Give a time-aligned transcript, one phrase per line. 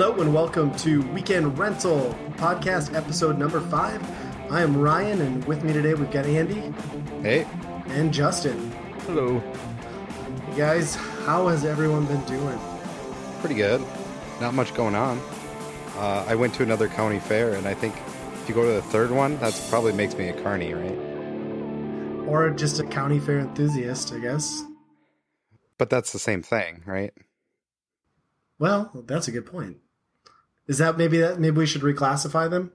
[0.00, 4.02] Hello and welcome to Weekend Rental Podcast, episode number five.
[4.50, 6.72] I am Ryan, and with me today we've got Andy
[7.20, 7.46] Hey,
[7.88, 8.72] and Justin.
[9.00, 9.40] Hello.
[10.46, 12.58] Hey guys, how has everyone been doing?
[13.40, 13.84] pretty good.
[14.40, 15.20] Not much going on.
[15.98, 17.94] Uh, I went to another county fair, and I think
[18.40, 22.26] if you go to the third one, that's probably makes me a carny, right?
[22.26, 24.64] Or just a county fair enthusiast, I guess.
[25.76, 27.12] But that's the same thing, right?
[28.58, 29.76] Well, that's a good point.
[30.70, 32.70] Is that maybe that maybe we should reclassify them?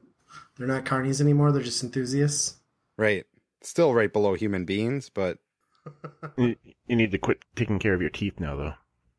[0.57, 2.57] They're not carnies anymore, they're just enthusiasts.
[2.97, 3.25] Right.
[3.61, 5.37] Still right below human beings, but
[6.37, 8.73] You, you need to quit taking care of your teeth now, though.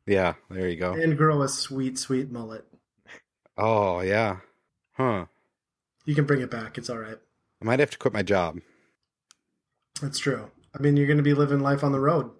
[0.06, 0.92] yeah, there you go.
[0.92, 2.66] And grow a sweet, sweet mullet.
[3.56, 4.40] Oh, yeah.
[4.92, 5.24] Huh.
[6.04, 7.18] You can bring it back, it's alright.
[7.62, 8.58] I might have to quit my job.
[10.02, 10.51] That's true.
[10.79, 12.30] I mean you're gonna be living life on the road,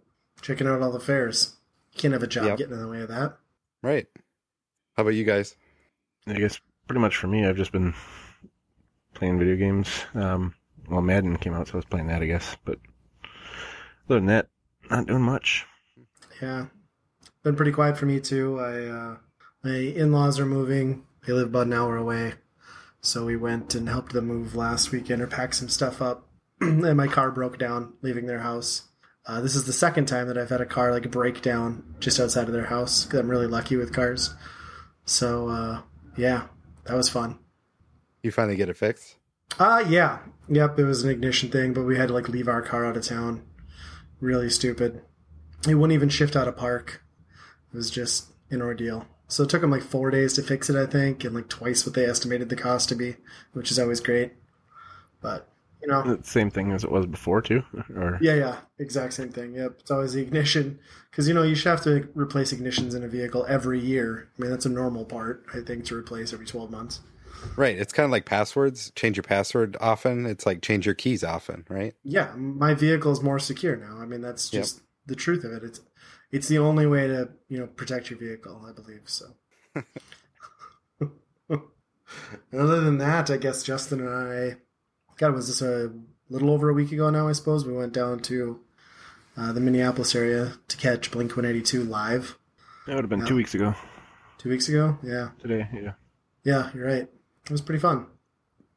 [0.43, 1.57] checking out all the fairs.
[1.95, 2.59] You can't have a job Yep.
[2.59, 3.39] getting in the way of that.
[3.83, 4.07] Right.
[4.97, 5.57] How about you guys?
[6.27, 7.95] I guess pretty much for me, I've just been
[9.15, 9.89] playing video games.
[10.15, 10.55] Um,
[10.89, 12.57] well, Madden came out, so I was playing that, I guess.
[12.65, 12.79] But
[14.09, 14.49] other than that,
[14.91, 15.67] not doing much.
[16.41, 16.67] Yeah,
[17.43, 18.61] been pretty quiet for me too.
[18.61, 19.17] I uh,
[19.63, 21.05] my in-laws are moving.
[21.27, 22.35] They live about an hour away,
[23.01, 26.29] so we went and helped them move last weekend or pack some stuff up.
[26.61, 28.89] and my car broke down leaving their house.
[29.27, 32.21] Uh, this is the second time that I've had a car like break down just
[32.21, 33.13] outside of their house.
[33.13, 34.35] I'm really lucky with cars.
[35.05, 35.81] So uh,
[36.17, 36.45] yeah,
[36.85, 37.39] that was fun.
[38.23, 39.17] You finally get it fixed?
[39.59, 40.19] Uh yeah.
[40.49, 42.97] Yep, it was an ignition thing, but we had to like leave our car out
[42.97, 43.43] of town.
[44.21, 45.03] Really stupid.
[45.69, 47.03] It wouldn't even shift out of park.
[47.73, 49.07] It was just an ordeal.
[49.29, 51.85] So it took them like four days to fix it, I think, and like twice
[51.85, 53.17] what they estimated the cost to be,
[53.53, 54.35] which is always great.
[55.21, 55.49] But
[55.83, 57.63] you know, The same thing as it was before, too.
[57.95, 59.55] Or yeah, yeah, exact same thing.
[59.55, 60.79] Yep, it's always the ignition
[61.11, 64.29] because you know you should have to replace ignitions in a vehicle every year.
[64.39, 67.01] I mean that's a normal part, I think, to replace every twelve months.
[67.57, 67.79] Right.
[67.79, 68.91] It's kind of like passwords.
[68.97, 70.25] Change your password often.
[70.27, 71.95] It's like change your keys often, right?
[72.03, 73.99] yeah, my vehicle is more secure now.
[74.01, 74.63] I mean, that's Yep.
[74.63, 75.63] just the truth of it.
[75.63, 75.81] It's
[76.33, 79.03] it's the only way to you know protect your vehicle, I believe.
[79.05, 79.27] So,
[82.53, 84.57] other than that, I guess Justin and I,
[85.19, 85.93] God, was this a
[86.29, 87.29] little over a week ago now?
[87.29, 88.61] I suppose we went down to
[89.37, 92.39] uh, the Minneapolis area to catch Blink One Eighty Two live
[92.87, 93.27] that would have been No.
[93.27, 93.75] two weeks ago.
[94.39, 94.99] two weeks ago.
[95.03, 95.93] Yeah, Today, yeah.
[96.45, 97.09] yeah, you're right.
[97.45, 98.07] It was pretty fun.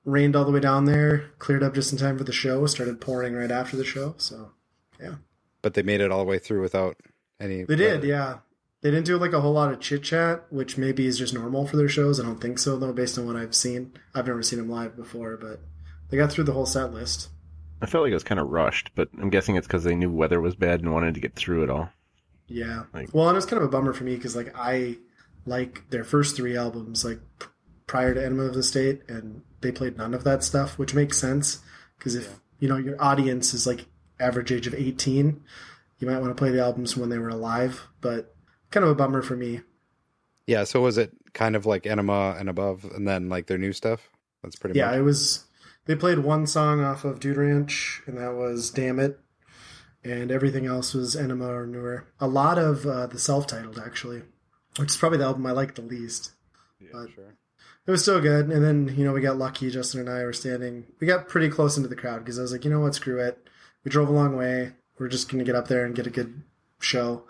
[0.05, 2.65] Rained all the way down there, cleared up just in time for the show.
[2.65, 4.51] Started pouring right after the show, so
[4.99, 5.15] yeah.
[5.61, 6.95] But they made it all the way through without
[7.39, 7.63] any.
[7.63, 8.07] They did, weather.
[8.07, 8.37] yeah.
[8.81, 11.67] They didn't do like a whole lot of chit chat, which maybe is just normal
[11.67, 12.17] for their shows.
[12.19, 13.91] I don't think so though, based on what I've seen.
[14.15, 15.59] I've never seen them live before, but
[16.09, 17.29] they got through the whole set list.
[17.81, 20.11] I felt like it was kind of rushed, but I'm guessing it's because they knew
[20.11, 21.89] weather was bad and wanted to get through it all.
[22.47, 22.83] Yeah.
[22.93, 24.97] Like- well, and it's kind of a bummer for me because like I
[25.45, 27.47] like their first three albums like p-
[27.87, 31.17] prior to Enema of the State, and they played none of that stuff, which makes
[31.17, 31.59] sense
[31.97, 33.85] because if you know your audience is like
[34.19, 35.41] average age of eighteen,
[35.99, 37.87] you might want to play the albums when they were alive.
[38.01, 38.35] But
[38.71, 39.61] kind of a bummer for me.
[40.47, 40.63] Yeah.
[40.65, 44.09] So was it kind of like Enema and above, and then like their new stuff?
[44.43, 44.79] That's pretty bad.
[44.79, 44.99] Yeah, much.
[44.99, 45.45] it was.
[45.89, 49.19] They played one song off of Dude Ranch, and that was "Damn It,"
[50.03, 52.05] and everything else was Enema or newer.
[52.19, 54.21] A lot of uh, the self-titled, actually,
[54.77, 56.33] which is probably the album I like the least.
[56.93, 57.33] but- sure.
[57.87, 59.71] It was still good, and then you know we got lucky.
[59.71, 60.85] Justin and I were standing.
[60.99, 63.19] We got pretty close into the crowd because I was like, you know what, screw
[63.19, 63.49] it.
[63.83, 64.73] We drove a long way.
[64.99, 66.43] We're just gonna get up there and get a good
[66.79, 67.23] show.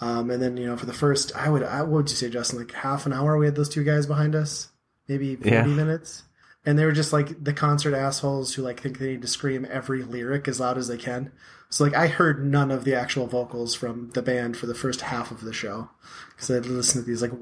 [0.00, 2.30] Um, and then you know for the first, I would, I what would you say,
[2.30, 2.60] Justin?
[2.60, 4.68] Like half an hour, we had those two guys behind us,
[5.08, 5.64] maybe forty Yeah.
[5.64, 6.22] minutes,
[6.66, 9.66] and they were just like the concert assholes who like think they need to scream
[9.70, 11.30] every lyric as loud as they can.
[11.70, 15.00] So like I heard none of the actual vocals from the band for the first
[15.02, 15.88] half of the show
[16.30, 17.32] because I to listen to these like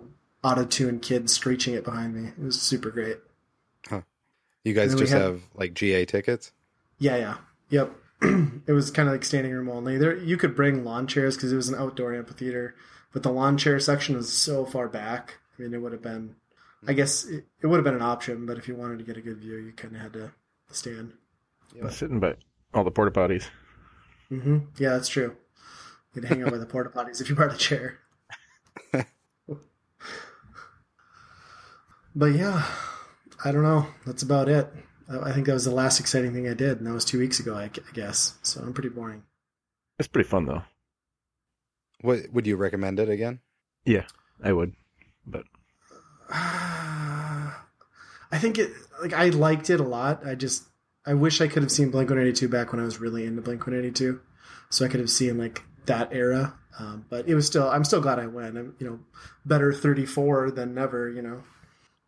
[0.43, 2.29] auto-tuned kids screeching it behind me.
[2.29, 3.17] It was super great.
[3.89, 4.03] Huh.
[4.62, 6.53] You guys just had- have like GA tickets?
[6.99, 7.37] Yeah, yeah,
[7.70, 7.93] yep.
[8.23, 9.99] it was kind of like standing room only.
[9.99, 12.75] There, you could bring lawn chairs because it was an outdoor amphitheater,
[13.12, 15.38] but the lawn chair section was so far back.
[15.59, 16.37] I mean, it would have been,
[16.86, 19.16] I guess, it, it would have been an option, but if you wanted to get
[19.16, 20.32] a good view, you kind of had to
[20.70, 21.12] stand.
[21.90, 22.36] Sitting by
[22.72, 23.48] all the porta potties.
[24.28, 25.36] hmm Yeah, that's true.
[26.14, 27.98] You'd hang out by the porta potties if you brought a chair.
[32.14, 32.64] but yeah,
[33.44, 33.86] I don't know.
[34.06, 34.72] That's about it.
[35.08, 37.19] I I think that was the last exciting thing I did, and that was two
[37.19, 38.34] weeks ago, I guess.
[38.42, 39.22] So I'm pretty boring.
[39.98, 40.62] It's pretty fun, though.
[42.00, 43.40] What would you recommend it again?
[43.84, 44.04] Yeah,
[44.42, 44.75] I would.
[45.26, 45.44] But
[46.31, 46.74] I
[48.38, 48.72] think it
[49.02, 50.26] like I liked it a lot.
[50.26, 50.64] I just
[51.06, 53.25] I wish I could have seen Blink One Eighty Two back when I was really
[53.26, 54.20] into Blink One Eighty Two,
[54.70, 56.54] so I could have seen like that era.
[56.78, 58.56] Um, but it was still I'm still glad I went.
[58.58, 58.98] I'm you know
[59.44, 61.08] better thirty four than never.
[61.10, 61.42] You know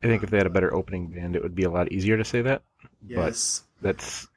[0.03, 2.17] I think if they had a better opening band, it would be a lot easier
[2.17, 2.63] to say that.
[3.07, 3.63] Yes.
[3.81, 4.29] But that's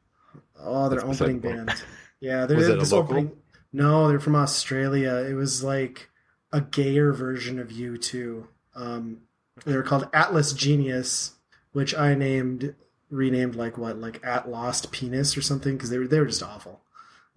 [0.62, 1.72] Oh, their That's opening band.
[2.20, 3.16] Yeah, they're Was it a this local?
[3.16, 3.32] opening.
[3.72, 5.16] No, they're from Australia.
[5.30, 6.10] It was like
[6.52, 8.48] a gayer version of you two.
[8.76, 9.22] Um,
[9.66, 11.32] they were called Atlas Genius,
[11.74, 12.76] which I named
[13.10, 16.44] renamed like what, like At Lost Penis or something because they were they were just
[16.44, 16.82] awful.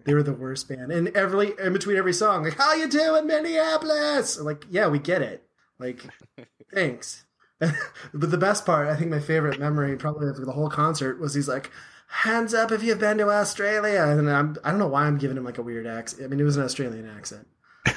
[0.05, 0.91] They were the worst band.
[0.91, 5.21] And every in between every song, like "How you doing, Minneapolis?" Like, yeah, we get
[5.21, 5.43] it.
[5.79, 6.03] Like,
[6.73, 7.25] thanks.
[7.59, 11.33] but the best part, I think my favorite memory, probably of the whole concert, was
[11.33, 11.71] he's like,
[12.07, 15.37] "Hands up if you've been to Australia." And I'm, I don't know why I'm giving
[15.37, 16.23] him like a weird accent.
[16.23, 17.47] I mean, it was an Australian accent.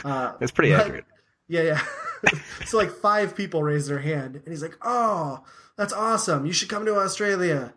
[0.04, 1.04] Uh, it's pretty but- accurate.
[1.48, 1.82] yeah, yeah.
[2.66, 5.42] so like five people raised their hand, and he's like, "Oh,
[5.76, 6.46] that's awesome!
[6.46, 7.74] You should come to Australia,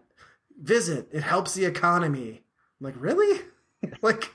[0.61, 1.09] visit.
[1.11, 2.41] It helps the economy."
[2.79, 3.41] I'm like, "Really?
[4.01, 4.31] like,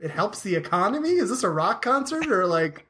[0.00, 1.10] it helps the economy?
[1.10, 2.86] Is this a rock concert or like,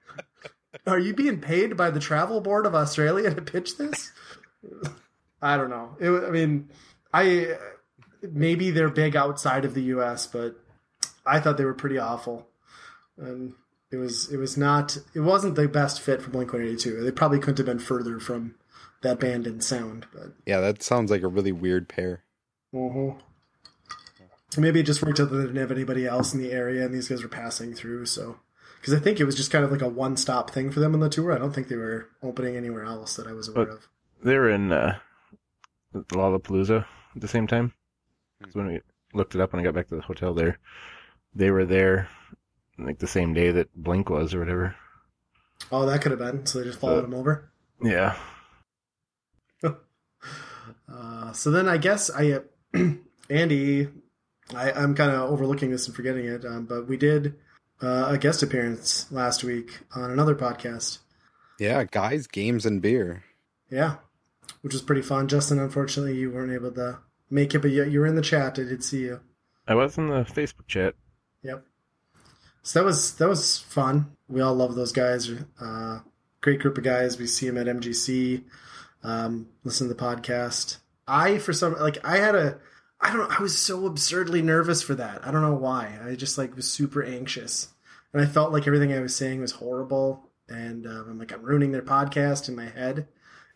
[0.86, 4.12] are you being paid by the travel board of Australia to pitch this?"
[5.40, 5.96] I don't know.
[6.00, 6.70] It, I mean,
[7.12, 7.56] I
[8.22, 10.56] maybe they're big outside of the U.S., but
[11.24, 12.48] I thought they were pretty awful.
[13.18, 13.54] And
[13.90, 17.02] it was it was not it wasn't the best fit for Blink One Eighty Two.
[17.02, 18.54] They probably couldn't have been further from
[19.02, 22.22] that band in sound, but Yeah, that sounds like a really weird pair.
[24.58, 26.94] maybe it just worked out that they didn't have anybody else in the area, and
[26.94, 28.06] these guys were passing through.
[28.06, 28.38] So
[28.80, 30.94] because I think it was just kind of like a one stop thing for them
[30.94, 31.32] on the tour.
[31.32, 33.88] I don't think they were opening anywhere else that I was aware But- of.
[34.22, 34.98] They were in uh,
[35.94, 37.74] Lollapalooza at the same time.
[38.42, 38.80] 'Cause when we
[39.14, 40.58] looked it up when I got back to the hotel there,
[41.34, 42.08] they were there
[42.78, 44.74] like the same day that Blink was or whatever.
[45.72, 46.44] Oh, that could have been.
[46.46, 47.50] So they just followed them over.
[47.82, 48.16] Yeah.
[50.92, 52.40] Uh, so then I guess I,
[53.30, 53.88] Andy,
[54.54, 57.34] I, I'm kind of overlooking this and forgetting it, um, but we did
[57.82, 60.98] uh, a guest appearance last week on another podcast.
[61.58, 63.24] Yeah, guys, games, and beer.
[63.70, 63.96] Yeah,
[64.62, 65.28] which was pretty fun.
[65.28, 66.98] Justin, unfortunately, you weren't able to
[67.30, 68.58] make it, but you, you were in the chat.
[68.58, 69.20] I did see you.
[69.66, 70.94] I was in the Facebook chat.
[71.42, 71.64] Yep.
[72.62, 74.16] So that was that was fun.
[74.28, 75.30] We all love those guys.
[75.60, 76.00] Uh,
[76.40, 77.18] great group of guys.
[77.18, 78.44] We see them at MGC.
[79.06, 80.78] Um, listen to the podcast.
[81.06, 82.58] I for some like I had a
[83.00, 83.36] I don't know.
[83.38, 85.26] I was so absurdly nervous for that.
[85.26, 85.96] I don't know why.
[86.04, 87.68] I just like was super anxious,
[88.12, 90.28] and I felt like everything I was saying was horrible.
[90.48, 93.06] And um, I'm like I'm ruining their podcast in my head.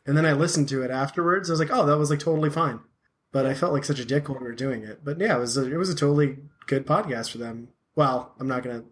[0.07, 1.51] And then I listened to it afterwards.
[1.51, 2.81] I was like, oh, that was like totally fine.
[3.33, 5.05] But I felt like such a dick when we were doing it.
[5.05, 7.69] But yeah, it was a, it was a totally good podcast for them.
[7.97, 8.85] Well, I'm not gonna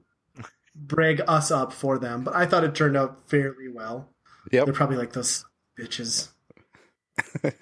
[0.74, 4.10] brag us up for them, but I thought it turned out fairly well.
[4.50, 4.64] Yep.
[4.64, 5.44] They're probably like those
[5.78, 6.30] bitches.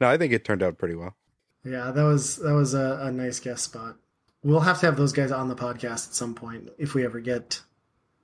[0.00, 1.16] no, I think it turned out pretty well.
[1.64, 3.96] Yeah, that was that was a, a nice guest spot.
[4.42, 7.20] We'll have to have those guys on the podcast at some point if we ever
[7.20, 7.60] get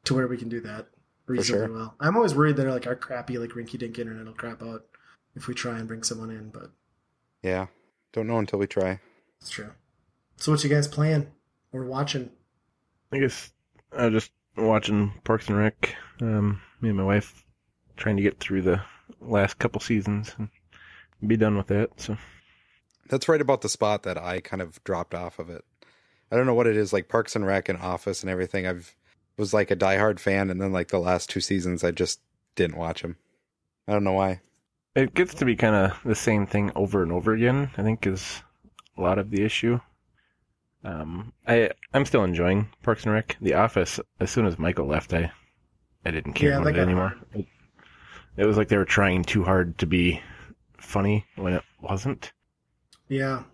[0.04, 0.86] to where we can do that
[1.26, 1.74] reasonably sure.
[1.76, 1.94] well.
[2.00, 4.84] I'm always worried that like our crappy like rinky dink internet will crap out
[5.34, 6.70] if we try and bring someone in, but
[7.42, 7.66] Yeah,
[8.12, 9.00] don't know until we try.
[9.40, 9.72] it's true.
[10.38, 11.26] So what you guys playing
[11.72, 12.30] or watching?
[13.12, 13.50] I guess
[13.94, 15.94] I was just watching Parks and Rec.
[16.22, 17.44] Um, me and my wife
[17.96, 18.80] trying to get through the
[19.28, 20.48] last couple seasons and
[21.26, 21.90] be done with that.
[22.00, 22.16] So
[23.08, 25.64] That's right about the spot that I kind of dropped off of it.
[26.30, 28.66] I don't know what it is, like Parks and Rec and Office and everything.
[28.66, 28.94] I've
[29.38, 32.20] was like a diehard fan, and then like the last two seasons, I just
[32.54, 33.16] didn't watch them.
[33.86, 34.40] I don't know why.
[34.94, 37.70] it gets to be kind of the same thing over and over again.
[37.76, 38.42] I think is
[38.96, 39.78] a lot of the issue.
[40.84, 43.36] Um, I I'm still enjoying Parks and Rec.
[43.40, 44.00] The Office.
[44.20, 45.30] As soon as Michael left, I
[46.04, 47.14] I didn't care Yeah, about it anymore.
[47.32, 47.46] hard.
[48.36, 50.20] It, it was like they were trying too hard to be
[50.78, 52.32] funny when it wasn't.
[53.08, 53.44] Yeah.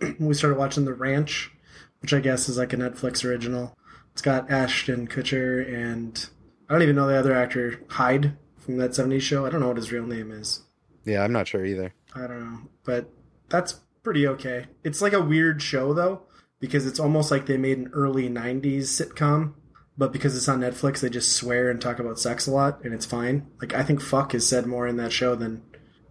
[0.18, 1.52] we started watching The Ranch,
[2.00, 3.76] which I guess is like a Netflix original.
[4.12, 6.28] It's got Ashton Kutcher and
[6.68, 9.44] I don't even know the other actor, Hyde from that 70s show.
[9.44, 10.62] I don't know what his real name is.
[11.04, 11.92] Yeah, I'm not sure either.
[12.14, 12.60] I don't know.
[12.84, 13.10] But
[13.48, 14.66] that's pretty okay.
[14.82, 16.22] It's like a weird show though,
[16.60, 19.54] because it's almost like they made an early 90s sitcom,
[19.96, 22.92] but because it's on Netflix, they just swear and talk about sex a lot and
[22.94, 23.46] it's fine.
[23.60, 25.62] Like I think fuck is said more in that show than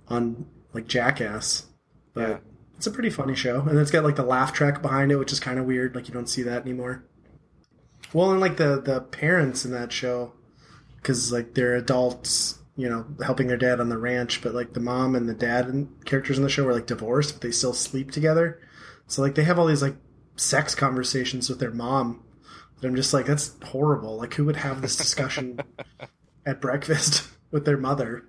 [0.07, 1.65] on like Jackass.
[2.13, 2.37] But Yeah.
[2.77, 3.61] it's a pretty funny show.
[3.61, 5.95] And it's got like the laugh track behind it, which is kind of weird.
[5.95, 7.03] Like you don't see that anymore.
[8.13, 10.33] Well, and like the the parents in that show,
[10.97, 14.79] because like they're adults, you know, helping their dad on the ranch, but like the
[14.79, 17.73] mom and the dad and characters in the show are like divorced, but they still
[17.73, 18.59] sleep together.
[19.07, 19.95] So like they have all these like
[20.35, 22.22] sex conversations with their mom.
[22.85, 24.17] I'm just like, that's horrible.
[24.17, 25.59] Like who would have this discussion
[26.45, 28.25] at breakfast with their mother?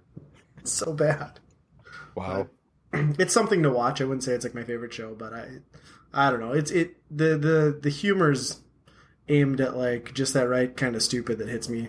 [0.58, 1.40] It's so bad
[2.14, 2.49] Wow.
[2.92, 4.00] it's something to watch.
[4.00, 5.49] I wouldn't say it's like my favorite show, but I,
[6.12, 6.52] I don't know.
[6.52, 8.61] It's it the the the humor's
[9.28, 11.88] aimed at like just that right kind of stupid that hits me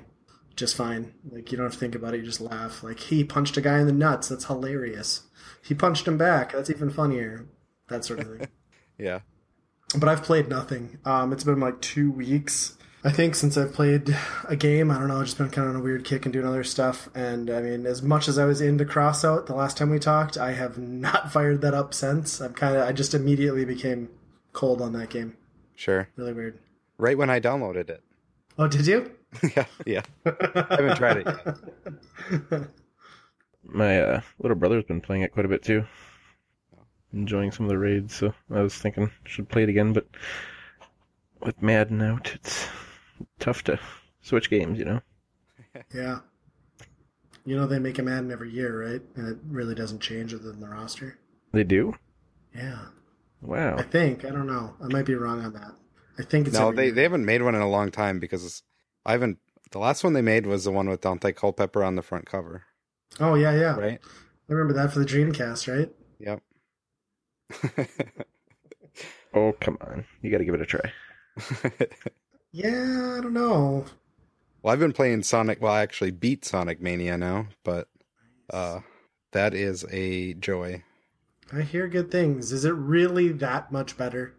[0.55, 1.13] just fine.
[1.29, 2.17] Like you don't have to think about it.
[2.17, 2.81] You just laugh.
[2.83, 4.29] Like he punched a guy in the nuts.
[4.29, 5.23] That's hilarious.
[5.61, 6.53] He punched him back.
[6.53, 7.47] That's even funnier.
[7.89, 8.47] That sort of thing.
[8.97, 9.19] Yeah.
[9.99, 10.99] But I've played nothing.
[11.05, 14.15] Um, it's been like two weeks, I think, since I've played
[14.47, 14.91] a game.
[14.91, 15.19] I don't know.
[15.19, 17.09] I've just been kind of on a weird kick and doing other stuff.
[17.15, 20.37] And I mean, as much as I was into Crossout the last time we talked,
[20.37, 22.39] I have not fired that up since.
[22.39, 22.87] I'm kind of.
[22.87, 24.09] I just immediately became
[24.53, 25.37] cold on that game.
[25.75, 26.07] Sure.
[26.15, 26.59] Really weird.
[26.97, 28.01] Right when I downloaded it.
[28.57, 29.11] Oh, did you?
[29.55, 29.65] yeah.
[29.85, 30.01] Yeah.
[30.25, 32.61] I haven't tried it yet.
[33.63, 35.85] My uh, little brother's been playing it quite a bit too.
[37.15, 40.05] Enjoying some of the raids, so I was thinking I should play it again, but
[41.41, 42.67] with Madden out, it's
[43.39, 43.79] tough to
[44.21, 45.01] switch games, you know?
[45.93, 46.19] Yeah.
[47.45, 49.01] You know they make a Madden every year, right?
[49.15, 51.17] And it really doesn't change other than the roster.
[51.51, 51.93] They do?
[52.55, 52.79] Yeah.
[53.41, 53.75] Wow.
[53.77, 54.25] I think.
[54.25, 54.73] I don't know.
[54.81, 55.73] I might be wrong on that.
[56.17, 56.93] I think it's No, every they, year.
[56.95, 58.63] they haven't made one in a long time because
[59.05, 59.37] I haven't.
[59.71, 62.63] The last one they made was the one with Daunte Culpepper on the front cover,
[63.19, 63.75] Oh yeah, yeah.
[63.75, 63.99] right?
[64.49, 65.89] I remember that for the Dreamcast, right?
[66.19, 66.41] Yep.
[69.33, 70.05] Oh, come on.
[70.21, 70.93] You gotta give it a try.
[72.51, 73.85] Yeah, I don't know.
[74.63, 75.61] well, I've been playing Sonic.
[75.61, 77.89] Well, I actually beat Sonic Mania now, but
[78.49, 78.79] uh,
[79.33, 80.83] that is a joy.
[81.51, 82.51] I hear good things.
[82.53, 84.33] Is it really that much better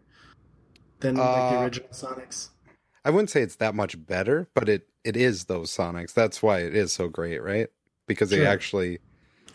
[1.00, 2.48] than like the Uh, original Sonics?
[3.04, 6.14] I wouldn't say it's that much better, but it it is those Sonics.
[6.14, 7.68] That's why it is so great, right?
[8.08, 8.46] Because they Sure.
[8.46, 9.00] actually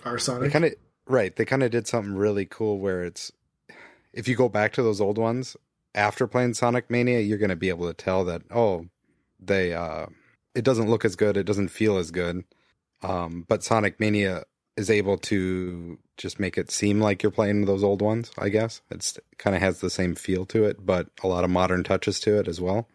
[0.06, 0.52] are they Sonic?
[0.52, 0.74] kind of
[1.08, 1.36] right.
[1.36, 3.32] They kind of did something really cool where it's
[4.14, 5.56] if you go back to those old ones
[5.96, 8.88] after playing Sonic Mania, you're going to be able to tell that oh,
[9.40, 10.08] they uh,
[10.56, 12.44] it doesn't look as good, it doesn't feel as good.
[13.04, 14.44] Um, but Sonic Mania
[14.78, 18.32] is able to just make it seem like you're playing those old ones.
[18.38, 21.50] I guess it's kind of has the same feel to it, but a lot of
[21.50, 22.88] modern touches to it as well.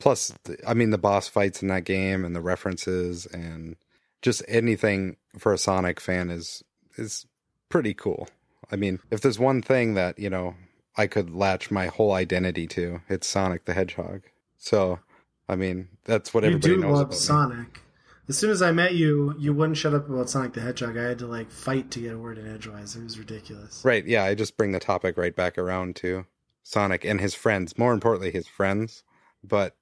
[0.00, 0.32] Plus,
[0.66, 3.76] I mean, the boss fights in that game and the references and
[4.22, 6.62] just anything for a Sonic fan is
[6.96, 7.26] is
[7.68, 8.28] pretty cool.
[8.70, 10.54] I mean, if there's one thing that you know
[10.96, 14.22] I could latch my whole identity to, it's Sonic the Hedgehog.
[14.58, 15.00] So,
[15.48, 17.16] I mean, that's what you everybody do knows love about me.
[17.16, 17.80] Sonic.
[18.26, 20.96] As soon as I met you, you wouldn't shut up about Sonic the Hedgehog.
[20.96, 22.96] I had to like fight to get a word in edgewise.
[22.96, 23.82] It was ridiculous.
[23.84, 24.06] Right?
[24.06, 26.24] Yeah, I just bring the topic right back around to
[26.62, 27.76] Sonic and his friends.
[27.76, 29.02] More importantly, his friends.
[29.42, 29.76] But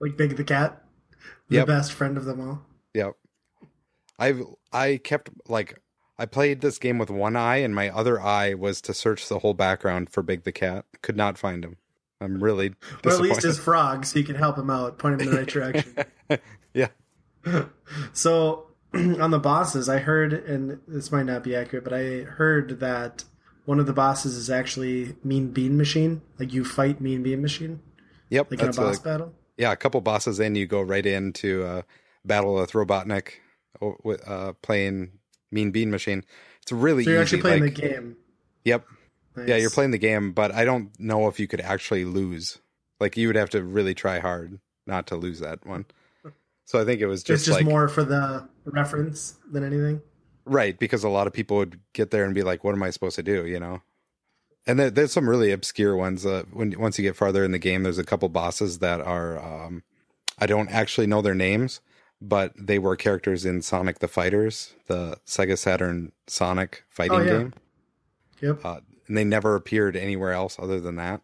[0.00, 0.80] Like Big the Cat,
[1.48, 1.66] the Yep.
[1.66, 2.62] best friend of them all.
[2.94, 3.16] Yep.
[4.18, 5.80] I've I kept like
[6.18, 9.40] I played this game with one eye and my other eye was to search the
[9.40, 10.86] whole background for Big the Cat.
[11.02, 11.76] Could not find him.
[12.20, 15.28] I'm really Or at least his frog, so you can help him out, point him
[15.28, 15.94] in the right direction.
[16.74, 16.88] yeah.
[18.14, 22.80] so on the bosses, I heard, and this might not be accurate, but I heard
[22.80, 23.24] that
[23.66, 26.22] one of the bosses is actually Mean Bean Machine.
[26.38, 27.80] Like you fight Mean Bean Machine,
[28.30, 28.50] Yep.
[28.50, 29.34] like in a boss a, battle.
[29.58, 31.82] yeah, a couple bosses in, you go right into uh,
[32.24, 33.32] battle with Robotnik,
[34.02, 35.10] with uh, playing
[35.56, 36.22] Mean Bean Machine.
[36.62, 37.36] It's really So you're easy.
[37.36, 38.16] actually playing like- the game.
[38.64, 38.84] Yep.
[39.36, 39.48] Nice.
[39.48, 42.58] Yeah, you're playing the game, but I don't know if you could actually lose.
[43.00, 45.84] Like you would have to really try hard not to lose that one.
[46.64, 50.00] So I think it was It's just, just like more for the reference than anything.
[50.44, 52.90] right because a lot of people would get there and be like, "What am I
[52.90, 53.82] supposed to do?" You know.
[54.66, 56.24] And there, there's some really obscure ones.
[56.26, 59.38] Uh, when once you get farther in the game, there's a couple bosses that are
[59.38, 59.82] um,
[60.38, 61.80] I don't actually know their names,
[62.20, 67.30] but they were characters in Sonic the Fighters, the Sega Saturn Sonic fighting Oh, yeah.
[67.38, 67.54] game.
[68.42, 68.64] Yep.
[68.64, 71.22] uh, and they never appeared anywhere else other than that.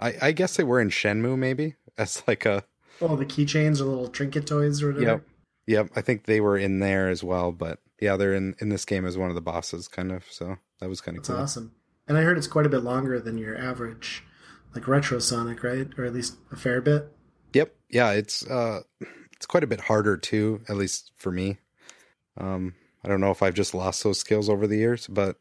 [0.00, 2.64] I, I guess they were in Shenmue, maybe as like a
[3.00, 5.04] Oh, the keychains or little trinket toys or whatever.
[5.06, 5.22] yep,
[5.66, 5.90] yep.
[5.94, 9.04] I think they were in there as well, but yeah, they're in in this game
[9.06, 10.24] as one of the bosses, kind of.
[10.30, 11.42] So that was kind of That's cool.
[11.42, 11.72] awesome.
[12.08, 14.24] And I heard it's quite a bit longer than your average,
[14.74, 15.86] like retro Sonic, right?
[15.96, 17.12] Or at least a fair bit.
[17.52, 18.80] Yep, yeah, it's uh,
[19.38, 21.56] it's quite a bit harder too, at least for me.
[22.36, 25.36] Um, I don't know if I've just lost those skills over the years, but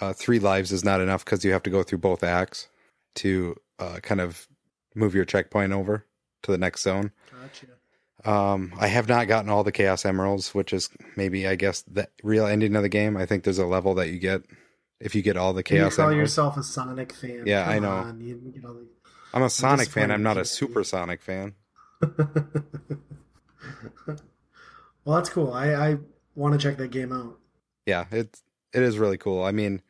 [0.00, 2.68] uh, three lives is not enough because you have to go through both acts
[3.16, 4.46] to uh, kind of
[4.94, 6.04] move your checkpoint over
[6.42, 7.12] to the next zone.
[7.40, 7.66] Gotcha.
[8.30, 12.08] Um, I have not gotten all the Chaos Emeralds, which is maybe I guess the
[12.22, 13.16] real ending of the game.
[13.16, 14.42] I think there's a level that you get
[15.00, 16.30] if you get all the You Chaos call Emeralds.
[16.32, 17.44] yourself a Sonic fan.
[17.46, 17.90] Yeah, I know.
[17.90, 18.64] on, you didn't get
[19.32, 20.10] I'm a Sonic fan.
[20.10, 20.44] I'm not a.
[20.44, 21.54] Super Sonic fan.
[24.06, 25.52] well, that's cool.
[25.52, 25.96] I, I
[26.34, 27.38] want to check that game out.
[27.86, 29.42] Yeah, it's it is really cool.
[29.44, 29.82] I mean,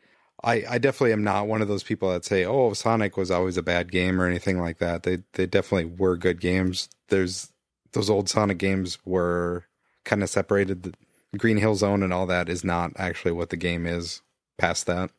[0.42, 3.56] I I definitely am not one of those people that say, "Oh, Sonic was always
[3.56, 5.02] a bad game" or anything like that.
[5.02, 6.88] They they definitely were good games.
[7.08, 7.52] There's
[7.92, 9.66] those old Sonic games were
[10.04, 10.82] kind of separated.
[10.82, 10.94] The
[11.36, 14.22] Green Hill Zone and all that is not actually what the game is
[14.58, 15.10] past that.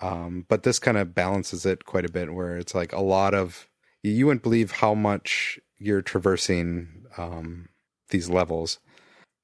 [0.00, 3.34] Um, but this kind of balances it quite a bit, where it's like a lot
[3.34, 3.68] of
[4.02, 7.68] you wouldn't believe how much you're traversing um,
[8.10, 8.78] these levels,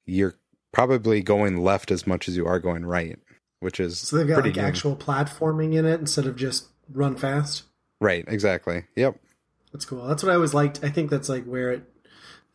[0.05, 0.35] you're
[0.71, 3.17] probably going left as much as you are going right,
[3.59, 4.63] which is So they've got pretty like new.
[4.63, 7.63] actual platforming in it instead of just run fast.
[7.99, 8.25] right.
[8.27, 8.85] Exactly.
[8.95, 9.19] Yep.
[9.73, 10.05] That's cool.
[10.07, 10.83] That's what I always liked.
[10.83, 11.83] I think that's like where it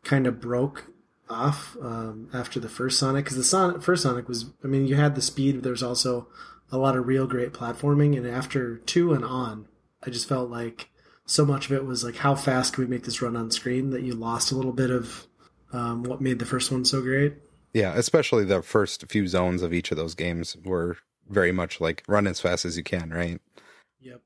[0.04, 0.87] kind of broke
[1.30, 4.47] off um, after the first Sonic because the Sonic, first Sonic was.
[4.62, 6.28] I mean, you had the speed, but there's also
[6.71, 8.16] a lot of real great platforming.
[8.16, 9.66] And after two and on,
[10.04, 10.90] I just felt like
[11.26, 13.90] so much of it was like how fast can we make this run on screen
[13.90, 15.26] that you lost a little bit of
[15.73, 17.35] um, what made the first one so great.
[17.75, 20.97] Yeah, especially the first few zones of each of those games were
[21.28, 23.40] very much like run as fast as you can, right?
[24.00, 24.23] Yep.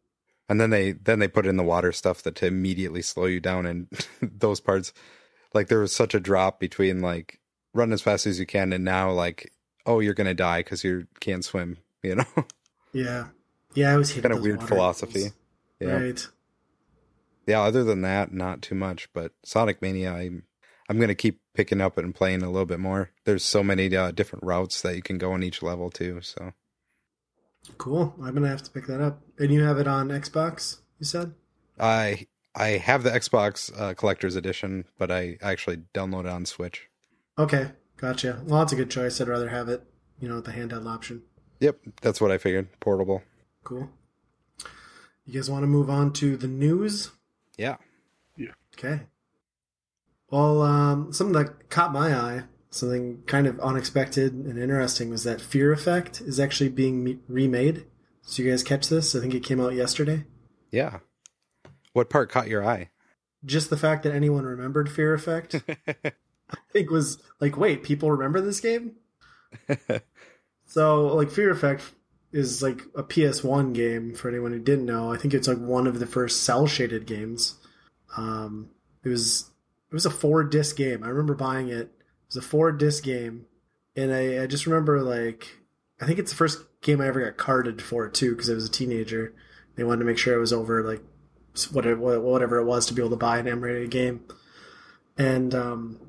[0.48, 3.40] And then they then they put in the water stuff that to immediately slow you
[3.40, 3.88] down and
[4.22, 4.92] those parts
[5.54, 7.40] like there was such a drop between like
[7.74, 9.52] run as fast as you can and now like
[9.86, 12.24] oh you're going to die cuz you can't swim, you know.
[12.92, 13.28] Yeah.
[13.74, 15.20] Yeah, I was kind of weird philosophy.
[15.20, 15.34] levels.
[15.78, 15.92] Yeah.
[15.92, 16.26] Right.
[17.50, 20.44] Yeah, other than that not too much, but Sonic Mania I'm
[20.88, 23.10] I'm going to keep picking up and playing a little bit more.
[23.24, 26.52] There's so many uh, different routes that you can go in each level too, so
[27.76, 28.14] Cool.
[28.22, 29.20] I'm gonna have to pick that up.
[29.38, 30.78] And you have it on Xbox.
[30.98, 31.34] You said.
[31.78, 36.88] I I have the Xbox uh, Collector's Edition, but I actually downloaded it on Switch.
[37.38, 38.42] Okay, gotcha.
[38.44, 39.20] Well, that's a good choice.
[39.20, 39.84] I'd rather have it,
[40.20, 41.22] you know, the handheld option.
[41.60, 42.68] Yep, that's what I figured.
[42.80, 43.22] Portable.
[43.64, 43.90] Cool.
[45.26, 47.10] You guys want to move on to the news?
[47.60, 47.76] Yeah.
[48.38, 48.52] Yeah.
[48.78, 49.02] Okay.
[50.30, 55.42] Well, um, something that caught my eye, something kind of unexpected and interesting, was that
[55.42, 57.84] Fear Effect is actually being me- remade.
[58.22, 59.14] So you guys catch this?
[59.14, 60.24] I think it came out yesterday.
[60.70, 61.00] Yeah.
[61.92, 62.88] What part caught your eye?
[63.44, 68.40] Just the fact that anyone remembered Fear Effect, I think was like, wait, people remember
[68.40, 68.92] this game?
[70.70, 71.82] So, like, Fear Effect
[72.32, 75.12] is like a PS1 game for anyone who didn't know.
[75.12, 77.56] I think it's like one of the first cell shaded games.
[78.16, 78.70] Um,
[79.04, 79.50] it was
[79.90, 81.02] it was a four disc game.
[81.02, 81.74] I remember buying it.
[81.74, 81.90] It
[82.28, 83.46] was a four disc game,
[83.96, 85.58] and I, I just remember like
[86.00, 88.68] I think it's the first game I ever got carded for too because I was
[88.68, 89.34] a teenager.
[89.76, 91.02] They wanted to make sure I was over like
[91.72, 94.24] whatever whatever it was to be able to buy an M-rated game,
[95.18, 96.00] and um,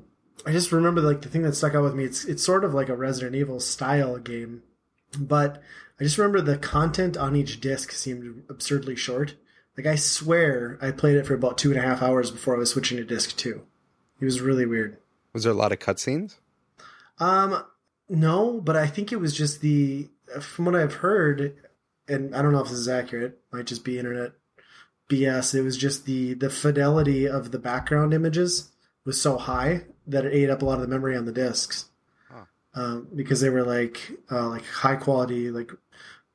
[0.46, 2.04] I just remember like the thing that stuck out with me.
[2.04, 4.62] It's it's sort of like a Resident Evil style game,
[5.18, 5.62] but
[6.02, 9.36] I just remember the content on each disc seemed absurdly short.
[9.76, 12.58] Like I swear I played it for about two and a half hours before I
[12.58, 13.62] was switching to disc two.
[14.20, 14.96] It was really weird.
[15.32, 16.38] Was there a lot of cutscenes?
[17.20, 17.62] Um,
[18.08, 20.08] no, but I think it was just the
[20.40, 21.54] from what I've heard,
[22.08, 23.38] and I don't know if this is accurate.
[23.52, 24.32] Might just be internet
[25.08, 25.54] BS.
[25.54, 28.72] It was just the the fidelity of the background images
[29.04, 31.84] was so high that it ate up a lot of the memory on the discs.
[32.28, 32.46] Huh.
[32.74, 35.70] Um, because they were like uh, like high quality like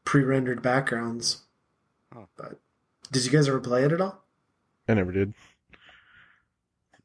[0.08, 1.42] pre-rendered backgrounds.
[2.14, 2.28] Huh.
[2.38, 2.62] But
[3.12, 4.24] did you guys ever play it at all?
[4.88, 5.34] I never did.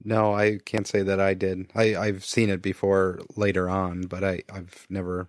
[0.04, 1.68] No, I can't say that I did.
[1.74, 5.28] I I've seen it before later on, but I I've never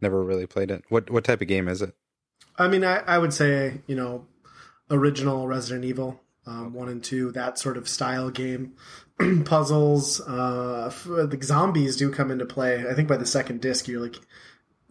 [0.00, 0.84] never really played it.
[0.88, 1.94] What what type of game is it?
[2.56, 4.26] I mean, I, I would say you know,
[4.90, 8.72] original Resident Evil um, one and two, that sort of style game.
[9.44, 12.88] Puzzles, uh, f- the zombies do come into play.
[12.88, 14.20] I think by the second disc, you're like,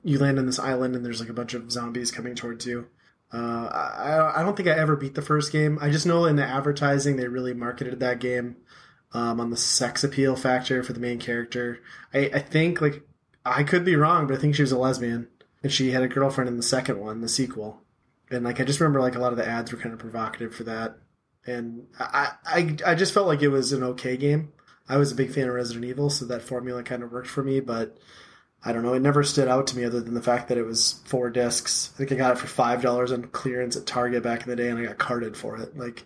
[0.03, 2.87] you land on this island and there's like a bunch of zombies coming towards you.
[3.33, 5.77] Uh, I, I don't think I ever beat the first game.
[5.81, 8.57] I just know in the advertising they really marketed that game
[9.13, 11.79] um, on the sex appeal factor for the main character.
[12.13, 13.03] I, I think like
[13.45, 15.27] I could be wrong, but I think she was a lesbian
[15.63, 17.81] and she had a girlfriend in the second one, the sequel.
[18.29, 20.53] And like I just remember like a lot of the ads were kind of provocative
[20.53, 20.97] for that.
[21.45, 24.53] And I, I I just felt like it was an okay game.
[24.87, 27.43] I was a big fan of Resident Evil, so that formula kind of worked for
[27.43, 27.97] me, but
[28.63, 30.65] I don't know, it never stood out to me other than the fact that it
[30.65, 31.91] was four discs.
[31.93, 34.55] I think I got it for five dollars on clearance at Target back in the
[34.55, 35.75] day and I got carded for it.
[35.75, 36.05] Like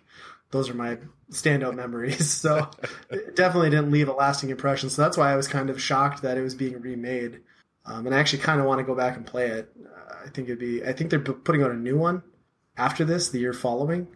[0.50, 0.98] those are my
[1.30, 2.30] standout memories.
[2.46, 2.70] So
[3.10, 4.88] it definitely didn't leave a lasting impression.
[4.90, 7.40] So that's why I was kind of shocked that it was being remade.
[7.84, 9.70] Um, and I actually kind of want to go back and play it.
[9.84, 10.84] Uh, I think it'd be.
[10.84, 12.22] I think they're putting out a new one
[12.76, 14.08] after this, the year following.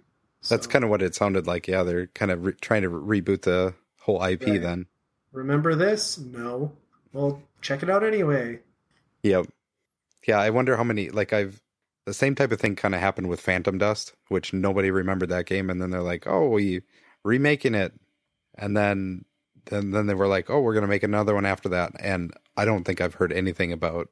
[0.49, 1.69] That's kind of what it sounded like.
[1.69, 4.47] Yeah, they're kind of re- trying to re- reboot the whole IP.
[4.47, 4.63] Right.
[4.63, 4.87] Then.
[5.33, 6.19] Remember this?
[6.19, 6.73] No.
[7.13, 8.61] Well, check it out anyway.
[9.23, 9.47] Yep.
[10.27, 11.61] Yeah, I wonder how many like I've
[12.07, 15.47] the same type of thing kind of happened with Phantom Dust, which nobody remembered that
[15.47, 16.83] game, and then they're like, "Oh, we
[17.25, 17.93] remaking it,"
[18.57, 19.25] and then
[19.67, 22.65] then then they were like, "Oh, we're gonna make another one after that," and I
[22.65, 24.09] don't think I've heard anything about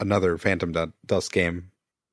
[0.00, 1.70] another Phantom Dust game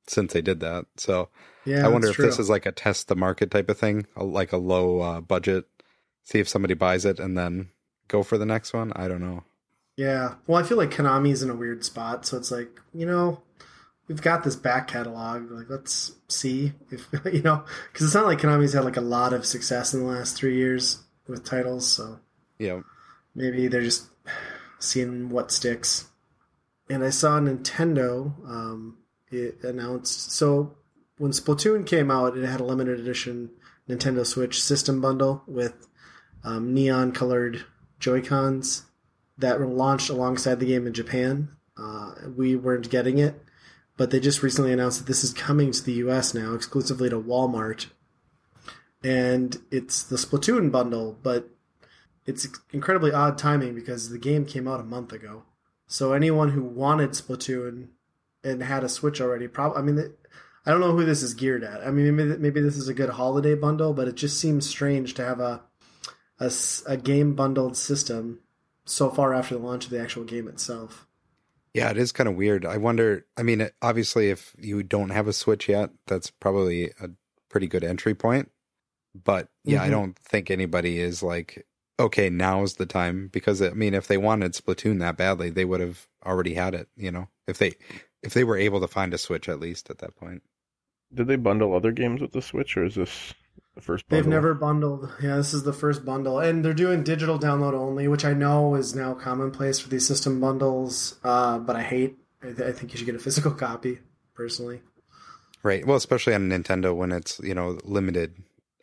[0.08, 0.86] since they did that.
[0.98, 1.30] So
[1.66, 4.52] Yeah, I wonder if this is like a test the market type of thing, like
[4.52, 5.66] a low uh, budget,
[6.24, 7.70] see if somebody buys it, and then
[8.08, 8.92] go for the next one.
[8.96, 9.44] I don't know.
[9.98, 10.36] Yeah.
[10.46, 13.42] Well, I feel like Konami's in a weird spot, so it's like, you know,
[14.08, 15.50] we've got this back catalog.
[15.52, 19.34] Like, let's see if, you know, because it's not like Konami's had like a lot
[19.34, 22.20] of success in the last three years with titles, so
[22.60, 22.82] Yeah,
[23.34, 24.08] maybe they're just
[24.80, 26.10] seeing what sticks.
[26.90, 28.98] And I saw Nintendo um,
[29.32, 30.76] it announced so
[31.18, 33.50] when Splatoon came out, it had a limited edition
[33.90, 35.88] Nintendo Switch system bundle with
[36.44, 37.66] um, neon colored
[38.00, 38.84] Joy Cons
[39.38, 41.50] that were launched alongside the game in Japan.
[41.78, 43.42] Uh, we weren't getting it,
[43.98, 47.22] but they just recently announced that this is coming to the US now, exclusively to
[47.22, 47.88] Walmart.
[49.04, 51.50] And it's the Splatoon bundle, but
[52.26, 55.44] it's incredibly odd timing because the game came out a month ago.
[55.88, 57.90] So anyone who wanted Splatoon
[58.44, 60.14] and had a Switch already, probably, I mean,
[60.66, 61.86] I don't know who this is geared at.
[61.86, 65.14] I mean, maybe, maybe this is a good holiday bundle, but it just seems strange
[65.16, 65.62] to have a,
[66.40, 66.52] a,
[66.88, 68.40] a game bundled system
[68.86, 71.08] so far after the launch of the actual game itself.
[71.74, 72.66] Yeah, it is kind of weird.
[72.66, 73.26] I wonder.
[73.36, 77.10] I mean, obviously, if you don't have a Switch yet, that's probably a
[77.50, 78.50] pretty good entry point.
[79.14, 79.86] But yeah, mm-hmm.
[79.86, 81.66] I don't think anybody is like,
[82.00, 85.82] okay, now's the time because I mean, if they wanted Splatoon that badly, they would
[85.82, 86.88] have already had it.
[86.96, 87.74] You know, if they
[88.24, 90.44] if they were able to find a Switch at least at that point.
[91.14, 93.34] Did they bundle other games with the Switch, or is this
[93.76, 94.08] the first?
[94.08, 94.24] Bundle?
[94.24, 95.12] They've never bundled.
[95.22, 98.76] Yeah, this is the first bundle, and they're doing digital download only, which I know
[98.76, 101.20] is now commonplace for these system bundles.
[101.24, 102.18] Uh, but I hate.
[102.42, 104.00] I, th- I think you should get a physical copy,
[104.34, 104.82] personally.
[105.64, 105.86] Right.
[105.86, 108.36] Well, especially on Nintendo when it's you know limited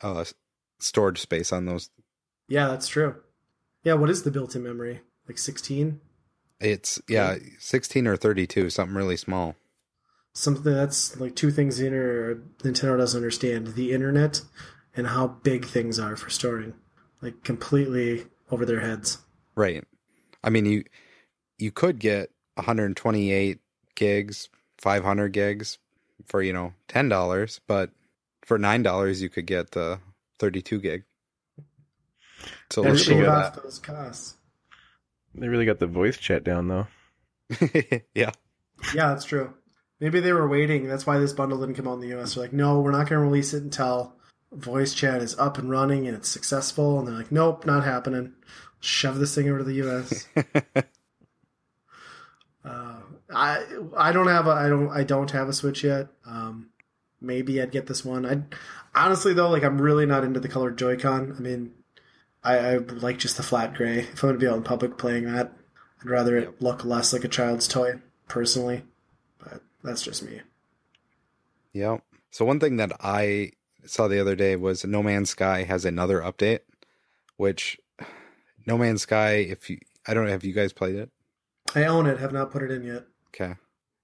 [0.03, 0.25] uh,
[0.79, 1.91] storage space on those.
[2.49, 3.17] Yeah, that's true.
[3.85, 5.01] Yeah, what is the built-in memory?
[5.27, 6.01] Like sixteen.
[6.61, 9.57] It's yeah, sixteen or thirty-two, something really small
[10.35, 14.43] something that's like two things the inter- Nintendo doesn't understand: the internet
[14.97, 16.75] and how big things are for storing,
[17.21, 19.19] like completely over their heads.
[19.55, 19.85] Right.
[20.43, 20.85] I mean, you
[21.59, 23.61] you could get 128
[23.95, 25.79] gigs, 500 gigs
[26.27, 27.91] for you know ten dollars, but
[28.45, 30.01] for nine dollars you could get the
[30.39, 31.05] 32 gig.
[32.71, 34.37] So let's shave off those costs.
[35.35, 36.87] They really got the voice chat down though.
[38.15, 38.33] yeah.
[38.95, 39.55] Yeah, that's true.
[40.01, 40.89] Maybe they were waiting.
[40.89, 42.35] That's why this bundle didn't come out in the US.
[42.35, 44.17] They're like, no, we're not going to release it until
[44.53, 46.99] voice chat is up and running and it's successful.
[46.99, 48.35] And they're like, nope, not happening.
[48.81, 50.29] Shove this thing over to the US.
[52.65, 52.97] uh,
[53.35, 53.65] I
[53.97, 56.09] I don't have a I don't I don't have a Switch yet.
[56.27, 56.71] Um,
[57.21, 58.27] maybe I'd get this one.
[58.27, 58.43] I
[58.95, 61.35] honestly though, like I'm really not into the colored Joy-Con.
[61.37, 61.73] I mean,
[62.45, 64.01] I, I like just the flat gray.
[64.01, 65.53] If I'm to be out in public playing that,
[66.01, 68.83] I'd rather it look less like a child's toy, personally.
[69.39, 70.41] But that's just me.
[71.73, 71.99] Yeah.
[72.31, 73.53] So one thing that I
[73.87, 76.61] saw the other day was No Man's Sky has another update,
[77.37, 77.79] which
[78.67, 81.11] No Man's Sky, if you, I don't know, have you guys played it?
[81.75, 83.05] I own it, have not put it in yet.
[83.29, 83.55] Okay.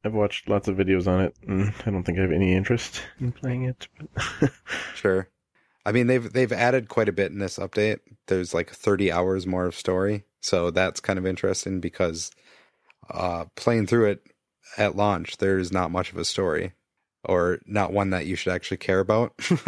[0.04, 3.02] I've watched lots of videos on it, and I don't think I have any interest
[3.20, 3.88] in playing it.
[4.94, 5.28] sure.
[5.84, 8.00] I mean, they've they've added quite a bit in this update.
[8.26, 12.30] There's like 30 hours more of story, so that's kind of interesting because
[13.10, 14.22] uh, playing through it
[14.76, 16.72] at launch, there's not much of a story,
[17.24, 19.32] or not one that you should actually care about.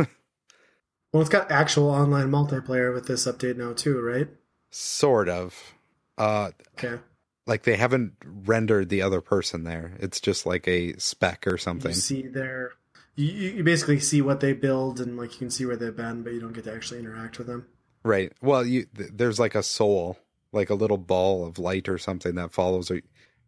[1.12, 4.28] well, it's got actual online multiplayer with this update now too, right?
[4.70, 5.74] Sort of.
[6.16, 7.00] Uh, okay.
[7.46, 9.96] Like they haven't rendered the other person there.
[9.98, 11.90] It's just like a spec or something.
[11.90, 12.72] You see their,
[13.16, 16.22] you, you basically see what they build and like you can see where they've been,
[16.22, 17.66] but you don't get to actually interact with them.
[18.02, 18.32] Right.
[18.40, 20.18] Well, you there's like a soul,
[20.52, 23.00] like a little ball of light or something that follows or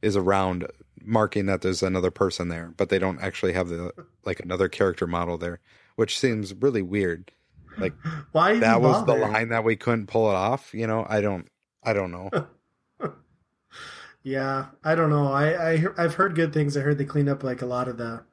[0.03, 0.67] is around
[1.05, 3.93] marking that there's another person there, but they don't actually have the
[4.25, 5.61] like another character model there,
[5.97, 7.33] which seems really weird.
[7.79, 7.95] Like
[8.33, 10.75] why that was the line that we couldn't pull it off.
[10.75, 11.49] You know, I don't,
[11.83, 12.31] I don't know.
[14.23, 15.33] yeah, I don't know.
[15.33, 16.77] I, I I've heard good things.
[16.77, 18.25] I heard they cleaned up like a lot of the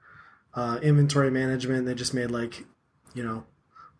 [0.54, 1.86] uh, inventory management.
[1.86, 2.66] They just made like
[3.14, 3.46] you know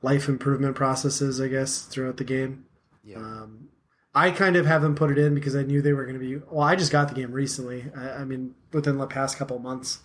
[0.02, 2.66] life improvement processes, I guess, throughout the game.
[3.04, 3.18] Yeah.
[3.18, 3.69] Um,
[4.14, 6.26] I kind of have them put it in because I knew they were going to
[6.26, 6.38] be.
[6.50, 7.86] Well, I just got the game recently.
[7.96, 10.00] I, I mean, within the past couple months,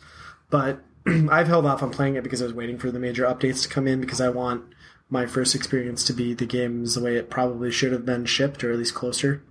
[0.50, 3.62] but I've held off on playing it because I was waiting for the major updates
[3.62, 4.64] to come in because I want
[5.10, 8.64] my first experience to be the games the way it probably should have been shipped
[8.64, 9.42] or at least closer.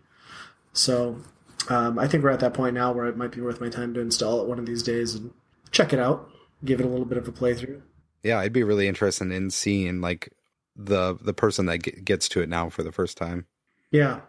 [0.73, 1.21] So
[1.69, 3.93] um, I think we're at that point now where it might be worth my time
[3.93, 5.31] to install it one of these days and
[5.71, 6.29] check it out,
[6.65, 7.81] give it a little bit of a playthrough.
[8.23, 10.33] Yeah, I'd be really interested in seeing like
[10.75, 13.45] the the person that gets to it now for the first time.
[13.91, 14.21] Yeah,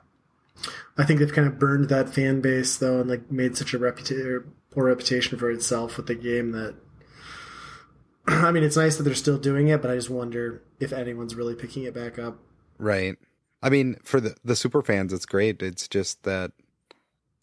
[0.96, 3.78] I think they've kind of burned that fan base though, and like made such a
[3.78, 6.74] reputation poor reputation for itself with the game that.
[8.26, 11.34] I mean, it's nice that they're still doing it, but I just wonder if anyone's
[11.34, 12.38] really picking it back up.
[12.78, 13.16] Right.
[13.62, 15.62] I mean, for the the super fans, it's great.
[15.62, 16.52] It's just that,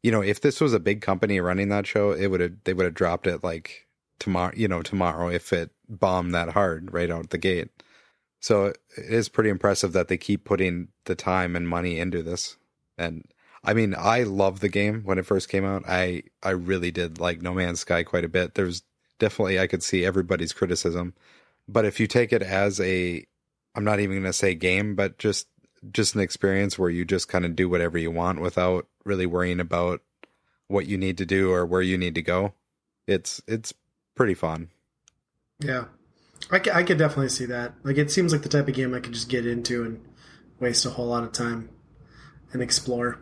[0.03, 2.73] you know, if this was a big company running that show, it would have they
[2.73, 3.87] would have dropped it like
[4.19, 4.53] tomorrow.
[4.55, 7.69] You know, tomorrow if it bombed that hard right out the gate.
[8.39, 12.57] So it is pretty impressive that they keep putting the time and money into this
[13.01, 13.25] and
[13.63, 15.83] I mean, I love the game when it first came out.
[15.87, 18.55] I I really did like No Man's Sky quite a bit.
[18.55, 18.83] There's
[19.19, 21.13] definitely I could see everybody's criticism,
[21.67, 23.25] but if you take it as a,
[23.75, 25.47] I'm not even going to say game, but just
[25.91, 29.59] just an experience where you just kind of do whatever you want without really worrying
[29.59, 30.01] about
[30.67, 32.53] what you need to do or where you need to go.
[33.07, 33.73] It's it's
[34.15, 34.69] pretty fun.
[35.59, 35.85] Yeah,
[36.49, 37.73] I, could definitely see that.
[37.83, 40.01] Like, it seems like the type of game I could just get into and
[40.59, 41.69] waste a whole lot of time
[42.53, 43.19] and explore.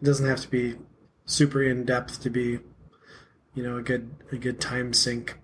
[0.00, 0.76] It doesn't have to be
[1.24, 2.58] super in depth to be,
[3.54, 5.38] you know, a good a good time sink.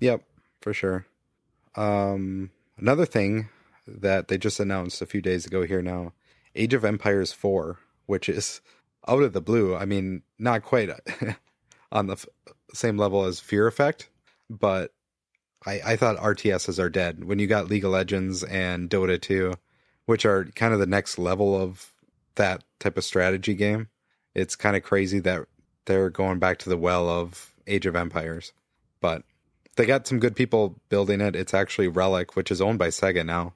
[0.00, 0.22] Yep,
[0.60, 1.06] for sure.
[1.74, 3.48] Um, another thing
[3.86, 6.12] that they just announced a few days ago here now,
[6.54, 8.60] Age of Empires 4, which is
[9.06, 9.76] out of the blue.
[9.76, 10.90] I mean, not quite
[11.92, 12.26] on the f-
[12.74, 14.08] same level as Fear Effect,
[14.50, 14.92] but
[15.64, 17.24] I, I thought RTSs are dead.
[17.24, 19.54] When you got League of Legends and Dota 2,
[20.06, 21.92] which are kind of the next level of
[22.36, 23.88] that type of strategy game,
[24.34, 25.46] it's kind of crazy that
[25.86, 28.52] they're going back to the well of Age of Empires.
[29.00, 29.22] But
[29.76, 31.36] they got some good people building it.
[31.36, 33.54] It's actually Relic, which is owned by Sega now.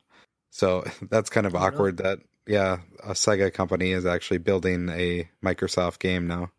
[0.50, 5.28] So that's kind of Oh, awkward that yeah, a Sega company is actually building a
[5.44, 6.50] Microsoft game now.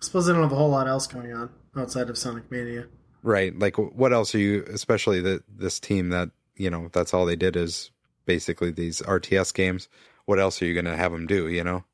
[0.00, 2.86] I suppose they don't have a whole lot else going on outside of Sonic Mania.
[3.22, 3.58] Right.
[3.58, 7.36] Like what else are you especially the this team that, you know, that's all they
[7.36, 7.90] did is
[8.26, 9.88] basically these RTS games.
[10.26, 11.84] What else are you going to have them do, you know?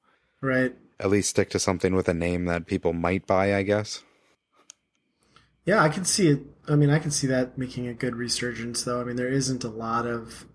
[0.40, 0.74] Right.
[0.98, 4.02] At least stick to something with a name that people might buy, I guess.
[5.64, 6.40] Yeah, I can see it.
[6.68, 9.00] I mean, I can see that making a good resurgence, though.
[9.00, 10.46] I mean, there isn't a lot of,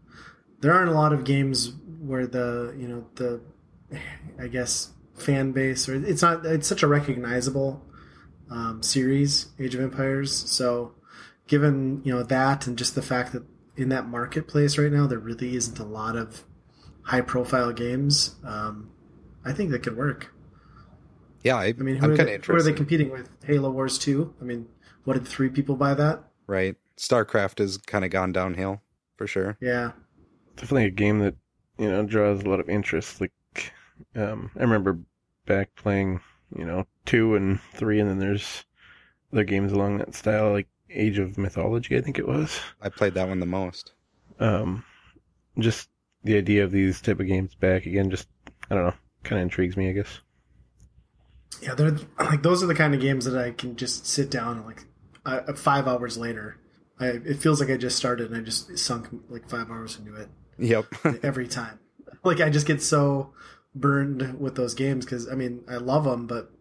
[0.61, 3.41] there aren't a lot of games where the, you know, the,
[4.39, 6.45] I guess, fan base or it's not.
[6.45, 7.83] It's such a recognizable
[8.49, 10.33] um, series, Age of Empires.
[10.33, 10.93] So,
[11.47, 13.43] given you know that and just the fact that
[13.77, 16.43] in that marketplace right now there really isn't a lot of
[17.05, 18.91] high-profile games, um,
[19.43, 20.33] I think that could work.
[21.43, 23.29] Yeah, I, I mean, who, I'm are, kind they, of who are they competing with?
[23.45, 24.33] Halo Wars 2?
[24.41, 24.67] I mean,
[25.03, 26.23] what did three people buy that?
[26.47, 26.75] right.
[26.97, 28.81] StarCraft has kind of gone downhill
[29.17, 29.57] for sure.
[29.59, 29.91] Yeah.
[30.55, 31.35] definitely a game that
[31.77, 33.19] you know draws a lot of interest.
[33.19, 33.33] Like,
[34.15, 34.99] um, I remember
[35.45, 36.21] back playing,
[36.57, 38.63] you know, two and three, and then there's
[39.33, 42.59] other games along that style, like Age of Mythology, I think it was.
[42.81, 43.91] I played that one the most.
[44.39, 44.85] Um,
[45.59, 45.89] just
[46.25, 48.27] the idea of these type of games back again, just
[48.69, 50.19] I don't know, kind of intrigues me, I guess.
[51.61, 54.57] Yeah, they're like those are the kind of games that I can just sit down
[54.57, 54.83] and like
[55.25, 56.57] uh, five hours later,
[56.99, 60.15] I it feels like I just started and I just sunk like five hours into
[60.15, 60.85] it Yep.
[61.23, 61.79] every time.
[62.23, 63.33] Like I just get so
[63.73, 66.51] burned with those games because I mean I love them, but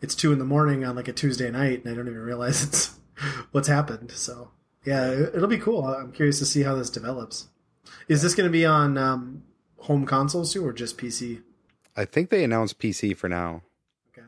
[0.00, 2.62] it's two in the morning on like a Tuesday night and I don't even realize
[2.62, 2.98] it's
[3.52, 4.10] what's happened.
[4.12, 4.50] So
[4.84, 5.84] yeah, it- it'll be cool.
[5.86, 7.48] I'm curious to see how this develops.
[8.08, 9.42] Is this going to be on um,
[9.78, 11.42] home consoles too, or just PC?
[11.96, 13.62] I think they announced PC for now.
[14.12, 14.26] Okay.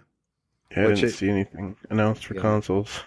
[0.73, 2.41] Yeah, I Which didn't it- see anything announced for Yeah.
[2.43, 3.01] consoles.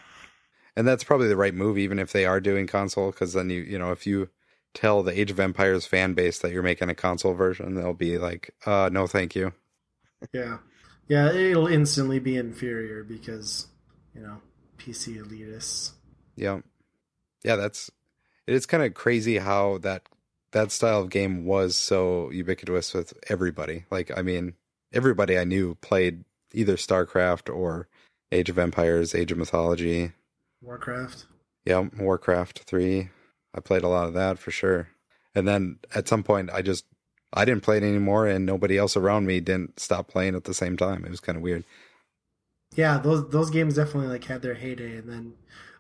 [0.76, 3.62] And that's probably the right move, even if they are doing console, because then you,
[3.62, 4.30] you know, if you
[4.74, 8.18] tell the Age of Empires fan base that you're making a console version, they'll be
[8.18, 9.52] like, uh, no, thank you.
[10.32, 10.60] Yeah.
[11.08, 13.68] Yeah, it'll instantly be inferior because,
[14.14, 14.42] you know,
[14.78, 15.94] PC elitists.
[16.36, 16.60] Yeah.
[17.44, 17.90] Yeah, that's,
[18.48, 20.04] it is kind of crazy how that,
[20.52, 23.86] that style of game was so ubiquitous with everybody.
[23.92, 24.54] Like, I mean,
[24.92, 27.88] everybody I knew played either StarCraft or
[28.32, 30.12] Age of Empires, Age of Mythology.
[30.62, 31.26] Warcraft.
[31.66, 33.10] Yeah, Warcraft 3.
[33.56, 34.90] I played a lot of that for sure.
[35.36, 36.86] And then at some point I just
[37.32, 40.54] I didn't play it anymore and nobody else around me didn't stop playing at the
[40.54, 41.06] same time.
[41.06, 41.64] It was kind of weird.
[42.76, 45.34] Yeah, those those games definitely like had their heyday and then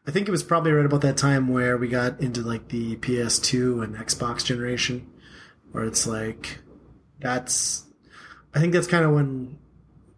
[0.09, 2.95] I think it was probably right about that time where we got into like the
[2.95, 5.07] PS2 and Xbox generation
[5.71, 6.61] where it's like
[7.19, 7.83] that's
[8.51, 9.59] I think that's kind of when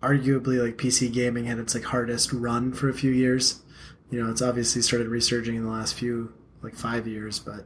[0.01, 3.63] arguably like PC gaming had its like hardest run for a few years.
[4.10, 7.65] You know, it's obviously started resurging in the last few like 5 years, but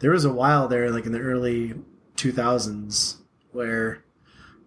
[0.00, 1.74] there was a while there like in the early
[2.16, 3.18] 2000s
[3.52, 4.02] where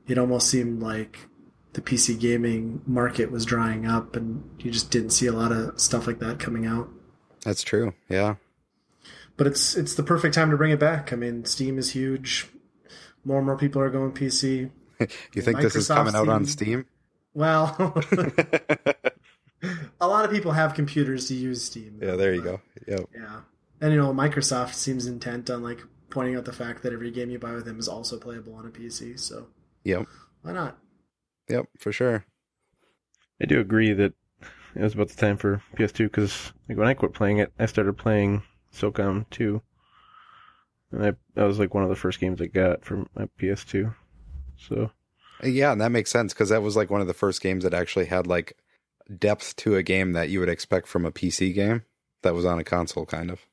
[0.08, 1.28] it almost seemed like
[1.76, 5.78] the PC gaming market was drying up and you just didn't see a lot of
[5.80, 6.88] stuff like that coming out.
[7.44, 7.94] That's true.
[8.08, 8.36] Yeah.
[9.36, 11.12] But it's it's the perfect time to bring it back.
[11.12, 12.48] I mean, Steam is huge.
[13.26, 14.72] More and more people are going PC.
[15.34, 16.86] You think this is coming out on Steam.
[17.34, 17.76] Well,
[20.00, 22.00] a lot of people have computers to use Steam.
[22.02, 22.62] yeah, there you go.
[22.88, 23.10] Yep.
[23.14, 23.42] Yeah.
[23.82, 27.30] And you know, Microsoft seems intent on like pointing out the fact that every game
[27.30, 29.48] you buy with them is also playable on a PC, so
[29.84, 30.08] Yep.
[30.44, 30.78] why not?
[31.50, 32.26] Yep, for sure.
[33.42, 34.14] I do agree that
[34.76, 37.66] it was about the time for PS2 because like when I quit playing it, I
[37.66, 39.62] started playing SOCOM 2,
[40.92, 43.94] and I that was like one of the first games I got from my PS2.
[44.58, 44.92] So
[45.44, 47.74] Yeah, and that makes sense because that was like one of the first games that
[47.74, 48.58] actually had like
[49.20, 51.84] depth to a game that you would expect from a PC game
[52.22, 53.46] that was on a console, kind of.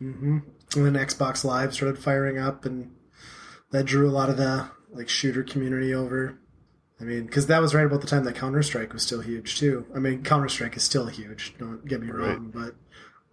[0.00, 0.38] Mm-hmm.
[0.76, 2.94] And then Xbox Live started firing up, and
[3.70, 6.38] that drew a lot of the like shooter community over.
[7.00, 9.58] I mean, because that was right about the time that Counter Strike was still huge
[9.58, 9.84] too.
[9.94, 11.54] I mean, Counter Strike is still huge.
[11.58, 12.28] Don't get me Right.
[12.38, 12.74] wrong, but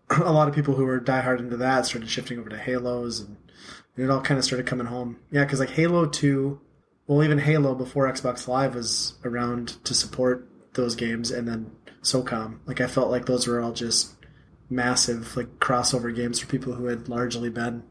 [0.26, 3.38] a lot of people who were diehard into that started shifting over to Halos, and,
[3.96, 5.18] and it all kind of started coming home.
[5.32, 6.60] Yeah, because like Halo Two,
[7.08, 11.72] well, even Halo before Xbox Live was around to support those games, and then
[12.02, 12.60] SOCOM.
[12.66, 14.16] Like I felt like those were all just
[14.70, 17.84] massive like crossover games for people who had largely been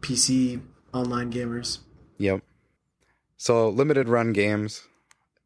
[0.00, 0.60] PC
[0.92, 1.78] online gamers.
[2.18, 2.42] Yep.
[3.40, 4.86] So limited run games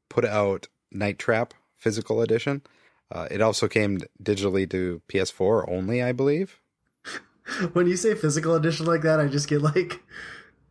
[0.09, 2.63] put out Night Trap physical edition.
[3.09, 6.61] Uh, it also came digitally to PS4 only, I believe.
[7.73, 10.03] When you say physical edition like that, I just get like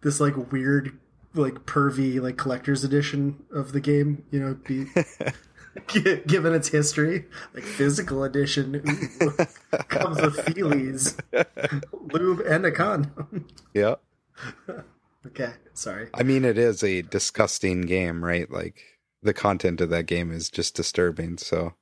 [0.02, 1.00] this like weird
[1.34, 4.88] like pervy like collector's edition of the game, you know, be
[6.28, 7.24] given its history.
[7.54, 8.82] Like physical edition
[9.88, 11.18] comes with feelies,
[12.12, 13.48] lube and a condom.
[13.74, 13.96] Yeah.
[15.28, 16.10] Okay, sorry.
[16.14, 18.50] I mean, it is a disgusting game, right?
[18.50, 18.84] Like
[19.22, 21.38] the content of that game is just disturbing.
[21.38, 21.74] So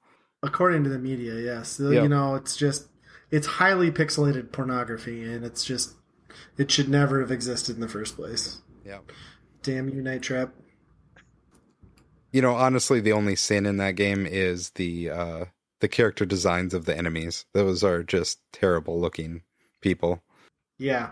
[0.44, 1.80] According to the media, yes.
[1.82, 2.04] Yeah.
[2.04, 2.88] You know, it's just
[3.30, 5.96] it's highly pixelated pornography and it's just
[6.58, 8.60] it should never have existed in the first place.
[8.86, 9.00] yeah.
[9.64, 10.54] Damn you, Night Trap.
[12.32, 15.46] You know, honestly, the only sin in that game is the uh,
[15.82, 17.46] the character designs of the enemies.
[17.54, 19.44] Those are just terrible looking
[19.82, 20.24] people.
[20.80, 21.12] Yeah.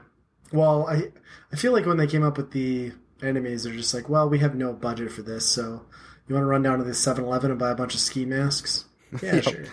[0.52, 1.12] Well, I
[1.52, 4.40] I feel like when they came up with the enemies, they're just like, well, we
[4.40, 5.86] have no budget for this, so
[6.28, 8.86] you want to run down to the 7-Eleven and buy a bunch of ski masks?
[9.24, 9.44] Yeah, Yep.
[9.44, 9.66] sure.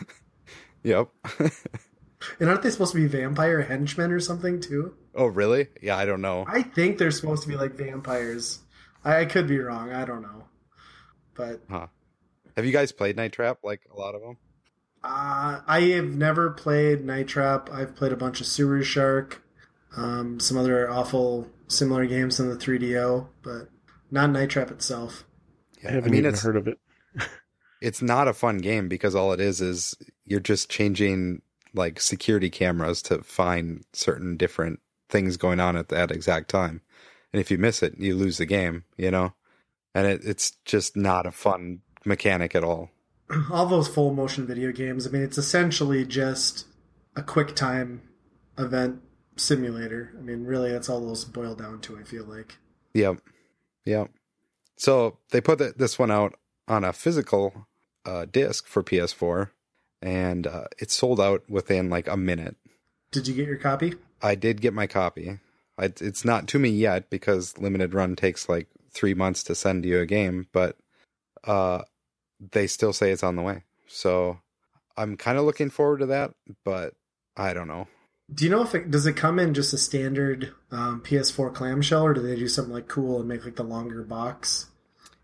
[0.82, 1.08] Yep.
[2.40, 4.94] And aren't they supposed to be vampire henchmen or something too?
[5.14, 5.68] oh, really?
[5.82, 6.44] Yeah, I don't know.
[6.48, 8.60] I think they're supposed to be like vampires.
[9.04, 9.92] I, I could be wrong.
[9.92, 10.44] I don't know.
[11.34, 11.60] But
[12.56, 13.58] Have you guys played Night Trap?
[13.62, 14.38] Like a lot of them?
[15.04, 17.68] uh, I have never played Night Trap.
[17.72, 19.42] I've played a bunch of Sewer Shark,
[19.96, 23.68] um, some other awful similar games on the 3DO, but
[24.10, 25.24] not Night Trap itself.
[25.82, 26.78] Yeah, I haven't mean, even it's heard of it.
[27.80, 31.42] it's not a fun game because all it is is you're just changing
[31.74, 36.82] like security cameras to find certain different things going on at that exact time.
[37.32, 39.34] And if you miss it, you lose the game, you know?
[39.94, 42.90] And it, it's just not a fun mechanic at all.
[43.50, 45.06] all those full motion video games.
[45.06, 46.66] I mean, it's essentially just
[47.14, 48.02] a quick time
[48.58, 49.02] event
[49.36, 50.12] simulator.
[50.18, 51.98] I mean, really, that's all those boil down to.
[51.98, 52.56] I feel like.
[52.94, 53.20] Yep.
[53.84, 54.10] Yep.
[54.76, 56.34] So they put th- this one out
[56.68, 57.66] on a physical
[58.04, 59.50] uh, disc for PS4
[60.02, 62.56] and uh, it sold out within like a minute.
[63.10, 63.94] Did you get your copy?
[64.22, 65.38] I did get my copy.
[65.78, 69.84] I, it's not to me yet because limited run takes like three months to send
[69.84, 70.76] you a game, but
[71.44, 71.82] uh,
[72.52, 73.64] they still say it's on the way.
[73.86, 74.38] So
[74.96, 76.94] I'm kind of looking forward to that, but
[77.36, 77.88] I don't know.
[78.32, 82.04] Do you know if it does it come in just a standard um, PS4 clamshell,
[82.04, 84.66] or do they do something like cool and make like the longer box?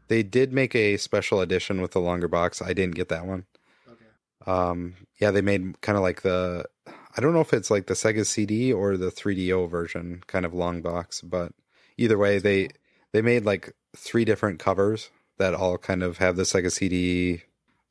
[0.09, 2.63] They did make a special edition with the longer box.
[2.63, 3.47] I didn't get that one.
[3.89, 4.51] Okay.
[4.51, 7.95] Um, yeah, they made kind of like the I don't know if it's like the
[7.95, 11.53] Sega CD or the 3DO version, kind of long box, but
[11.99, 12.69] either way, they
[13.13, 17.43] they made like three different covers that all kind of have the Sega CD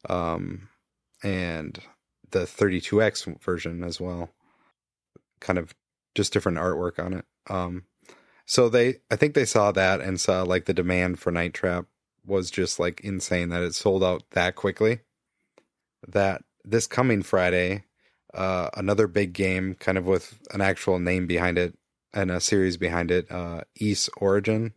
[0.09, 0.69] um
[1.21, 1.79] and
[2.31, 4.29] the 32X version as well.
[5.41, 5.75] Kind of
[6.15, 7.25] just different artwork on it.
[7.49, 7.83] Um
[8.45, 11.85] so they I think they saw that and saw like the demand for Night Trap
[12.25, 14.99] was just like insane that it sold out that quickly.
[16.07, 17.85] That this coming Friday,
[18.33, 21.77] uh, another big game, kind of with an actual name behind it
[22.13, 24.73] and a series behind it, uh, Ys Origin,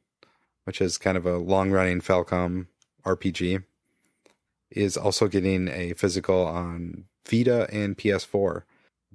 [0.65, 2.69] which is kind of a long running Falcom
[3.05, 3.65] RPG,
[4.71, 8.63] is also getting a physical on Vita and PS4.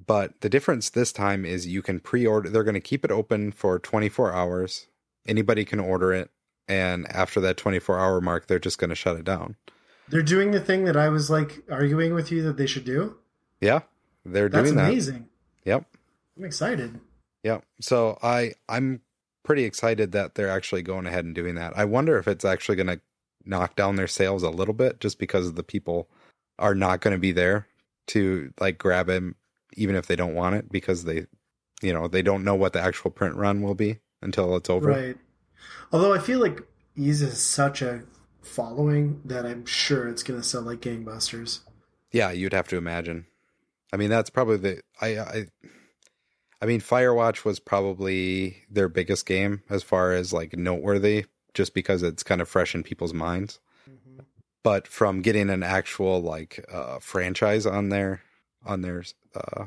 [0.09, 3.11] But the difference this time is you can pre order, they're going to keep it
[3.11, 4.87] open for 24 hours.
[5.27, 6.31] Anybody can order it.
[6.67, 9.55] And after that 24 hour mark, they're just going to shut it down.
[10.07, 13.17] They're doing the thing that I was like arguing with you that they should do.
[13.61, 13.81] Yeah,
[14.25, 14.81] they're That's doing that.
[14.81, 15.27] That's amazing.
[15.65, 15.85] Yep.
[16.39, 16.99] I'm excited.
[17.43, 17.65] Yep.
[17.79, 19.01] So I I'm
[19.43, 21.77] pretty excited that they're actually going ahead and doing that.
[21.77, 23.01] I wonder if it's actually going to
[23.45, 26.09] knock down their sales a little bit just because the people
[26.57, 27.67] are not going to be there
[28.07, 29.35] to like grab it
[29.73, 31.25] even if they don't want it because they
[31.81, 34.89] you know, they don't know what the actual print run will be until it's over.
[34.89, 35.17] Right.
[35.91, 36.61] Although I feel like
[36.95, 38.03] Ys is such a
[38.41, 41.59] following that I'm sure it's going to sell like gangbusters.
[42.11, 43.27] Yeah, you'd have to imagine.
[43.93, 45.45] I mean, that's probably the I I
[46.61, 52.03] I mean, Firewatch was probably their biggest game as far as like noteworthy just because
[52.03, 53.59] it's kind of fresh in people's minds.
[53.89, 54.25] Mhm.
[54.63, 58.21] But from getting an actual like uh, franchise on their
[58.65, 59.03] on their
[59.35, 59.65] uh,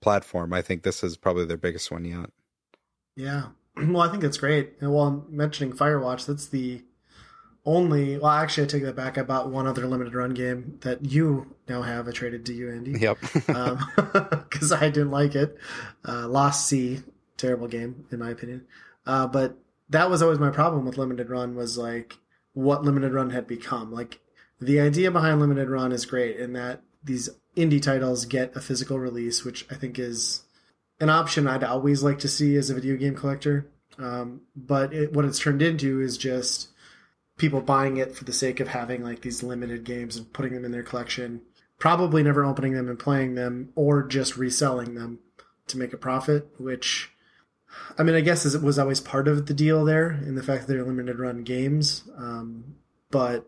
[0.00, 2.30] platform, I think this is probably their biggest one yet.
[3.16, 3.46] Yeah.
[3.74, 4.74] Well, I think that's great.
[4.80, 6.84] And while mentioning Firewatch, that's the
[7.64, 8.18] only.
[8.18, 9.16] Well, actually, I take that back.
[9.16, 12.06] I bought one other limited run game that you now have.
[12.06, 12.92] I traded to you, Andy.
[13.00, 13.18] Yep.
[14.50, 15.56] because I didn't like it.
[16.06, 17.00] Uh, Lost Sea,
[17.38, 18.66] terrible game in my opinion.
[19.06, 19.56] Uh, but
[19.88, 22.18] that was always my problem with limited run was like
[22.54, 23.92] what limited run had become.
[23.92, 24.20] Like
[24.60, 28.98] the idea behind limited run is great in that these indie titles get a physical
[28.98, 30.42] release, which I think is
[31.00, 33.68] an option I'd always like to see as a video game collector.
[33.98, 36.68] Um, but it, what it's turned into is just
[37.36, 40.64] people buying it for the sake of having like these limited games and putting them
[40.64, 41.42] in their collection
[41.78, 45.18] probably never opening them and playing them or just reselling them
[45.66, 47.10] to make a profit which
[47.98, 50.66] i mean i guess it was always part of the deal there in the fact
[50.66, 52.76] that they're limited run games um,
[53.10, 53.46] but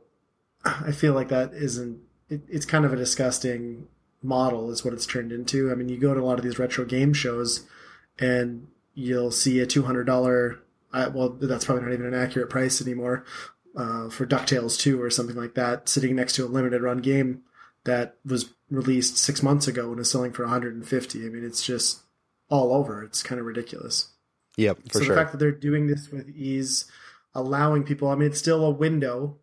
[0.64, 3.86] i feel like that isn't it, it's kind of a disgusting
[4.24, 6.58] model is what it's turned into i mean you go to a lot of these
[6.58, 7.66] retro game shows
[8.18, 10.58] and you'll see a $200
[10.92, 13.24] uh, well that's probably not even an accurate price anymore
[13.76, 17.42] uh, for ducktales 2 or something like that sitting next to a limited run game
[17.84, 21.18] that was released six months ago and is selling for 150.
[21.18, 22.02] I mean, it's just
[22.48, 23.02] all over.
[23.02, 24.08] It's kind of ridiculous.
[24.56, 25.14] yep, for so sure.
[25.14, 26.86] the fact that they're doing this with Ys,
[27.34, 29.36] allowing people, I mean, it's still a window,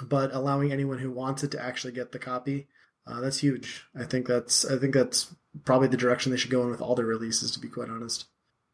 [0.00, 2.66] but allowing anyone who wants it to actually get the copy,
[3.06, 3.84] uh, that's huge.
[3.98, 5.34] I think that's, I think that's
[5.64, 8.26] probably the direction they should go in with all their releases, to be quite honest.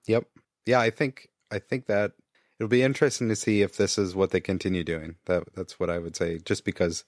[0.07, 0.27] Yep.
[0.67, 2.13] Yeah, I think I think that
[2.59, 5.17] it'll be interesting to see if this is what they continue doing.
[5.27, 6.39] That that's what I would say.
[6.45, 7.05] Just because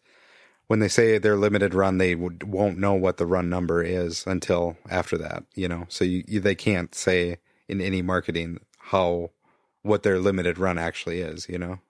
[0.67, 4.27] when they say they're limited run, they would, won't know what the run number is
[4.27, 5.45] until after that.
[5.55, 9.31] You know, so you, you they can't say in any marketing how
[9.83, 11.49] what their limited run actually is.
[11.49, 11.81] You know.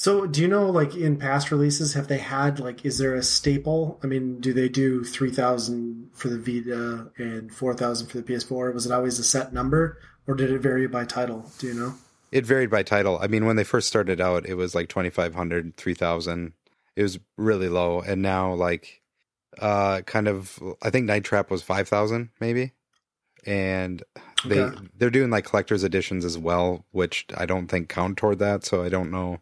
[0.00, 3.22] So, do you know, like in past releases, have they had like, is there a
[3.22, 4.00] staple?
[4.02, 8.22] I mean, do they do three thousand for the Vita and four thousand for the
[8.22, 8.72] PS4?
[8.72, 11.52] Was it always a set number, or did it vary by title?
[11.58, 11.96] Do you know?
[12.32, 13.18] It varied by title.
[13.20, 16.54] I mean, when they first started out, it was like 2,500, 3,000.
[16.96, 18.00] It was really low.
[18.00, 19.02] And now, like,
[19.58, 22.72] uh, kind of, I think Night Trap was 5,000 maybe.
[23.44, 24.02] And
[24.46, 24.78] they, Okay.
[24.96, 28.64] they're doing like collector's editions as well, which I don't think count toward that.
[28.64, 29.40] So I don't know.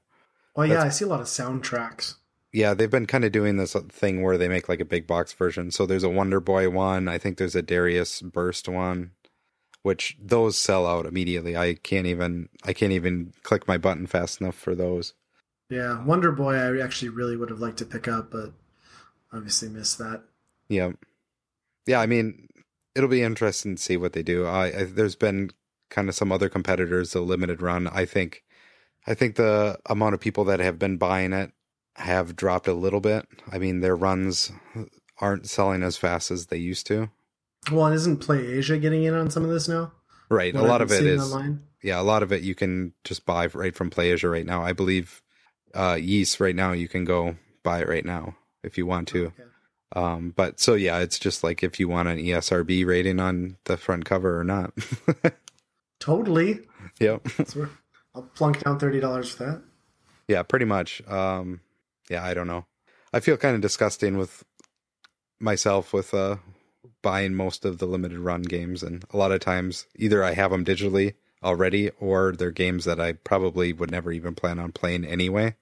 [0.58, 2.16] Oh yeah, I see a lot of soundtracks.
[2.52, 5.06] Yeah, they've been kind of doing this uh, thing where they make like a big
[5.06, 5.70] box version.
[5.70, 7.06] So there's a Wonder Boy one.
[7.06, 9.12] I think there's a Darius Burst one,
[9.82, 11.56] which those sell out immediately.
[11.56, 15.14] I can't even I can't even click my button fast enough for those.
[15.70, 18.52] Yeah, Wonder Boy, I actually really would have liked to pick up, but
[19.32, 20.24] obviously missed that.
[20.68, 20.90] Yeah,
[21.86, 22.00] yeah.
[22.00, 22.48] I mean,
[22.96, 24.44] it'll be interesting to see what they do.
[24.44, 25.50] I, I there's been
[25.88, 27.86] kind of some other competitors, the limited run.
[27.86, 28.42] I think,
[29.08, 31.52] I think the amount of people that have been buying it
[31.96, 33.26] have dropped a little bit.
[33.50, 34.52] I mean, their runs
[35.18, 37.10] aren't selling as fast as they used to.
[37.72, 39.92] Well, and isn't Play Asia getting in on some of this now?
[40.28, 40.54] Right.
[40.54, 41.62] What a lot of it is, online.
[41.82, 44.62] yeah, a lot of it you can just buy right from PlayAsia right now.
[44.62, 45.22] I believe,
[45.74, 49.26] uh, Ys right now, you can go buy it right now if you want to.
[49.26, 49.42] Okay.
[49.96, 53.78] Um, but so yeah, it's just like if you want an ESRB rating on the
[53.78, 54.74] front cover or not.
[55.98, 56.60] Totally.
[57.00, 57.24] yep.
[57.38, 57.70] That's where
[58.14, 59.62] I'll plunk down thirty dollars for that.
[60.26, 61.06] Yeah, pretty much.
[61.08, 61.60] Um,
[62.10, 62.66] yeah, I don't know.
[63.12, 64.44] I feel kind of disgusting with
[65.40, 66.36] myself with uh
[67.02, 70.50] buying most of the limited run games, and a lot of times either I have
[70.50, 75.04] them digitally already, or they're games that I probably would never even plan on playing
[75.04, 75.56] anyway.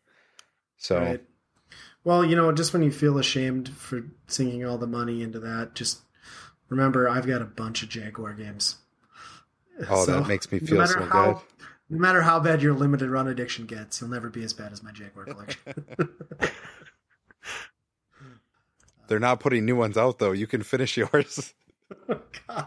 [0.79, 1.25] So Right.
[2.05, 5.75] Well, you know, just when you feel ashamed for sinking all the money into that,
[5.75, 6.03] just
[6.69, 8.77] remember I've got a bunch of Jaguar games.
[9.91, 11.43] Oh, So, that makes me feel matter so how, good.
[11.89, 14.83] No matter how bad your limited run addiction gets, you'll never be as bad as
[14.83, 15.61] my Jaguar collection.
[19.09, 20.33] They're not putting new ones out though.
[20.33, 21.55] You can finish yours.
[22.49, 22.67] God,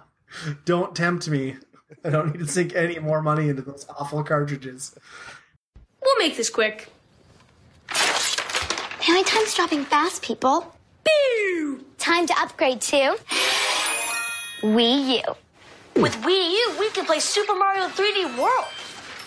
[0.63, 1.57] don't tempt me.
[2.05, 4.95] I don't need to sink any more money into those awful cartridges.
[6.01, 6.87] We'll make this quick.
[7.89, 10.75] Family time's dropping fast, people.
[11.03, 11.83] Boo!
[11.97, 13.17] Time to upgrade to
[14.61, 16.01] Wii U.
[16.01, 18.67] With Wii U, we can play Super Mario 3D World.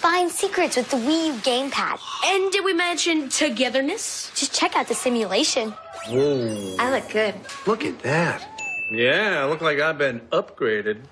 [0.03, 2.01] Find secrets with the Wii U gamepad.
[2.25, 4.33] And did we mention togetherness?
[4.35, 5.71] Just check out the simulation.
[6.09, 6.75] Whoa.
[6.81, 7.35] I look good.
[7.69, 8.45] Look at that.
[8.91, 11.03] Yeah, I look like I've been upgraded.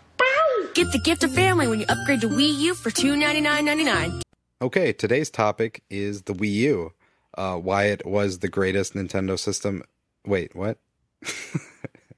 [0.74, 4.22] Get the gift of family when you upgrade to Wii U for $299.99.
[4.61, 6.93] Okay, today's topic is the Wii U.
[7.38, 9.82] Uh, why it was the greatest Nintendo system.
[10.26, 10.78] Wait, what?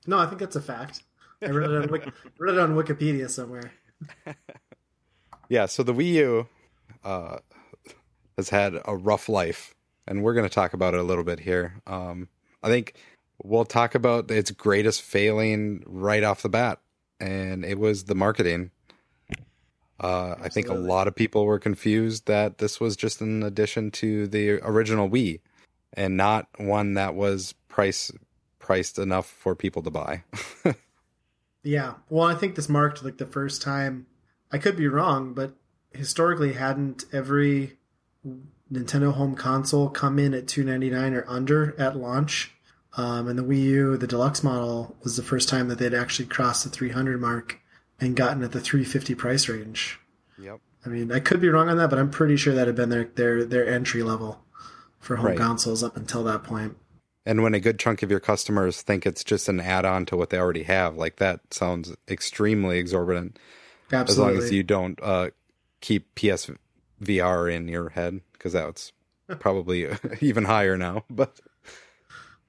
[0.05, 1.05] No, I think that's a fact.
[1.43, 3.73] I read it on, Wik- read it on Wikipedia somewhere.
[5.49, 6.49] Yeah, so the Wii U,
[7.05, 7.39] uh,
[8.37, 9.75] has had a rough life,
[10.07, 11.81] and we're going to talk about it a little bit here.
[11.87, 12.29] Um,
[12.63, 12.95] I think
[13.43, 16.81] we'll talk about its greatest failing right off the bat,
[17.21, 18.71] and it was the marketing.
[20.01, 23.93] Uh, I think a lot of people were confused that this was just an addition
[23.93, 25.41] to the original Wii,
[25.93, 28.11] and not one that was price
[28.59, 30.25] priced enough for people to buy.
[31.63, 31.95] Yeah.
[32.09, 34.07] Well, I think this marked like the first time.
[34.51, 35.55] I could be wrong, but
[35.95, 37.79] historically, hadn't every
[38.73, 42.53] Nintendo home console come in at two ninety nine or under at launch?
[42.95, 46.27] Um, and the Wii U, the deluxe model, was the first time that they'd actually
[46.27, 47.59] crossed the three hundred mark
[48.01, 49.99] and gotten at the three fifty price range.
[50.39, 50.61] yep.
[50.85, 52.89] I mean, I could be wrong on that, but I'm pretty sure that had been
[52.91, 54.41] their their their entry level
[54.99, 55.39] for home Right.
[55.39, 56.77] consoles up until that point.
[57.25, 60.31] And when a good chunk of your customers think it's just an add-on to what
[60.31, 63.39] they already have, like that sounds extremely exorbitant.
[63.93, 64.33] Absolutely.
[64.33, 65.31] As long as you don't uh,
[65.83, 68.93] keep PSVR in your head, because that's
[69.39, 69.89] probably
[70.23, 71.05] even higher now.
[71.11, 71.41] But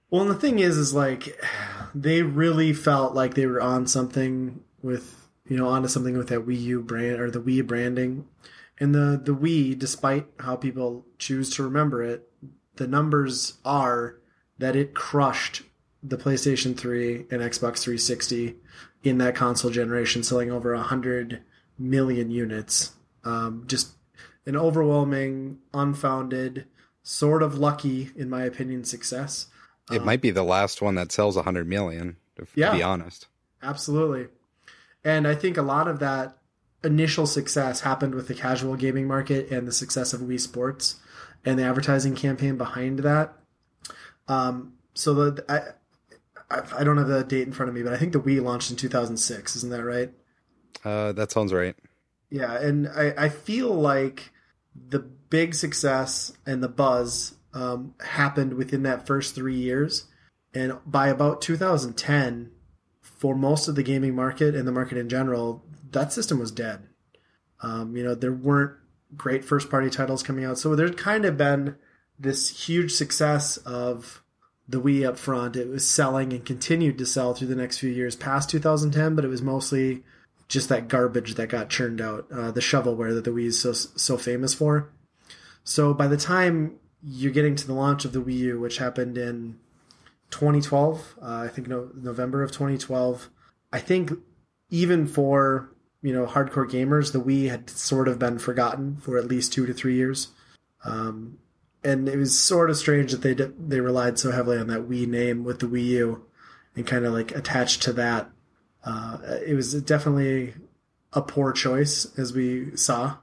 [0.09, 1.37] Well, and the thing is, is like
[1.93, 6.47] they really felt like they were on something with you know onto something with that
[6.47, 8.25] Wii U brand or the Wii branding,
[8.79, 12.29] and the the Wii, despite how people choose to remember it,
[12.77, 14.19] the numbers are
[14.59, 15.63] that it crushed
[16.03, 18.55] the PlayStation 3 and Xbox 360
[19.03, 21.41] in that console generation, selling over 100
[21.79, 22.91] million units.
[23.23, 23.91] Um, just
[24.45, 26.65] an overwhelming, unfounded,
[27.03, 29.47] sort of lucky, in my opinion, success.
[29.91, 32.71] it might be the last one that sells 100 million, if, Yeah.
[32.71, 33.27] to be honest.
[33.61, 34.27] Absolutely.
[35.03, 36.37] And I think a lot of that
[36.83, 40.95] initial success happened with the casual gaming market and the success of Wii Sports
[41.45, 43.33] and the advertising campaign behind that.
[44.27, 47.91] Um, so the I, I I don't have the date in front of me, but
[47.93, 49.55] I think the Wii launched in 2006.
[49.57, 50.11] Isn't that right?
[50.85, 51.75] Uh, that sounds right.
[52.33, 54.31] Yeah, and I, I feel like
[54.89, 60.05] the big success and the buzz um, happened within that first three years.
[60.51, 62.49] And by about 2010,
[63.01, 66.87] for most of the gaming market and the market in general, that system was dead.
[67.61, 68.77] Um, you know, there weren't
[69.15, 70.57] great first party titles coming out.
[70.57, 71.75] So there's kind of been
[72.17, 74.23] this huge success of
[74.67, 75.55] the Wii up front.
[75.55, 79.23] It was selling and continued to sell through the next few years past 2010, but
[79.23, 80.01] it was mostly
[80.53, 83.73] just that garbage that got churned out, uh, the shovelware that the Wii is so
[83.73, 84.93] so famous for.
[85.63, 89.17] So by the time you're getting to the launch of the Wii U, which happened
[89.17, 89.57] in
[90.29, 93.29] 2012, uh, I think no, November of 2012,
[93.73, 94.11] I think
[94.69, 95.71] even for
[96.03, 99.65] you know hardcore gamers, the Wii had sort of been forgotten for at least two
[99.65, 100.29] to three years.
[100.85, 101.39] Um,
[101.83, 105.07] and it was sort of strange that they they relied so heavily on that Wii
[105.07, 106.25] name with the Wii U,
[106.75, 108.29] and kind of like attached to that
[108.85, 110.53] uh, it was definitely
[111.13, 113.17] a poor choice, as we saw.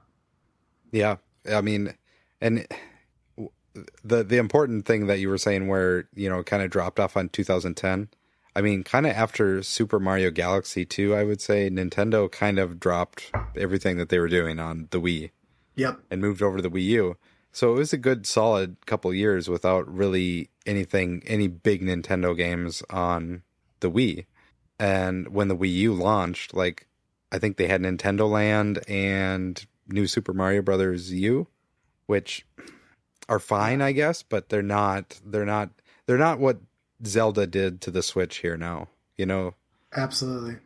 [0.91, 1.17] Yeah,
[1.49, 1.93] I mean,
[2.39, 2.67] and
[4.03, 7.15] the the important thing that you were saying, where you know, kind of dropped off
[7.15, 8.09] on 2010.
[8.53, 12.81] I mean, kind of after Super Mario Galaxy 2, I would say Nintendo kind of
[12.81, 15.31] dropped everything that they were doing on the Wii
[15.75, 16.01] Yep.
[16.11, 17.17] and moved over to the Wii U.
[17.53, 22.83] So it was a good solid couple years without really anything, any big Nintendo games
[22.89, 23.43] on
[23.79, 24.25] the Wii.
[24.81, 26.87] And when the Wii U launched, like
[27.31, 31.45] I think they had Nintendo Land and New Super Mario Brothers U,
[32.07, 32.47] which
[33.29, 35.21] are fine, I guess, but they're not.
[35.23, 35.69] They're not.
[36.07, 36.61] They're not what
[37.05, 38.87] Zelda did to the Switch here now.
[39.17, 39.53] You know,
[39.95, 40.57] Absolutely.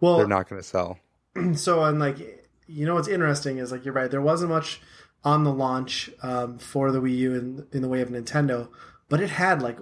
[0.00, 0.98] Well, they're not going to sell.
[1.54, 2.18] so and like
[2.66, 4.80] you know what's interesting is like you're right there wasn't much
[5.22, 8.68] on the launch um, for the Wii U in in the way of Nintendo,
[9.14, 9.78] but it had like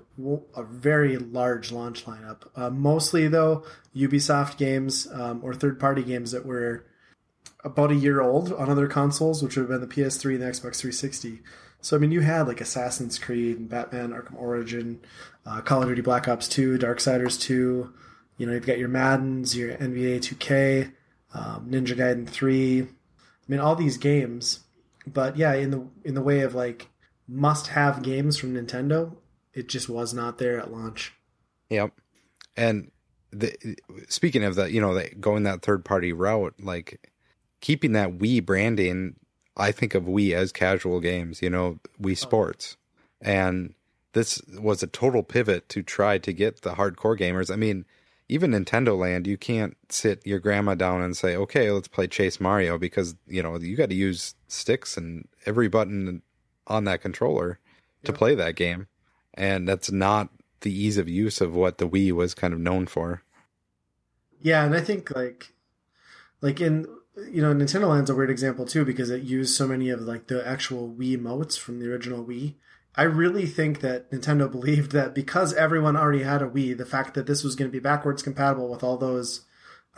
[0.55, 2.43] a very large launch lineup.
[2.55, 3.64] Uh, mostly though
[3.97, 6.85] Ubisoft games um, or third party games that were
[7.64, 10.47] about a year old on other consoles, which would have been the PS3 and the
[10.49, 11.41] Xbox 360.
[11.80, 15.01] So I mean, you had like Assassin's Creed and Batman: Arkham Origin,
[15.47, 17.91] uh, Call of Duty Black Ops 2, Darksiders 2.
[18.37, 20.93] You know, you've got your Maddens, your NBA 2K,
[21.33, 22.83] um, Ninja Gaiden 3.
[22.83, 22.87] I
[23.49, 24.61] mean, all these games.
[25.07, 26.91] But yeah, in the in the way of like
[27.26, 29.16] must-have games from Nintendo,
[29.55, 31.14] it just was not there at launch.
[31.70, 31.92] Yep.
[32.57, 32.90] And
[33.30, 33.55] the
[34.09, 37.11] speaking of that, you know, that going that third party route, like
[37.61, 39.16] keeping that Wii branding,
[39.57, 42.14] I think of Wii as casual games, you know, Wii oh.
[42.14, 42.76] Sports.
[43.20, 43.74] And
[44.12, 47.50] this was a total pivot to try to get the hardcore gamers.
[47.50, 47.84] I mean,
[48.28, 52.40] even Nintendo Land, you can't sit your grandma down and say, "Okay, let's play Chase
[52.40, 56.22] Mario," because you know you got to use sticks and every button
[56.66, 57.59] on that controller
[58.05, 58.86] to play that game,
[59.35, 60.28] and that's not
[60.61, 63.22] the ease of use of what the Wii was kind of known for.
[64.41, 65.53] Yeah, and I think like
[66.41, 66.87] like in
[67.30, 70.28] you know, Nintendo Land's a weird example too because it used so many of like
[70.28, 72.55] the actual Wii motes from the original Wii.
[72.95, 77.14] I really think that Nintendo believed that because everyone already had a Wii, the fact
[77.14, 79.43] that this was going to be backwards compatible with all those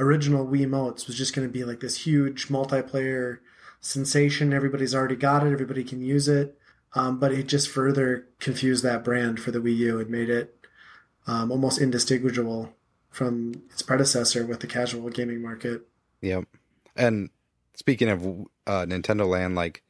[0.00, 3.38] original Wii motes was just going to be like this huge multiplayer
[3.80, 4.52] sensation.
[4.52, 5.52] Everybody's already got it.
[5.52, 6.58] Everybody can use it.
[6.94, 10.56] Um, but it just further confused that brand for the Wii U and made it
[11.26, 12.72] um, almost indistinguishable
[13.10, 15.86] from its predecessor with the casual gaming market.
[16.20, 16.44] Yep.
[16.96, 17.30] And
[17.74, 18.24] speaking of
[18.66, 19.82] uh, Nintendo Land, like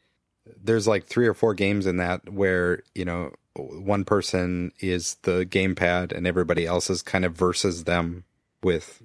[0.63, 5.47] there's like three or four games in that where you know one person is the
[5.47, 8.25] gamepad and everybody else is kind of versus them
[8.63, 9.03] with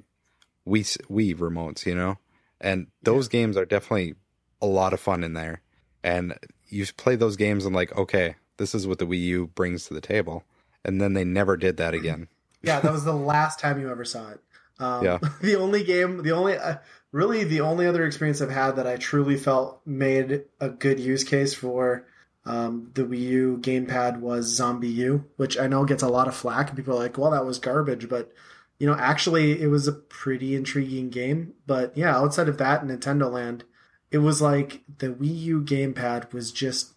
[0.68, 2.18] Wii Wii remotes, you know.
[2.62, 3.40] And those yeah.
[3.40, 4.16] games are definitely
[4.62, 5.62] a lot of fun in there.
[6.04, 6.34] And
[6.70, 9.94] you play those games and like, okay, this is what the Wii U brings to
[9.94, 10.44] the table.
[10.86, 12.28] And then they never did that again.
[12.62, 14.40] yeah, that was the last time you ever saw it.
[14.80, 15.20] Um, yeah.
[15.42, 16.78] The only game, the only, uh,
[17.12, 21.24] really, the only other experience I've had that I truly felt made a good use
[21.24, 22.06] case for
[22.46, 26.76] um, the Wii U gamepad was ZombiU, which I know gets a lot of flack.
[26.76, 28.08] People are like, well, that was garbage.
[28.08, 28.32] But,
[28.80, 31.54] you know, actually, it was a pretty intriguing game.
[31.68, 33.66] But yeah, outside of that, Nintendo Land,
[34.12, 36.94] it was like the Wii U gamepad was just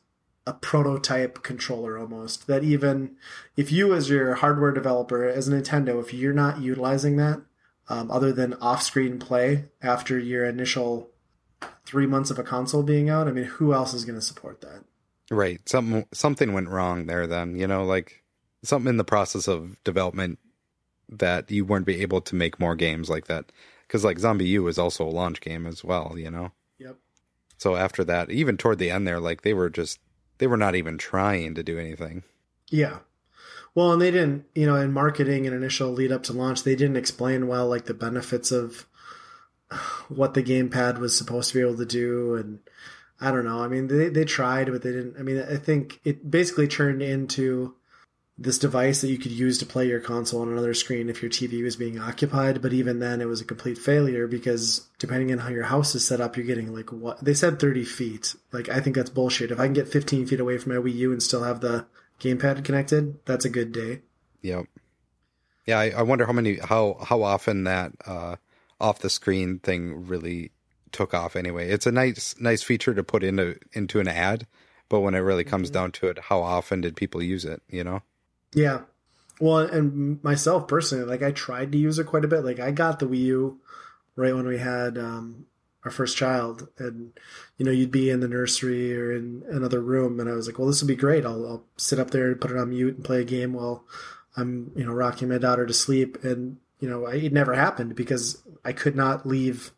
[0.46, 2.46] a prototype controller almost.
[2.46, 3.16] That even
[3.56, 7.40] if you, as your hardware developer, as Nintendo, if you're not utilizing that,
[7.88, 11.10] um, other than off-screen play after your initial
[11.84, 14.60] three months of a console being out, I mean, who else is going to support
[14.62, 14.84] that?
[15.30, 15.66] Right.
[15.68, 17.26] Something something went wrong there.
[17.26, 18.22] Then you know, like
[18.62, 20.38] something in the process of development
[21.08, 23.50] that you weren't be able to make more games like that
[23.86, 26.14] because like ZombiU was also a launch game as well.
[26.16, 26.52] You know.
[27.62, 30.00] So after that, even toward the end there, like they were just
[30.38, 32.24] they were not even trying to do anything.
[32.68, 32.98] Yeah.
[33.72, 36.74] Well, and they didn't, you know, in marketing and initial lead up to launch, they
[36.74, 38.88] didn't explain well like the benefits of
[40.08, 42.58] what the gamepad was supposed to be able to do and
[43.20, 43.62] I don't know.
[43.62, 45.14] I mean, they they tried, but they didn't.
[45.16, 47.76] I mean, I think it basically turned into
[48.42, 51.30] this device that you could use to play your console on another screen if your
[51.30, 52.60] TV was being occupied.
[52.60, 56.04] But even then, it was a complete failure because depending on how your house is
[56.04, 58.34] set up, you're getting like what they said 30 feet.
[58.50, 59.52] Like, I think that's bullshit.
[59.52, 61.86] If I can get 15 feet away from my Wii U and still have the
[62.20, 64.00] gamepad connected, that's a good day.
[64.42, 64.66] Yep.
[65.64, 68.36] Yeah, I, I wonder how many, how, how often that, uh,
[68.80, 70.50] off the screen thing really
[70.90, 71.70] took off anyway.
[71.70, 74.48] It's a nice, nice feature to put into, into an ad.
[74.88, 75.74] But when it really comes mm-hmm.
[75.74, 78.02] down to it, how often did people use it, you know?
[78.54, 78.82] Yeah.
[79.40, 82.44] Well, and myself personally, like I tried to use it quite a bit.
[82.44, 83.60] Like I got the Wii U
[84.14, 85.46] right when we had um,
[85.84, 87.12] our first child, and
[87.56, 90.58] you know, you'd be in the nursery or in another room, and I was like,
[90.58, 91.24] well, this would be great.
[91.24, 93.84] I'll, I'll sit up there and put it on mute and play a game while
[94.36, 96.22] I'm, you know, rocking my daughter to sleep.
[96.22, 99.72] And you know, I, it never happened because I could not leave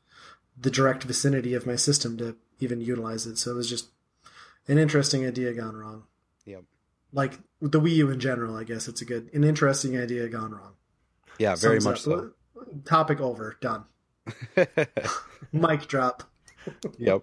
[0.60, 3.38] the direct vicinity of my system to even utilize it.
[3.38, 3.88] So it was just
[4.68, 6.04] an interesting idea gone wrong.
[7.14, 10.52] Like the Wii U in general, I guess it's a good, an interesting idea gone
[10.52, 10.72] wrong.
[11.38, 12.32] Yeah, very Sums much so.
[12.84, 13.56] Topic over.
[13.60, 13.84] Done.
[15.52, 16.24] mic drop.
[16.98, 17.22] Yep.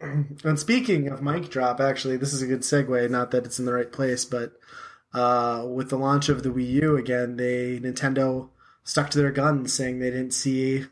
[0.00, 3.10] and speaking of mic drop, actually, this is a good segue.
[3.10, 4.52] Not that it's in the right place, but
[5.14, 8.48] uh, with the launch of the Wii U again, they Nintendo
[8.84, 10.86] stuck to their guns, saying they didn't see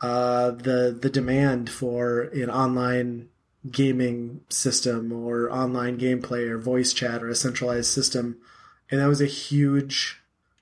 [0.00, 3.28] uh, the the demand for an online
[3.70, 8.38] gaming system or online gameplay or voice chat or a centralized system.
[8.90, 10.20] And that was a huge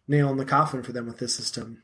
[0.08, 1.82] nail in the coffin for them with this system.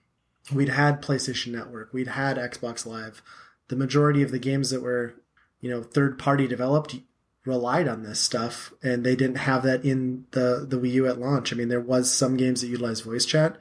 [0.52, 3.22] We'd had PlayStation Network, we'd had Xbox Live.
[3.68, 5.14] The majority of the games that were,
[5.60, 6.96] you know, third party developed
[7.44, 11.20] relied on this stuff and they didn't have that in the the Wii U at
[11.20, 11.52] launch.
[11.52, 13.56] I mean, there was some games that utilized voice chat,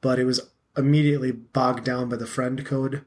[0.00, 0.40] but it was
[0.76, 3.04] immediately bogged down by the friend code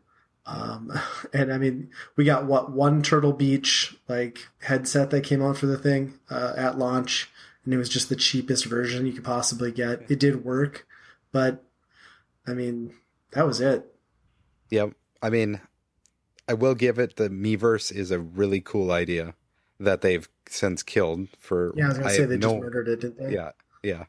[0.48, 0.92] um,
[1.34, 5.68] and I mean, we got what one Turtle Beach like headset that came out for
[5.68, 7.30] the thing uh, at launch,
[7.66, 10.10] and it was just the cheapest version you could possibly get.
[10.10, 10.88] It did work,
[11.32, 11.64] but
[12.48, 12.94] I mean,
[13.34, 13.94] that was it.
[14.70, 14.94] Yep.
[15.22, 15.62] I mean,
[16.48, 19.36] I will give it the Miiverse is a really cool idea
[19.80, 21.74] that they've since killed for.
[21.76, 23.34] Yeah, I was gonna I say they no, just murdered it, didn't they?
[23.34, 23.52] Yeah,
[23.84, 24.06] yeah.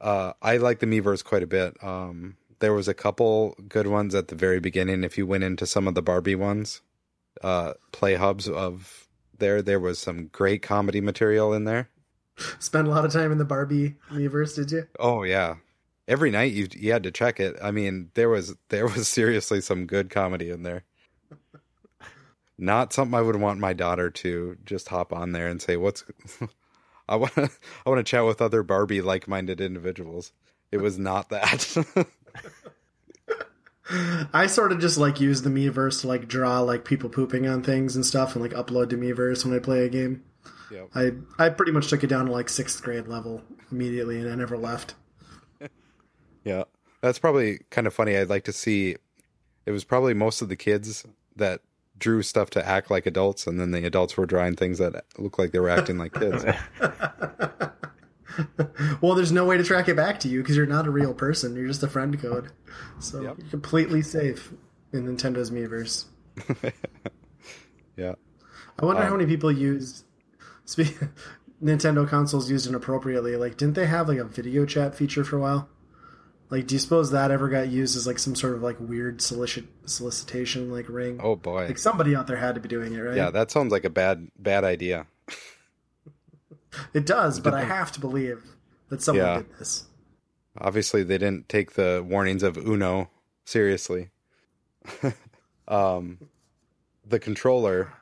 [0.00, 1.82] Uh, I like the Miiverse quite a bit.
[1.84, 5.02] Um, there was a couple good ones at the very beginning.
[5.02, 6.80] If you went into some of the Barbie ones,
[7.42, 9.08] uh, play hubs of
[9.38, 11.88] there, there was some great comedy material in there.
[12.58, 14.86] Spend a lot of time in the Barbie universe, did you?
[14.98, 15.56] Oh yeah,
[16.08, 17.56] every night you you had to check it.
[17.62, 20.84] I mean, there was there was seriously some good comedy in there.
[22.56, 26.04] Not something I would want my daughter to just hop on there and say, "What's."
[27.08, 27.50] I want to
[27.84, 30.32] I want to chat with other Barbie like-minded individuals.
[30.70, 31.76] It was not that.
[34.32, 37.62] I sort of just like use the Miiverse to like draw like people pooping on
[37.62, 40.22] things and stuff and like upload to Miiverse when I play a game.
[40.70, 40.90] Yep.
[40.94, 44.34] I I pretty much took it down to like sixth grade level immediately and I
[44.34, 44.94] never left.
[46.42, 46.64] Yeah.
[47.02, 48.16] That's probably kind of funny.
[48.16, 48.96] I'd like to see
[49.66, 51.04] it was probably most of the kids
[51.36, 51.60] that
[51.98, 55.38] drew stuff to act like adults and then the adults were drawing things that looked
[55.38, 56.46] like they were acting like kids.
[59.00, 61.14] Well, there's no way to track it back to you because you're not a real
[61.14, 61.54] person.
[61.56, 62.50] You're just a friend code.
[62.98, 63.38] So Yep.
[63.38, 64.52] you're completely safe
[64.92, 66.04] in Nintendo's Miiverse.
[67.96, 68.14] yeah.
[68.78, 70.04] I wonder how Um, many people used
[70.64, 71.02] spe-
[71.62, 73.36] Nintendo consoles used inappropriately.
[73.36, 75.68] Like, didn't they have like a video chat feature for a while?
[76.48, 79.22] Like, do you suppose that ever got used as like some sort of like weird
[79.22, 81.20] solicit solicitation like ring?
[81.22, 81.66] Oh boy.
[81.66, 83.16] Like somebody out there had to be doing it, right?
[83.16, 85.06] Yeah, that sounds like a bad bad idea.
[86.94, 87.40] It does.
[87.40, 88.42] But I have to believe
[88.88, 89.36] that someone Yeah.
[89.38, 89.84] did this.
[90.58, 93.10] Obviously, they didn't take the warnings of Uno
[93.44, 94.10] seriously.
[95.68, 96.18] um,
[97.06, 97.92] the controller.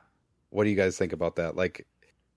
[0.49, 1.55] What do you guys think about that?
[1.55, 1.85] Like,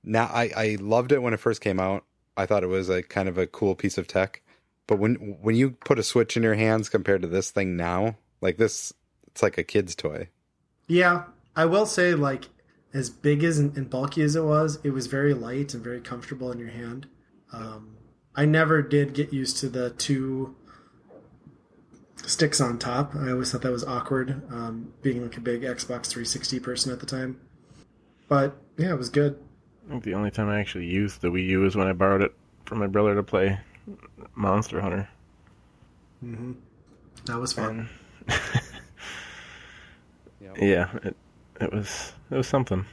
[0.04, 2.04] now I I loved it when it first came out.
[2.36, 4.42] I thought it was a kind of a cool piece of tech.
[4.86, 8.16] But when when you put a Switch in your hands compared to this thing now,
[8.40, 8.92] like this,
[9.28, 10.28] it's like a kid's toy.
[10.88, 11.24] Yeah,
[11.56, 12.46] I will say, like,
[12.94, 16.52] as big as and bulky as it was, it was very light and very comfortable
[16.52, 17.06] in your hand.
[17.52, 17.96] Um,
[18.34, 20.54] I never did get used to the two
[22.16, 23.14] sticks on top.
[23.16, 27.00] I always thought that was awkward, um, being like a big Xbox 360 person at
[27.00, 27.40] the time.
[28.28, 29.38] But yeah, it was good.
[29.86, 32.22] I think the only time I actually used the Wii U was when I borrowed
[32.22, 32.34] it
[32.64, 33.58] from my brother to play
[34.34, 35.08] Monster Hunter.
[36.24, 36.52] Mm-hmm.
[37.26, 37.88] That was fun.
[38.28, 38.38] And
[40.60, 41.16] yeah, it
[41.62, 42.84] it was it was something.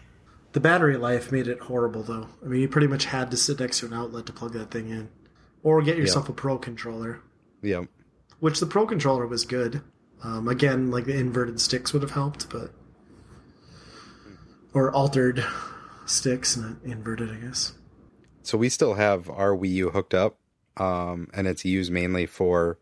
[0.53, 2.27] The battery life made it horrible, though.
[2.43, 4.71] I mean, you pretty much had to sit next to an outlet to plug that
[4.71, 5.09] thing in,
[5.61, 7.21] or get yourself a Pro controller.
[7.61, 7.83] Yeah,
[8.39, 9.81] which the Pro controller was good.
[10.23, 12.71] Um, again, like the inverted sticks would have helped, but
[14.73, 15.45] or altered
[16.05, 17.73] sticks, not inverted, I guess.
[18.43, 20.37] so we still have our Wii U hooked up,
[20.77, 22.77] um, and it's used mainly for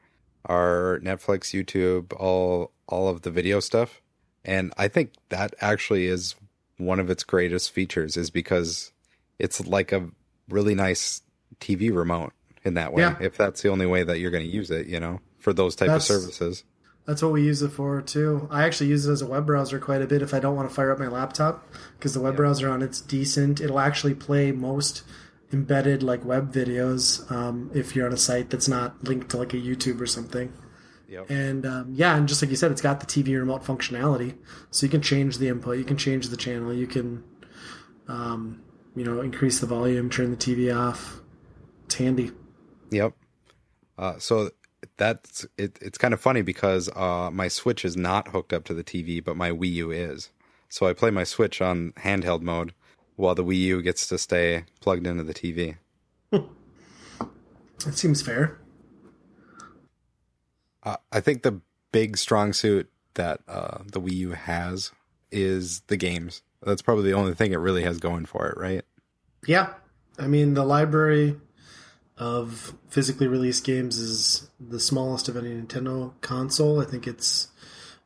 [0.45, 4.01] our Netflix, YouTube, all all of the video stuff.
[4.47, 6.35] And I think that actually is
[6.77, 8.91] one of its greatest features, is because
[9.37, 10.09] it's like a
[10.49, 11.21] really nice
[11.59, 12.33] TV remote
[12.63, 13.03] in that way.
[13.03, 13.17] Yeah.
[13.19, 15.75] If that's the only way that you're going to use it, you know, for those
[15.75, 16.63] type That's- of services.
[17.05, 18.49] That's what we use it for too.
[18.51, 20.67] I actually use it as a web browser quite a bit if I don't want
[20.67, 21.65] to fire up my laptop
[21.97, 23.61] because the web browser on it's decent.
[23.61, 25.03] It'll actually play most
[25.53, 29.53] embedded like web videos um, if you're on a site that's not linked to like
[29.53, 30.51] a YouTube or something.
[31.07, 31.29] Yep.
[31.29, 34.35] And um, yeah, and just like you said, it's got the TV remote functionality,
[34.71, 37.23] so you can change the input, you can change the channel, you can,
[38.07, 38.61] um,
[38.95, 41.21] you know, increase the volume, turn the TV off.
[41.85, 42.31] It's handy.
[42.91, 43.13] Yep.
[43.97, 44.51] Uh, so
[44.97, 45.77] that's it.
[45.81, 49.23] It's kind of funny because uh, my Switch is not hooked up to the TV,
[49.23, 50.29] but my Wii U is.
[50.69, 52.73] So I play my Switch on handheld mode
[53.15, 55.77] while the Wii U gets to stay plugged into the TV.
[56.33, 58.59] It seems fair.
[60.87, 61.59] Uh, I think the
[61.91, 64.91] big strong suit that uh, the Wii U has
[65.33, 66.43] is the games.
[66.61, 68.85] That's probably the only thing it really has going for it, right?
[69.45, 69.73] Yeah,
[70.17, 71.35] I mean the library
[72.17, 76.79] of physically released games is the smallest of any Nintendo console.
[76.81, 77.49] I think it's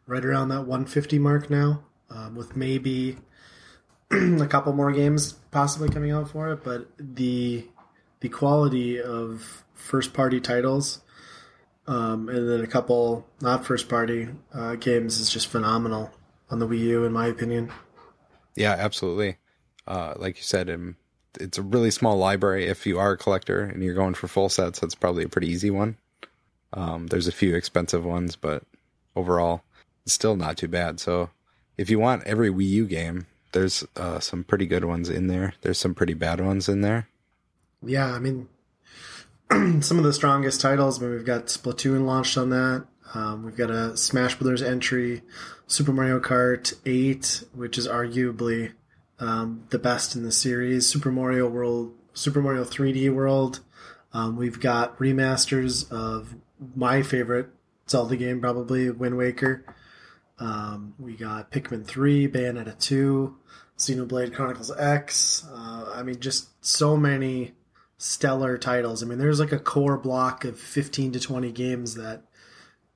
[0.07, 3.19] right around that 150 mark now, um, with maybe
[4.11, 6.63] a couple more games possibly coming out for it.
[6.63, 7.67] But the
[8.21, 11.01] the quality of first party titles,
[11.91, 16.09] um, and then a couple not first party uh, games is just phenomenal
[16.49, 17.69] on the Wii U, in my opinion.
[18.55, 19.37] Yeah, absolutely.
[19.85, 20.95] Uh, like you said, um,
[21.37, 22.67] it's a really small library.
[22.67, 25.49] If you are a collector and you're going for full sets, that's probably a pretty
[25.49, 25.97] easy one.
[26.71, 28.63] Um, there's a few expensive ones, but
[29.13, 29.63] overall,
[30.05, 31.01] it's still not too bad.
[31.01, 31.29] So,
[31.77, 35.55] if you want every Wii U game, there's uh, some pretty good ones in there.
[35.61, 37.09] There's some pretty bad ones in there.
[37.83, 38.47] Yeah, I mean,
[39.81, 41.01] some of the strongest titles.
[41.01, 42.85] Mean, we've got Splatoon launched on that.
[43.13, 45.23] Um, we've got a Smash Brothers entry,
[45.67, 48.71] Super Mario Kart 8, which is arguably
[49.19, 50.87] um, the best in the series.
[50.87, 53.59] Super Mario World, Super Mario 3D World.
[54.13, 56.35] Um, we've got remasters of
[56.75, 57.49] my favorite
[57.89, 59.65] Zelda game, probably Wind Waker.
[60.39, 63.35] Um, we got Pikmin 3, Bayonetta 2,
[63.77, 65.45] Xenoblade Chronicles X.
[65.51, 67.53] Uh, I mean, just so many
[68.01, 69.03] stellar titles.
[69.03, 72.23] I mean, there's like a core block of 15 to 20 games that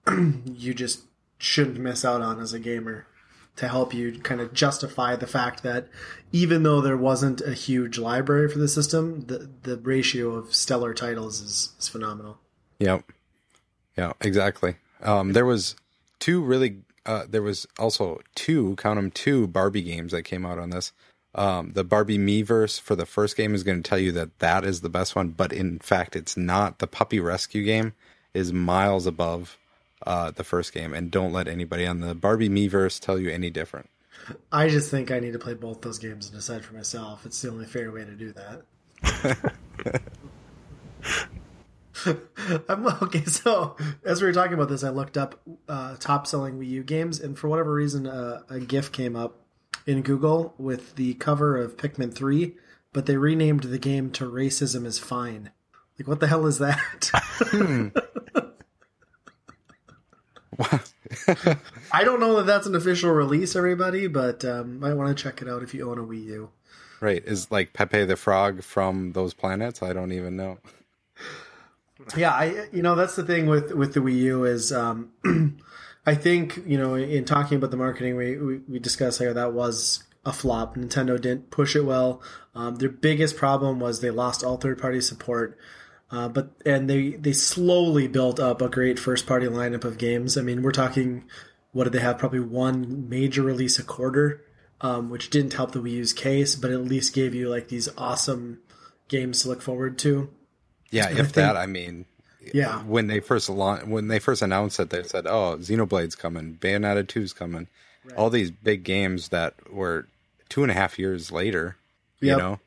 [0.46, 1.04] you just
[1.38, 3.06] shouldn't miss out on as a gamer
[3.58, 5.90] to help you kind of justify the fact that
[6.32, 10.94] even though there wasn't a huge library for the system, the the ratio of stellar
[10.94, 12.40] titles is, is phenomenal.
[12.80, 13.04] Yep.
[13.96, 14.76] Yeah, exactly.
[15.04, 15.76] Um, there was
[16.20, 16.80] two really.
[17.06, 20.92] Uh, there was also two, count them, two Barbie games that came out on this.
[21.36, 24.64] Um, the Barbie Miiverse for the first game is going to tell you that that
[24.64, 26.80] is the best one, but in fact, it's not.
[26.80, 27.94] The Puppy Rescue game
[28.34, 29.58] is miles above
[30.06, 33.50] uh, the first game, and don't let anybody on the Barbie Miiverse tell you any
[33.50, 33.90] different.
[34.52, 37.26] I just think I need to play both those games and decide for myself.
[37.26, 39.52] It's the only fair way to do that.
[42.70, 43.26] I'm okay.
[43.26, 46.84] So as we were talking about this, I looked up uh, top selling Wii U
[46.84, 49.45] games, and for whatever reason, uh, a GIF came up
[49.86, 52.56] in Google with the cover of Pikmin Three,
[52.94, 55.52] but they renamed the game to "Racism is Fine."
[55.98, 57.12] Like, what the hell is that?
[61.92, 65.42] I don't know that that's an official release, everybody, but um, might want to check
[65.42, 66.50] it out if you own a Wii U.
[67.00, 67.24] Right?
[67.26, 69.82] Is like Pepe the Frog from those planets?
[69.82, 70.60] I don't even know.
[72.16, 75.12] Yeah, I you know that's the thing with with the Wii U is um,
[76.06, 79.54] I think you know in talking about the marketing we we, we discussed how that
[79.54, 80.76] was a flop.
[80.76, 82.22] Nintendo didn't push it well.
[82.54, 85.58] Um, their biggest problem was they lost all third party support.
[86.12, 90.38] Uh, but and they they slowly built up a great first party lineup of games.
[90.38, 91.26] I mean, we're talking
[91.72, 92.18] what did they have?
[92.18, 94.46] Probably one major release a quarter,
[94.82, 97.90] um, which didn't help the Wii U's case, but at least gave you like these
[97.98, 98.60] awesome
[99.10, 100.30] games to look forward to.
[100.90, 102.06] Yeah, I if think- that, I mean,
[102.54, 106.58] Yeah, when they first launched, when they first announced it, they said, "Oh, Xenoblade's coming,
[106.60, 107.68] Bayonetta 2's coming."
[108.16, 110.08] All these big games that were
[110.50, 111.76] two and a half years later.
[112.20, 112.60] You know,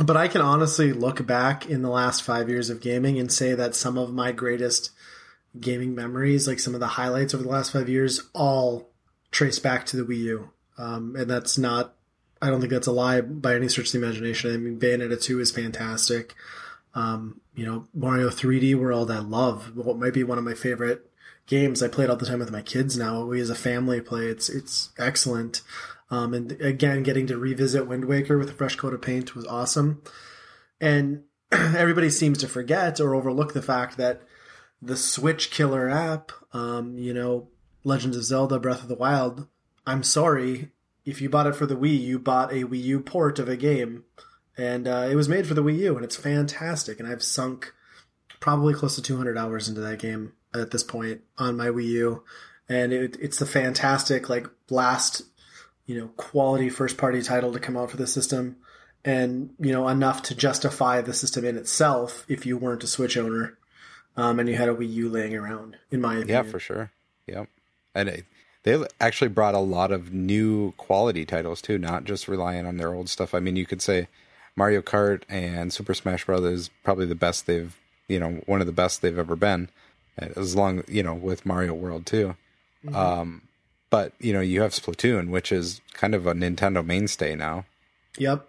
[0.00, 3.54] But I can honestly look back in the last five years of gaming and say
[3.54, 4.90] that some of my greatest
[5.58, 8.88] gaming memories, like some of the highlights over the last five years, all
[9.30, 10.50] trace back to the Wii U.
[10.78, 11.94] Um, and that's not,
[12.40, 14.54] I don't think that's a lie by any stretch of the imagination.
[14.54, 16.34] I mean, Bayonetta 2 is fantastic.
[16.94, 19.76] Um, you know, Mario 3D World, I love.
[19.76, 21.10] What might be one of my favorite
[21.46, 21.82] games.
[21.82, 23.22] I play it all the time with my kids now.
[23.26, 24.28] We as a family play.
[24.28, 25.60] It's it's excellent.
[26.10, 29.44] Um, and again, getting to revisit Wind Waker with a fresh coat of paint was
[29.44, 30.02] awesome.
[30.80, 34.22] And everybody seems to forget or overlook the fact that
[34.80, 37.48] the Switch killer app, um, you know,
[37.84, 39.48] Legends of Zelda Breath of the Wild,
[39.86, 40.70] I'm sorry,
[41.04, 43.56] if you bought it for the Wii, you bought a Wii U port of a
[43.58, 44.04] game.
[44.60, 47.00] And uh, it was made for the Wii U, and it's fantastic.
[47.00, 47.72] And I've sunk
[48.40, 52.22] probably close to 200 hours into that game at this point on my Wii U.
[52.68, 55.22] And it, it's the fantastic, like, last
[55.86, 58.54] you know quality first party title to come out for the system
[59.04, 63.16] and you know enough to justify the system in itself if you weren't a switch
[63.16, 63.58] owner
[64.16, 66.92] um, and you had a wii u laying around in my opinion yeah, for sure.
[67.26, 67.48] Yep,
[67.92, 68.24] and it,
[68.62, 72.92] they actually brought a lot of new quality titles too, not just relying on their
[72.92, 73.34] old stuff.
[73.34, 74.08] I mean, you could say
[74.56, 77.76] Mario Kart and Super Smash Brothers probably the best they've,
[78.08, 79.68] you know, one of the best they've ever been,
[80.18, 82.36] as long you know with Mario World too.
[82.94, 83.42] Um,
[83.90, 87.64] but you know, you have Splatoon, which is kind of a Nintendo mainstay now.
[88.18, 88.48] yep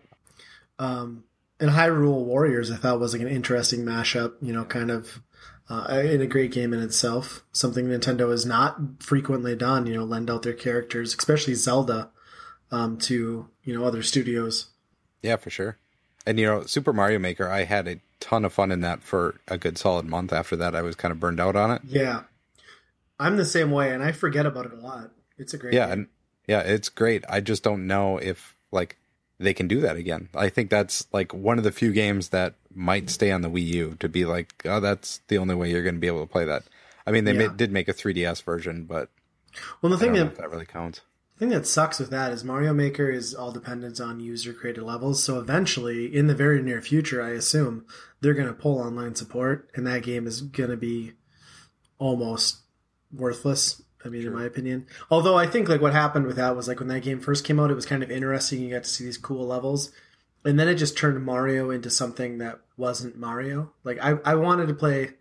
[0.79, 1.23] um,
[1.59, 5.21] and hyrule warriors i thought was like an interesting mashup you know kind of
[5.69, 10.03] uh, in a great game in itself something nintendo has not frequently done you know
[10.03, 12.09] lend out their characters especially zelda
[12.71, 14.69] um, to you know other studios
[15.21, 15.77] Yeah, for sure.
[16.25, 19.39] And you know, Super Mario Maker, I had a ton of fun in that for
[19.47, 20.31] a good solid month.
[20.31, 21.81] After that, I was kind of burned out on it.
[21.85, 22.23] Yeah.
[23.19, 25.11] I'm the same way and I forget about it a lot.
[25.37, 25.93] It's a great Yeah, game.
[25.93, 26.07] and
[26.47, 27.23] yeah, it's great.
[27.29, 28.97] I just don't know if like
[29.39, 30.29] they can do that again.
[30.35, 33.65] I think that's like one of the few games that might stay on the Wii
[33.67, 36.31] U to be like, oh, that's the only way you're going to be able to
[36.31, 36.63] play that.
[37.05, 37.47] I mean, they Yeah.
[37.47, 39.09] ma- did make a 3DS version, but
[39.81, 41.01] well, the I thing don't know that if that really counts.
[41.41, 45.23] Thing that sucks with that is Mario Maker is all dependent on user created levels.
[45.23, 47.83] So eventually, in the very near future, I assume
[48.19, 51.13] they're going to pull online support, and that game is going to be
[51.97, 52.59] almost
[53.11, 53.81] worthless.
[54.05, 54.85] I mean, in my opinion.
[55.09, 57.59] Although I think like what happened with that was like when that game first came
[57.59, 58.61] out, it was kind of interesting.
[58.61, 59.91] You got to see these cool levels,
[60.45, 63.73] and then it just turned Mario into something that wasn't Mario.
[63.83, 65.13] Like I, I wanted to play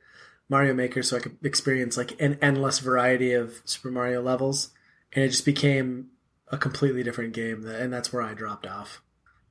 [0.50, 4.70] Mario Maker so I could experience like an endless variety of Super Mario levels,
[5.12, 6.08] and it just became
[6.48, 7.64] a completely different game.
[7.66, 9.02] And that's where I dropped off.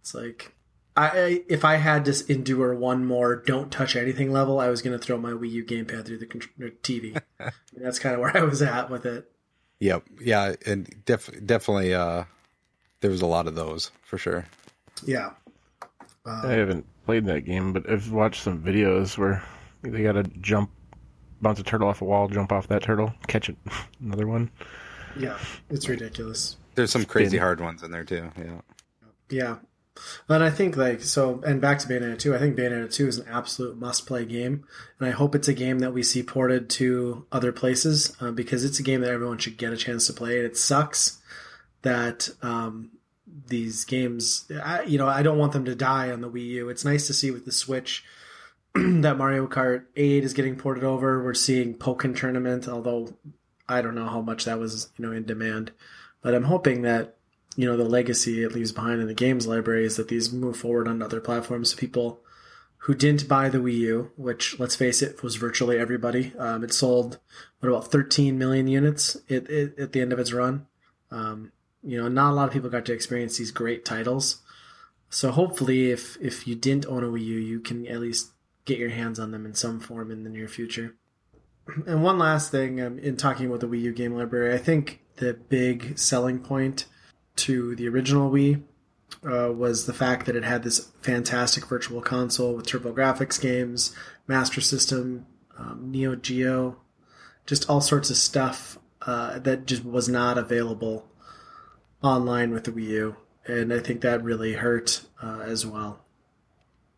[0.01, 0.55] It's like
[0.95, 4.82] I, I if I had to endure one more don't touch anything level, I was
[4.82, 7.22] going to throw my Wii U gamepad through the TV.
[7.39, 9.32] and that's kind of where I was at with it.
[9.80, 10.03] Yep.
[10.22, 12.26] Yeah, and def- definitely uh
[13.01, 14.45] there was a lot of those for sure.
[15.05, 15.32] Yeah.
[16.26, 19.41] I haven't played that game, but I've watched some videos where
[19.82, 20.70] they got to jump,
[21.41, 23.55] bounce a turtle off a wall, jump off that turtle, catch it,
[24.01, 24.51] another one.
[25.18, 25.38] Yeah.
[25.70, 26.57] It's ridiculous.
[26.76, 27.39] There's some crazy Spin.
[27.41, 28.32] hard ones in there too.
[28.38, 28.62] Yeah.
[29.30, 29.55] Yeah.
[30.28, 32.34] But I think like so, and back to Bayonetta two.
[32.34, 34.64] I think Bayonetta two is an absolute must play game,
[34.97, 38.64] and I hope it's a game that we see ported to other places uh, because
[38.64, 40.38] it's a game that everyone should get a chance to play.
[40.38, 41.18] And it sucks
[41.82, 42.91] that um,
[43.47, 46.70] these games, I, you know, I don't want them to die on the Wii U.
[46.70, 48.03] It's nice to see with the Switch
[48.76, 51.24] that Mario Kart 8 is getting ported over.
[51.24, 53.18] We're seeing Pokken Tournament, although
[53.70, 55.72] I don't know how much that was, you know, in demand.
[56.22, 57.15] But I'm hoping that,
[57.55, 60.57] you know, the legacy it leaves behind in the games library is that these move
[60.57, 61.74] forward on other platforms.
[61.74, 62.20] People
[62.84, 66.34] who didn't buy the Wii U, which let's face it, was virtually everybody.
[66.38, 67.20] Um, it sold
[67.59, 70.65] what about 13 million units it, it, at the end of its run.
[71.11, 71.51] Um,
[71.84, 74.41] you know, not a lot of people got to experience these great titles.
[75.09, 78.32] So hopefully, if if you didn't own a Wii U, you can at least
[78.65, 80.95] get your hands on them in some form in the near future.
[81.86, 85.01] And one last thing, um, in talking about the Wii U game library, I think
[85.17, 86.86] the big selling point
[87.38, 88.63] to the original Wii
[89.24, 93.95] uh, was the fact that it had this fantastic virtual console with TurboGrafx games,
[94.28, 95.26] Master System,
[95.57, 96.78] um, Neo Geo,
[97.45, 101.07] just all sorts of stuff uh, that just was not available
[102.01, 103.15] online with the Wii U,
[103.45, 106.05] and I think that really hurt uh, as well.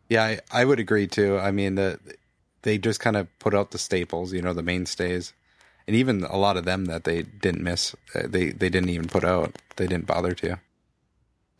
[0.08, 1.38] Yeah, I, I would agree too.
[1.38, 1.98] I mean, the
[2.62, 5.32] they just kind of put out the staples, you know, the mainstays,
[5.86, 9.08] and even a lot of them that they didn't miss, uh, they they didn't even
[9.08, 9.56] put out.
[9.76, 10.58] They didn't bother to.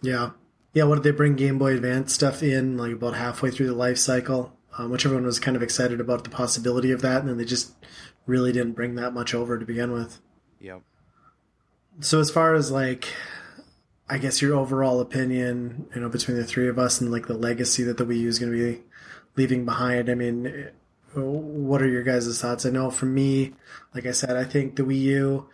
[0.00, 0.30] Yeah,
[0.72, 0.84] yeah.
[0.84, 3.98] What did they bring Game Boy Advance stuff in like about halfway through the life
[3.98, 7.38] cycle, um, which everyone was kind of excited about the possibility of that, and then
[7.38, 7.72] they just
[8.26, 10.20] really didn't bring that much over to begin with.
[10.60, 10.82] Yep.
[12.00, 13.08] So as far as like
[14.08, 17.34] I guess your overall opinion, you know, between the three of us and like the
[17.34, 18.82] legacy that the Wii U is going to be
[19.36, 20.10] leaving behind.
[20.10, 20.68] I mean,
[21.14, 22.66] what are your guys' thoughts?
[22.66, 23.52] I know for me,
[23.94, 25.48] like I said, I think the Wii U,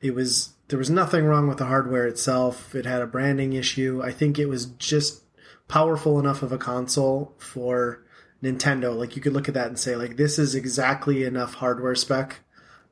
[0.00, 2.74] it was there was nothing wrong with the hardware itself.
[2.74, 4.02] It had a branding issue.
[4.04, 5.22] I think it was just
[5.68, 8.04] powerful enough of a console for
[8.42, 8.96] Nintendo.
[8.96, 12.40] Like you could look at that and say, like this is exactly enough hardware spec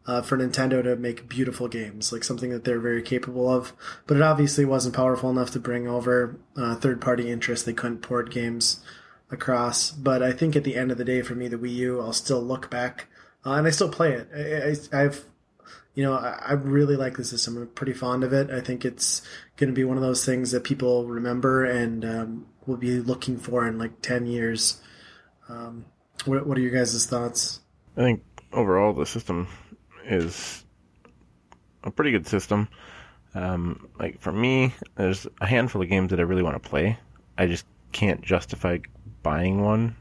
[0.06, 3.72] uh, for Nintendo to make beautiful games, like something that they're very capable of.
[4.06, 7.66] But it obviously wasn't powerful enough to bring over uh, third party interest.
[7.66, 8.84] They couldn't port games
[9.30, 9.90] across.
[9.90, 12.12] But I think at the end of the day, for me, the Wii U, I'll
[12.12, 13.06] still look back
[13.44, 14.90] uh, and I still play it.
[14.92, 15.24] I, have
[15.94, 17.56] you know, I, I really like the system.
[17.56, 18.50] I'm pretty fond of it.
[18.50, 19.22] I think it's
[19.56, 23.38] going to be one of those things that people remember and um, will be looking
[23.38, 24.80] for in like 10 years.
[25.48, 25.84] Um,
[26.24, 27.60] what, what are your guys' thoughts?
[27.96, 28.22] I think
[28.52, 29.48] overall the system
[30.04, 30.64] is
[31.82, 32.68] a pretty good system.
[33.34, 36.98] Um, like for me, there's a handful of games that I really want to play.
[37.36, 38.78] I just can't justify
[39.24, 39.96] buying one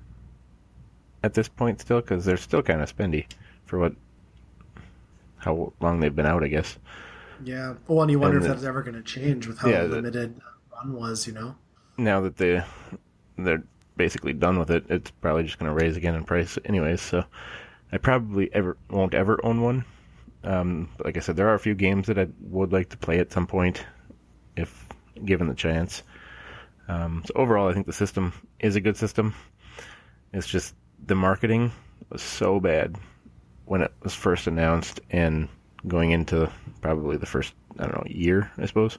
[1.24, 3.26] at this point still because they're still kind of spendy
[3.66, 3.94] for what
[5.38, 6.78] how long they've been out, I guess.
[7.44, 7.74] Yeah.
[7.88, 9.84] Well, and you wonder And if the- that's ever going to change with how Yeah,
[9.84, 10.40] the- limited
[10.72, 11.26] run was.
[11.28, 11.56] You know.
[11.98, 12.64] Now that they
[13.38, 13.64] they're
[13.98, 17.02] basically done with it, it's probably just going to raise again in price, anyways.
[17.02, 17.24] So
[17.92, 19.86] I probably ever won't ever own one.
[20.44, 23.20] Um, like I said, there are a few games that I would like to play
[23.20, 23.86] at some point,
[24.58, 24.88] if
[25.26, 26.04] given the chance.
[26.88, 29.34] Um, so overall, I think the system is a good system.
[30.34, 30.76] It's just
[31.06, 31.72] the marketing
[32.10, 32.98] was so bad
[33.66, 35.48] when it was first announced and
[35.88, 36.50] going into
[36.82, 38.98] probably the first I don't know year, I suppose,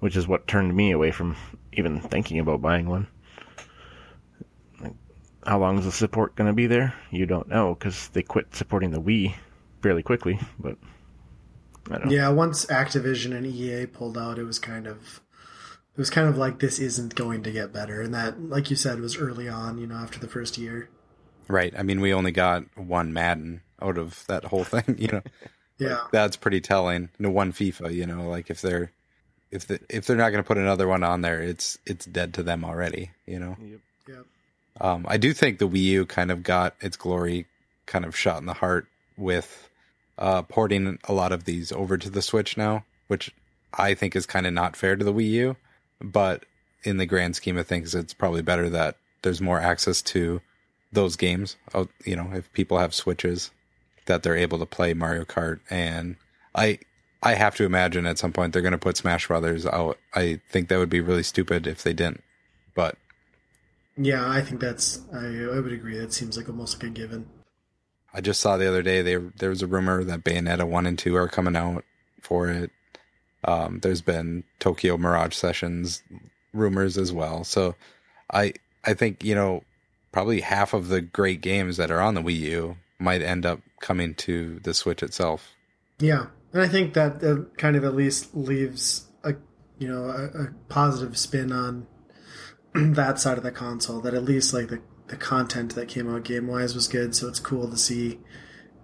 [0.00, 1.36] which is what turned me away from
[1.72, 3.06] even thinking about buying one.
[4.80, 4.94] Like,
[5.46, 6.94] how long is the support going to be there?
[7.10, 9.34] You don't know because they quit supporting the Wii
[9.82, 10.38] fairly quickly.
[10.58, 10.76] But.
[12.08, 12.28] Yeah.
[12.28, 15.20] Once Activision and EA pulled out, it was kind of.
[15.98, 18.76] It was kind of like this isn't going to get better, and that, like you
[18.76, 19.78] said, was early on.
[19.78, 20.88] You know, after the first year.
[21.48, 21.74] Right.
[21.76, 24.94] I mean, we only got one Madden out of that whole thing.
[24.96, 25.22] You know,
[25.78, 26.02] Yeah.
[26.12, 27.08] that's pretty telling.
[27.18, 27.92] No one FIFA.
[27.92, 28.92] You know, like if they're
[29.50, 32.32] if the, if they're not going to put another one on there, it's it's dead
[32.34, 33.10] to them already.
[33.26, 33.56] You know.
[34.06, 34.24] Yep.
[34.80, 37.46] Um, I do think the Wii U kind of got its glory
[37.86, 38.86] kind of shot in the heart
[39.16, 39.68] with
[40.16, 43.34] uh, porting a lot of these over to the Switch now, which
[43.74, 45.56] I think is kind of not fair to the Wii U.
[46.00, 46.44] But
[46.84, 50.40] in the grand scheme of things, it's probably better that there's more access to
[50.92, 51.56] those games.
[51.74, 53.50] Oh, You know, if people have Switches,
[54.06, 55.60] that they're able to play Mario Kart.
[55.70, 56.16] And
[56.54, 56.78] I,
[57.22, 59.98] I have to imagine at some point they're going to put Smash Brothers out.
[60.14, 62.22] I think that would be really stupid if they didn't.
[62.74, 62.96] But
[63.96, 65.02] Yeah, I think that's.
[65.12, 65.98] I, I would agree.
[65.98, 67.28] That seems like almost like a given.
[68.14, 70.98] I just saw the other day they there was a rumor that Bayonetta one and
[70.98, 71.84] two are coming out
[72.20, 72.70] for it.
[73.44, 76.02] Um, there's been Tokyo Mirage Sessions
[76.52, 77.44] rumors as well.
[77.44, 77.74] So
[78.32, 79.62] I I think you know
[80.12, 83.60] probably half of the great games that are on the Wii U might end up
[83.80, 85.54] coming to the Switch itself.
[85.98, 87.20] Yeah, and I think that
[87.56, 89.34] kind of at least leaves a
[89.78, 91.86] you know a, a positive spin on
[92.74, 94.00] that side of the console.
[94.00, 97.14] That at least like the the content that came out game wise was good.
[97.14, 98.20] So it's cool to see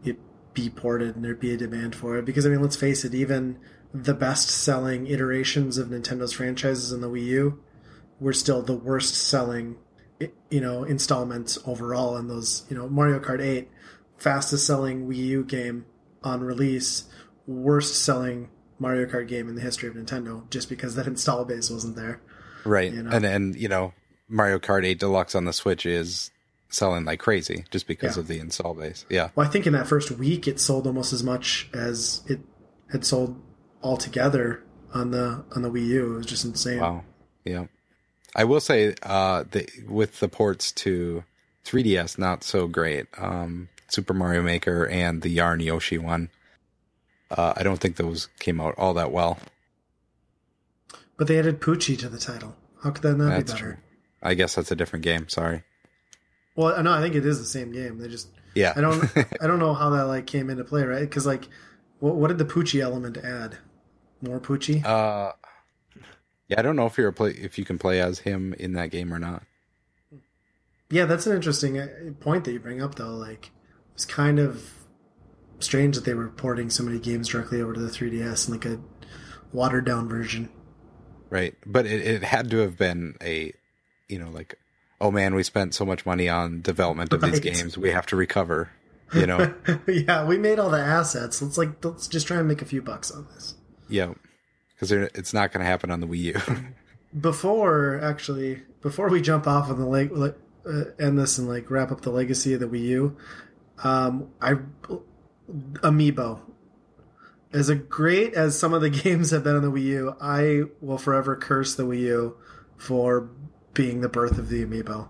[0.03, 0.19] it
[0.55, 2.25] be ported and there be a demand for it.
[2.25, 3.59] Because I mean, let's face it, even
[3.95, 7.61] the best selling iterations of Nintendo's franchises in the Wii U
[8.19, 9.77] were still the worst selling
[10.51, 13.69] you know installments overall in those you know Mario Kart 8
[14.17, 15.87] fastest selling Wii U game
[16.23, 17.05] on release
[17.47, 21.71] worst selling Mario Kart game in the history of Nintendo just because that install base
[21.71, 22.21] wasn't there
[22.65, 22.93] Right.
[22.93, 23.11] You know?
[23.11, 23.93] And and you know,
[24.29, 26.31] Mario Kart 8 Deluxe on the Switch is
[26.71, 28.21] selling like crazy just because Yeah.
[28.23, 29.05] of the install base.
[29.11, 29.31] Yeah.
[29.37, 32.41] well I think in that first week it sold almost as much as it
[32.91, 33.41] had sold
[33.85, 34.63] altogether
[34.93, 37.05] on the on the Wii U it was just insane Wow.
[37.45, 37.67] Yeah.
[38.35, 41.23] I will say uh the with the ports to
[41.65, 43.07] 3DS not so great.
[43.17, 46.31] Um Super Mario Maker and the Yarn Yoshi one.
[47.31, 49.39] Uh, I don't think those came out all that well.
[51.17, 53.83] but they added Poochie to the title how could that not That's be better true.
[54.23, 55.29] I guess that's a different game.
[55.29, 55.63] Sorry.
[56.57, 58.73] well no I think it is the same game they just Yeah.
[58.77, 59.05] I don't
[59.43, 61.01] I don't know how that like came into play, right?
[61.01, 61.49] Because like,
[61.99, 63.59] what what did the Poochie element add?
[64.25, 64.85] More Poochie?
[64.85, 65.33] uh,
[66.49, 68.73] yeah, I don't know if you're a play if you can play as him in
[68.75, 69.43] that game or not.
[70.91, 71.89] yeah, that's an interesting uh,
[72.21, 73.15] point that you bring up, though.
[73.15, 73.51] Like,
[73.95, 74.71] it's kind of
[75.61, 78.65] strange that they were porting so many games directly over to the 3DS in like
[78.67, 78.81] a
[79.53, 80.51] watered down version.
[81.31, 81.55] Right.
[81.65, 83.53] But it, it had to have been a,
[84.09, 84.59] you know, like,
[85.01, 87.79] oh man, we spent so much money on development of these games.
[87.79, 88.71] We have to recover,
[89.13, 89.55] you know?
[89.89, 91.41] yeah, we made all the assets.
[91.41, 93.54] Let's like let's just try and make a few bucks on this.
[93.89, 94.13] Yeah.
[94.75, 96.41] Because it's not going to happen on the Wii U.
[97.21, 100.11] before actually before we jump off on the leg
[100.67, 103.17] uh, end this and like wrap up the legacy of the Wii U,
[103.83, 104.55] um, I
[105.49, 106.41] Amiibo.
[107.53, 110.63] As a great as some of the games have been on the Wii U, I
[110.81, 112.37] will forever curse the Wii U
[112.77, 113.31] for
[113.75, 115.09] being the birth of the Amiibo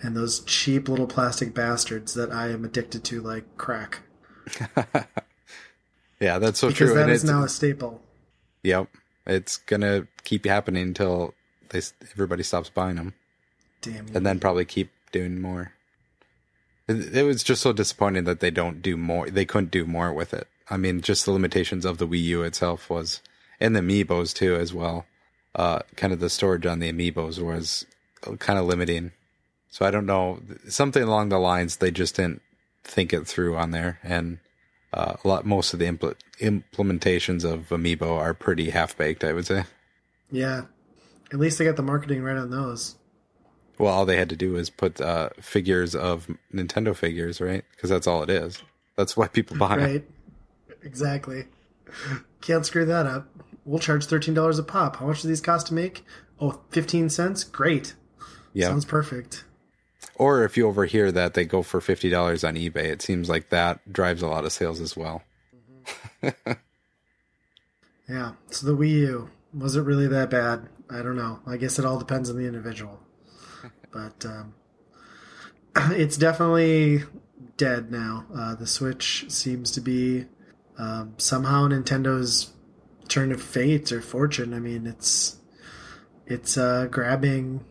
[0.00, 4.00] and those cheap little plastic bastards that I am addicted to like crack.
[6.20, 6.94] yeah, that's so Because true.
[6.94, 8.00] that and is it's, now a staple.
[8.62, 8.88] yep.
[9.26, 11.34] It's going to keep happening until
[11.68, 13.12] they, everybody stops buying them
[13.82, 15.72] Damn and then probably keep doing more.
[16.88, 19.28] It, it was just so disappointing that they don't do more.
[19.28, 20.48] They couldn't do more with it.
[20.70, 23.20] I mean, just the limitations of the Wii U itself was,
[23.60, 25.04] and the amiibos too as well.
[25.54, 27.84] Uh, kind of the storage on the amiibos was
[28.38, 29.12] kind of limiting.
[29.70, 32.40] So I don't know something along the lines they just didn't
[32.84, 34.38] think it through on there, and
[34.92, 39.24] uh, a lot most of the impl- implementations of amiibo are pretty half baked.
[39.24, 39.64] I would say.
[40.30, 40.62] yeah.
[41.30, 42.96] At least they got the marketing right on those.
[43.78, 47.64] Well, all they had to do was put uh, figures of Nintendo figures, right?
[47.70, 48.62] Because that's all it is.
[48.96, 49.82] That's why people buy it.
[49.82, 50.04] Right.
[50.82, 51.44] Exactly.
[52.40, 53.28] Can't screw that up.
[53.64, 54.96] We'll charge $13 a pop.
[54.96, 56.02] How much do these cost to make?
[56.40, 57.44] Oh, 15 cents?
[57.44, 57.94] Great.
[58.54, 58.68] Yeah.
[58.68, 59.44] Sounds perfect.
[60.18, 63.50] Or if you overhear that they go for fifty dollars on eBay, it seems like
[63.50, 65.22] that drives a lot of sales as well.
[68.08, 68.32] Yeah.
[68.50, 70.68] So the Wii U, was it really that bad?
[70.90, 71.40] I don't know.
[71.46, 73.00] I guess it all depends on the individual.
[73.90, 74.54] But um,
[75.96, 77.04] it's definitely
[77.56, 78.26] dead now.
[78.34, 80.26] Uh, the Switch seems to be
[80.76, 82.52] um, somehow Nintendo's
[83.08, 84.52] turn of fate or fortune.
[84.52, 85.38] I mean, it's
[86.26, 87.64] it's uh, grabbing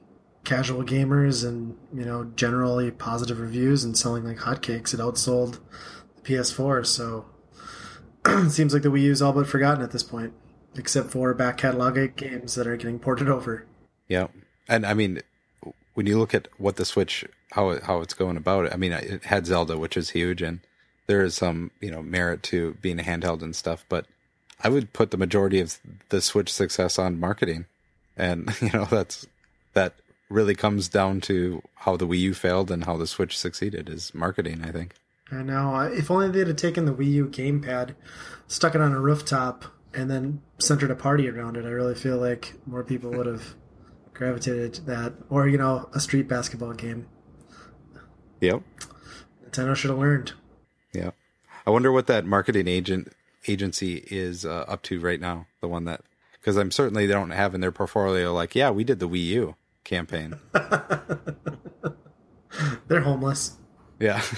[0.48, 4.94] casual gamers and you know generally positive reviews and selling like hotcakes.
[4.94, 5.60] It outsold
[6.16, 7.26] the PS4, so
[8.26, 10.34] it seems like the Wii U is all but forgotten at this point,
[10.76, 13.66] except for back catalog games that are getting ported over.
[14.08, 14.28] Yeah,
[14.70, 15.22] and I mean,
[15.94, 18.94] when you look at what the Switch how how it's going about it, I mean,
[18.94, 20.62] it had Zelda, which is huge, and
[21.08, 23.84] there is some you know merit to being a handheld and stuff.
[23.90, 24.06] But
[24.64, 25.78] I would put the majority of
[26.08, 27.66] the Switch success on marketing,
[28.16, 29.28] and you know that's
[29.74, 29.96] that
[30.30, 34.14] really comes down to how the Wii U failed and how the Switch succeeded is
[34.14, 34.64] marketing.
[34.64, 34.96] I think.
[35.32, 35.80] I know.
[35.80, 37.96] If only they'd have taken the Wii U gamepad,
[38.48, 42.18] stuck it on a rooftop, and then centered a party around it, I really feel
[42.18, 43.56] like more people would have
[44.14, 45.14] gravitated to that.
[45.30, 47.08] Or, you know, a street basketball game.
[48.40, 48.62] Yep.
[49.46, 50.34] Nintendo should have learned.
[50.94, 51.12] Yeah.
[51.66, 53.12] I wonder what that marketing agent
[53.48, 55.48] agency is uh, up to right now.
[55.62, 56.02] The one that,
[56.34, 59.26] because I'm certainly they don't have in their portfolio like, yeah, we did the Wii
[59.26, 59.56] U
[59.88, 60.36] campaign.
[62.88, 63.58] They're homeless.
[64.00, 64.22] yeah.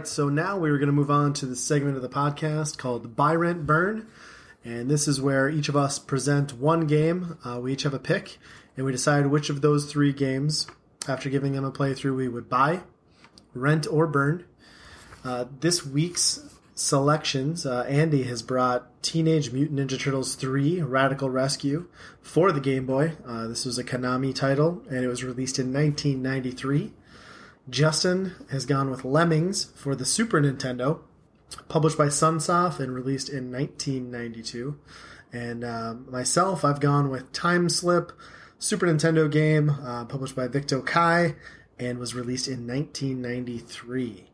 [0.00, 2.78] right, so now we are going to move on to the segment of the podcast
[2.78, 4.06] called Buy Rent Burn.
[4.64, 7.36] And this is where each of us present one game.
[7.44, 8.38] Uh, we each have a pick,
[8.78, 10.66] and we decide which of those three games,
[11.06, 12.80] after giving them a playthrough, we would buy,
[13.52, 14.46] rent, or burn.
[15.22, 21.88] Uh, this week's selections, uh, Andy has brought Teenage Mutant Ninja Turtles 3 Radical Rescue
[22.22, 23.12] for the Game Boy.
[23.26, 26.94] Uh, this was a Konami title, and it was released in 1993.
[27.68, 31.00] Justin has gone with Lemmings for the Super Nintendo,
[31.68, 34.78] published by Sunsoft and released in 1992.
[35.32, 38.12] And uh, myself, I've gone with Time Slip,
[38.58, 41.34] Super Nintendo game, uh, published by Vic Tokai,
[41.78, 44.26] and was released in 1993.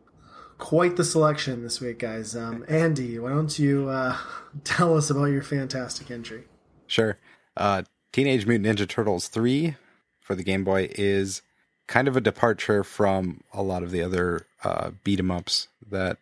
[0.59, 2.35] Quite the selection this week, guys.
[2.35, 4.17] Um, Andy, why don't you uh,
[4.65, 6.45] tell us about your fantastic entry?
[6.87, 7.19] Sure.
[7.57, 7.83] Uh,
[8.13, 9.77] Teenage Mutant Ninja Turtles 3
[10.21, 11.43] for the Game Boy is
[11.87, 16.19] kind of a departure from a lot of the other uh, beat 'em ups that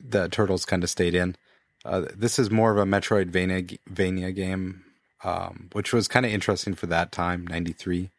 [0.00, 1.36] the Turtles kind of stayed in.
[1.84, 4.84] Uh, this is more of a Metroidvania game,
[5.22, 8.10] um, which was kind of interesting for that time, 93.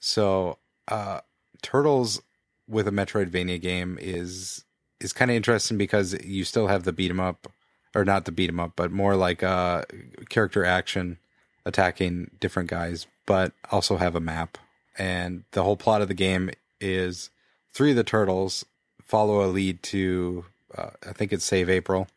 [0.00, 1.20] So, uh,
[1.62, 2.22] Turtles
[2.68, 4.64] with a Metroidvania game is
[5.00, 7.52] is kind of interesting because you still have the beat 'em up,
[7.94, 9.84] or not the beat 'em up, but more like uh,
[10.28, 11.18] character action
[11.64, 14.58] attacking different guys, but also have a map.
[14.98, 16.50] And the whole plot of the game
[16.80, 17.30] is
[17.72, 18.64] three of the turtles
[19.04, 20.44] follow a lead to,
[20.76, 22.08] uh, I think it's Save April.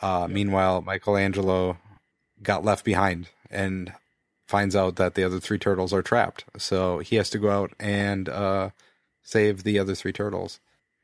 [0.00, 1.76] Uh, Meanwhile, Michelangelo
[2.42, 3.92] got left behind and
[4.46, 6.44] finds out that the other three turtles are trapped.
[6.56, 8.70] So he has to go out and uh,
[9.22, 10.58] save the other three turtles.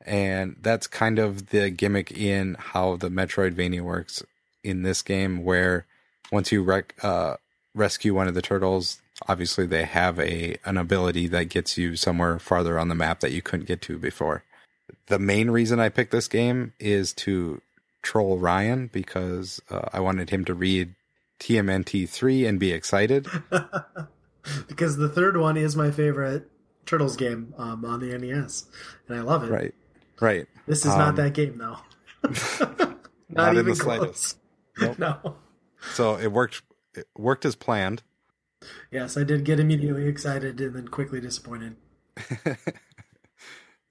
[0.05, 4.23] And that's kind of the gimmick in how the Metroidvania works
[4.63, 5.85] in this game, where
[6.31, 7.37] once you rec- uh,
[7.75, 12.39] rescue one of the turtles, obviously they have a an ability that gets you somewhere
[12.39, 14.43] farther on the map that you couldn't get to before.
[15.07, 17.61] The main reason I picked this game is to
[18.01, 20.95] troll Ryan because uh, I wanted him to read
[21.39, 23.27] TMNT 3 and be excited.
[24.67, 26.49] because the third one is my favorite
[26.85, 28.65] Turtles game um, on the NES,
[29.07, 29.51] and I love it.
[29.51, 29.73] Right.
[30.21, 30.47] Right.
[30.67, 31.77] This is Um, not that game, though.
[32.23, 32.97] not,
[33.29, 34.37] Not in even the slightest.
[34.75, 34.97] close.
[34.97, 35.35] No.
[35.93, 36.61] So it worked
[36.95, 38.01] it worked as planned.
[38.91, 41.75] Yes, I did get immediately excited and then quickly disappointed.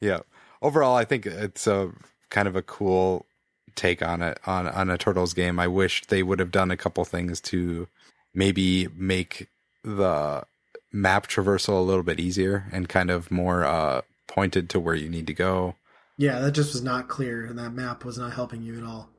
[0.00, 0.20] Yeah.
[0.62, 1.92] Overall, I think it's a
[2.30, 3.26] kind of a cool
[3.74, 5.58] take on it on on a turtles game.
[5.58, 7.88] I wish they would have done a couple things to
[8.34, 9.48] maybe make
[9.84, 10.44] the
[10.92, 15.08] map traversal a little bit easier and kind of more uh pointed to where you
[15.08, 15.76] need to go.
[16.18, 19.10] Yeah, that just was not clear, and that map was not helping you at all.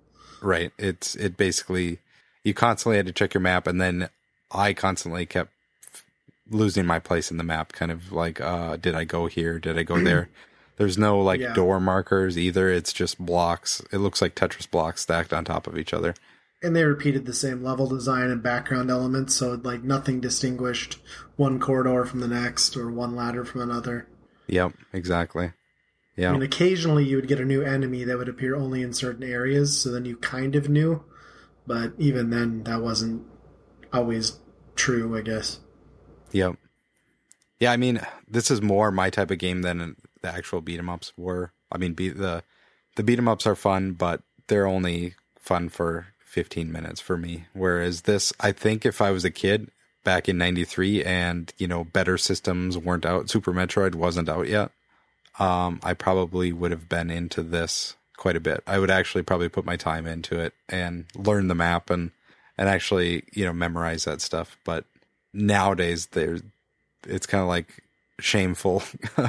[0.41, 0.71] Right.
[0.77, 1.99] It's it basically
[2.43, 4.09] you constantly had to check your map and then
[4.51, 5.51] I constantly kept
[6.49, 9.59] losing my place in the map kind of like uh did I go here?
[9.59, 10.29] Did I go there?
[10.77, 11.53] There's no like Yeah.
[11.53, 12.69] door markers either.
[12.69, 13.81] It's just blocks.
[13.91, 16.13] It looks like Tetris blocks stacked on top of each other.
[16.63, 20.97] And they repeated the same level design and background elements, so like nothing distinguished
[21.35, 24.07] one corridor from the next or one ladder from another.
[24.47, 25.51] Yep, exactly.
[26.15, 26.29] Yeah.
[26.29, 29.23] I mean, occasionally you would get a new enemy that would appear only in certain
[29.23, 31.03] areas, so then you kind of knew.
[31.67, 33.23] But even then, that wasn't
[33.97, 34.39] always
[34.75, 35.59] true, I guess.
[36.31, 36.55] Yep.
[37.59, 40.89] Yeah, I mean, this is more my type of game than the actual beat 'em
[40.89, 41.51] ups were.
[41.71, 42.43] I mean, beat the
[42.95, 47.45] the beat 'em ups are fun, but they're only fun for 15 minutes for me.
[47.53, 49.71] Whereas this, I think if I was a kid
[50.03, 54.71] back in 93 and, you know, better systems weren't out, Super Metroid wasn't out yet,
[55.39, 58.63] um, I probably would have been into this quite a bit.
[58.67, 62.11] I would actually probably put my time into it and learn the map and
[62.57, 64.57] and actually, you know, memorize that stuff.
[64.63, 64.85] But
[65.33, 66.41] nowadays there's
[67.05, 67.83] it's kind of like
[68.19, 68.83] shameful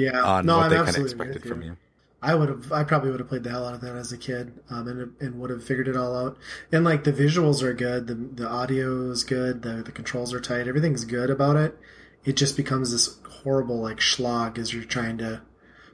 [0.00, 1.76] Yeah, on no, what I'm they kind of absolutely expected from you.
[2.22, 4.18] I would have, I probably would have played the hell out of that as a
[4.18, 6.38] kid, um, and and would have figured it all out.
[6.72, 10.40] And like the visuals are good, the the audio is good, the the controls are
[10.40, 11.78] tight, everything's good about it.
[12.24, 15.42] It just becomes this horrible like slog as you're trying to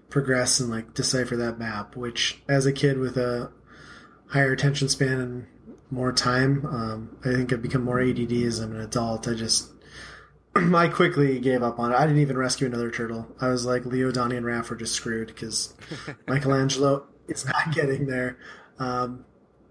[0.08, 1.96] progress and like decipher that map.
[1.96, 3.50] Which, as a kid with a
[4.28, 5.46] higher attention span and
[5.90, 9.28] more time, um, I think I've become more ADD as I'm an adult.
[9.28, 9.70] I just
[10.56, 11.96] I quickly gave up on it.
[11.96, 13.26] I didn't even rescue another turtle.
[13.40, 15.74] I was like, Leo, Donnie, and Raph are just screwed because
[16.28, 18.38] Michelangelo is not getting there.
[18.78, 19.24] Um,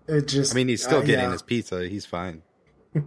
[0.07, 0.53] it just.
[0.53, 1.31] I mean, he's still uh, getting yeah.
[1.31, 1.87] his pizza.
[1.87, 2.43] He's fine.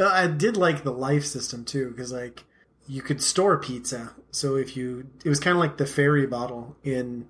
[0.00, 2.44] I did like the life system too because like
[2.86, 4.14] you could store pizza.
[4.30, 7.26] So if you, it was kind of like the fairy bottle in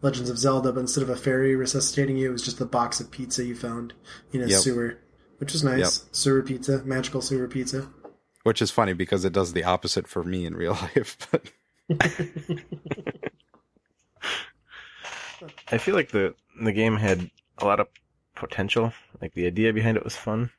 [0.00, 3.00] Legends of Zelda, but instead of a fairy resuscitating you, it was just the box
[3.00, 3.94] of pizza you found
[4.32, 4.60] in a Yep.
[4.60, 4.98] sewer,
[5.38, 6.04] which was nice.
[6.12, 7.88] Sewer pizza, magical sewer pizza.
[8.44, 11.16] Which is funny because it does the opposite for me in real life.
[11.30, 11.50] But
[15.70, 17.88] I feel like the the game had a lot of
[18.34, 18.92] potential.
[19.20, 20.50] Like the idea behind it was fun,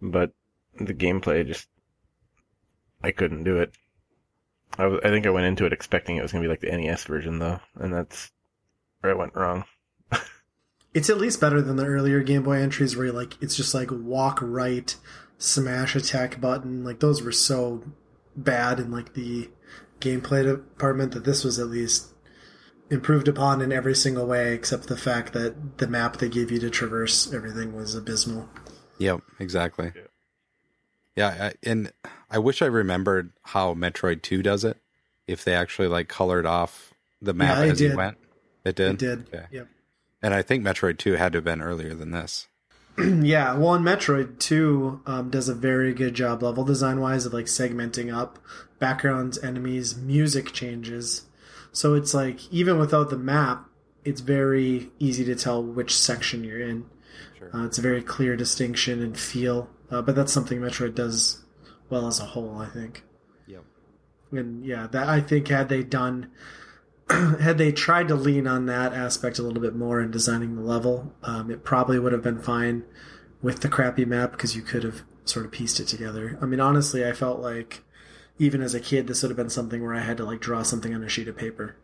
[0.00, 0.32] but
[0.78, 1.68] the gameplay just
[3.02, 3.74] I couldn't do it.
[4.78, 6.60] I, was, I think I went into it expecting it was going to be like
[6.60, 8.30] the NES version though, and that's
[9.00, 9.64] where I went wrong.
[10.92, 13.74] It's at least better than the earlier Game Boy entries where you like it's just
[13.74, 14.94] like walk right,
[15.38, 16.82] smash attack button.
[16.82, 17.84] Like those were so
[18.36, 19.50] bad in like the
[20.00, 22.12] gameplay department that this was at least
[22.90, 26.58] improved upon in every single way except the fact that the map they gave you
[26.58, 28.48] to traverse everything was abysmal.
[28.98, 29.92] Yep, exactly.
[31.14, 31.92] Yeah, I, and
[32.28, 34.78] I wish I remembered how Metroid Two does it.
[35.28, 38.18] If they actually like colored off the map Yeah, it as you went,
[38.64, 38.92] it did.
[38.92, 39.34] It did.
[39.34, 39.46] Okay.
[39.50, 39.68] Yep.
[40.22, 42.48] And I think Metroid Two had to have been earlier than this.
[42.98, 47.32] Yeah, well, and Metroid 2 um, does a very good job level design wise of
[47.32, 48.38] like segmenting up
[48.78, 51.26] backgrounds, enemies, music changes.
[51.72, 53.66] So it's like, even without the map,
[54.04, 56.86] it's very easy to tell which section you're in.
[57.38, 57.50] Sure.
[57.54, 59.70] Uh, it's a very clear distinction and feel.
[59.90, 61.42] Uh, but that's something Metroid does
[61.88, 63.02] well as a whole, I think.
[63.46, 63.64] Yep.
[64.32, 66.30] And yeah, that I think had they done,
[67.40, 70.62] had they tried to lean on that aspect a little bit more in designing the
[70.62, 72.84] level, um, it probably would have been fine
[73.42, 76.38] with the crappy map because you could have sort of pieced it together.
[76.40, 77.82] I mean, honestly, I felt like
[78.38, 80.62] even as a kid, this would have been something where I had to like draw
[80.62, 81.76] something on a sheet of paper.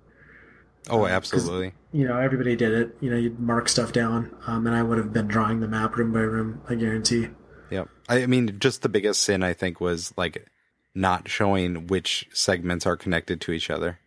[0.88, 1.72] Oh, absolutely.
[1.92, 2.96] You know, everybody did it.
[3.00, 5.96] You know, you'd mark stuff down, um, and I would have been drawing the map
[5.96, 6.62] room by room.
[6.68, 7.28] I guarantee.
[7.70, 7.88] Yep.
[8.08, 10.46] I I mean, just the biggest sin I think was like
[10.94, 13.98] not showing which segments are connected to each other.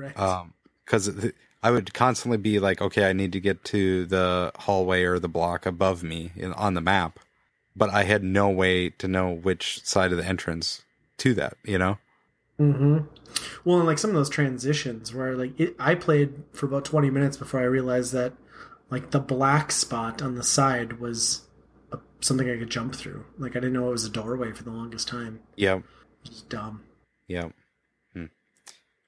[0.00, 0.18] Right.
[0.18, 0.54] Um,
[0.84, 1.30] because
[1.62, 5.28] I would constantly be like, okay, I need to get to the hallway or the
[5.28, 7.20] block above me in, on the map,
[7.76, 10.82] but I had no way to know which side of the entrance
[11.18, 11.56] to that.
[11.64, 11.98] You know?
[12.58, 12.98] Mm-hmm.
[13.64, 17.10] Well, and like some of those transitions where like it, I played for about twenty
[17.10, 18.32] minutes before I realized that
[18.90, 21.42] like the black spot on the side was
[21.92, 23.24] a, something I could jump through.
[23.38, 25.40] Like I didn't know it was a doorway for the longest time.
[25.56, 25.76] Yeah.
[25.76, 26.82] It was dumb.
[27.28, 27.52] Yep.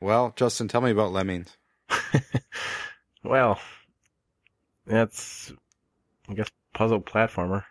[0.02, 1.56] Well, Justin, tell me about Lemmings.
[3.24, 3.60] Well,
[4.84, 5.52] that's
[6.28, 7.62] I guess puzzle platformer.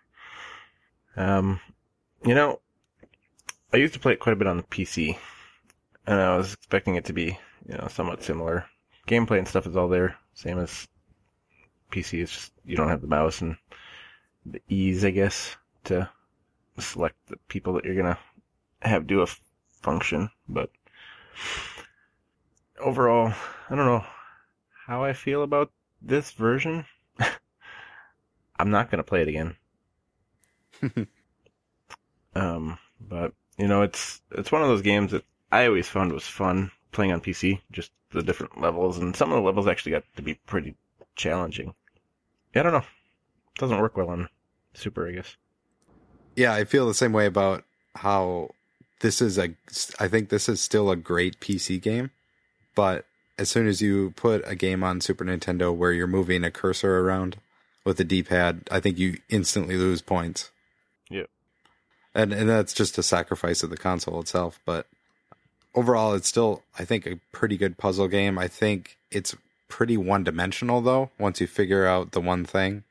[1.17, 1.59] Um,
[2.25, 2.61] you know,
[3.73, 5.17] I used to play it quite a bit on the PC,
[6.07, 7.37] and I was expecting it to be
[7.67, 8.65] you know somewhat similar.
[9.09, 10.87] Gameplay and stuff is all there, same as
[11.91, 12.21] PC.
[12.23, 13.57] It's just you don't have the mouse and
[14.45, 16.09] the ease, I guess, to
[16.79, 18.17] select the people that you're gonna
[18.83, 19.41] have do a f-
[19.81, 20.29] function.
[20.47, 20.69] But
[22.81, 23.33] overall,
[23.69, 24.05] I don't know
[24.85, 25.71] how I feel about
[26.01, 26.85] this version.
[28.59, 29.55] I'm not gonna play it again.
[32.35, 36.27] um, but you know, it's it's one of those games that I always found was
[36.27, 37.61] fun playing on PC.
[37.71, 40.75] Just the different levels, and some of the levels actually got to be pretty
[41.15, 41.73] challenging.
[42.53, 42.85] Yeah, I don't know.
[43.57, 44.29] Doesn't work well on
[44.73, 45.35] Super, I guess.
[46.35, 47.63] Yeah, I feel the same way about
[47.95, 48.51] how
[49.01, 49.53] this is a.
[49.99, 52.11] I think this is still a great PC game,
[52.75, 53.05] but
[53.37, 56.99] as soon as you put a game on Super Nintendo where you're moving a cursor
[56.99, 57.37] around
[57.83, 60.51] with the D-pad, I think you instantly lose points.
[61.09, 61.25] Yeah.
[62.13, 64.59] and and that's just a sacrifice of the console itself.
[64.65, 64.87] But
[65.73, 68.37] overall, it's still I think a pretty good puzzle game.
[68.37, 69.35] I think it's
[69.67, 71.09] pretty one dimensional though.
[71.17, 72.83] Once you figure out the one thing,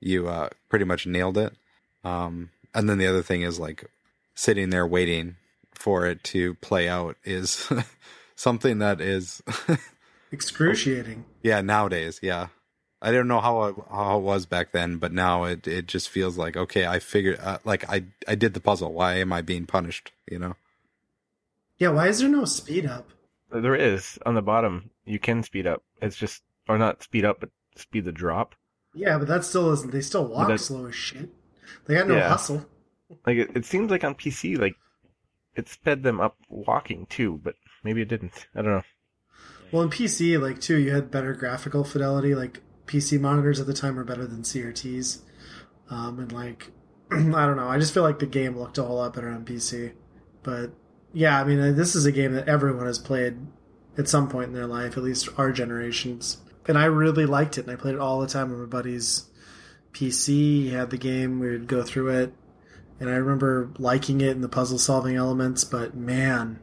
[0.00, 1.54] you uh, pretty much nailed it.
[2.04, 3.84] Um, and then the other thing is like
[4.34, 5.36] sitting there waiting
[5.72, 7.70] for it to play out is
[8.34, 9.42] something that is
[10.32, 11.24] Excruciating.
[11.42, 12.48] yeah nowadays yeah.
[13.02, 16.08] I don't know how it, how it was back then, but now it it just
[16.08, 18.94] feels like okay, I figured uh, like I I did the puzzle.
[18.94, 20.12] Why am I being punished?
[20.30, 20.54] You know?
[21.76, 21.90] Yeah.
[21.90, 23.10] Why is there no speed up?
[23.52, 24.88] There is on the bottom.
[25.04, 25.82] You can speed up.
[26.00, 28.54] It's just or not speed up, but speed the drop.
[28.94, 29.92] Yeah, but that still isn't.
[29.92, 31.28] They still walk that- slow as shit.
[31.84, 32.28] They got no Yeah.
[32.30, 32.64] hustle.
[33.26, 34.76] Like it, it seems like on PC, like
[35.56, 38.46] it sped them up walking too, but maybe it didn't.
[38.54, 38.82] I don't know.
[39.70, 42.34] Well, in PC, like too, you had better graphical fidelity.
[42.34, 45.20] Like PC monitors at the time were better than CRTs,
[45.90, 46.70] um, and like
[47.12, 47.68] I don't know.
[47.68, 49.92] I just feel like the game looked a whole lot better on PC.
[50.42, 50.72] But
[51.12, 53.36] yeah, I mean, uh, this is a game that everyone has played
[53.96, 56.38] at some point in their life, at least our generations.
[56.66, 59.26] And I really liked it, and I played it all the time on my buddy's
[59.92, 60.28] PC.
[60.28, 62.32] He had the game; we would go through it,
[63.00, 65.64] and I remember liking it and the puzzle solving elements.
[65.64, 66.60] But man,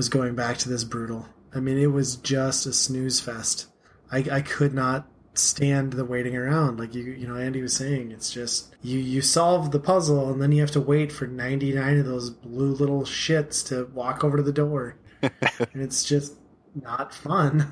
[0.00, 1.28] was going back to this brutal.
[1.54, 3.66] I mean, it was just a snooze fest.
[4.10, 6.78] I, I could not stand the waiting around.
[6.78, 10.40] Like you, you know, Andy was saying, it's just you you solve the puzzle and
[10.40, 14.24] then you have to wait for ninety nine of those blue little shits to walk
[14.24, 15.32] over to the door, and
[15.74, 16.32] it's just
[16.74, 17.70] not fun.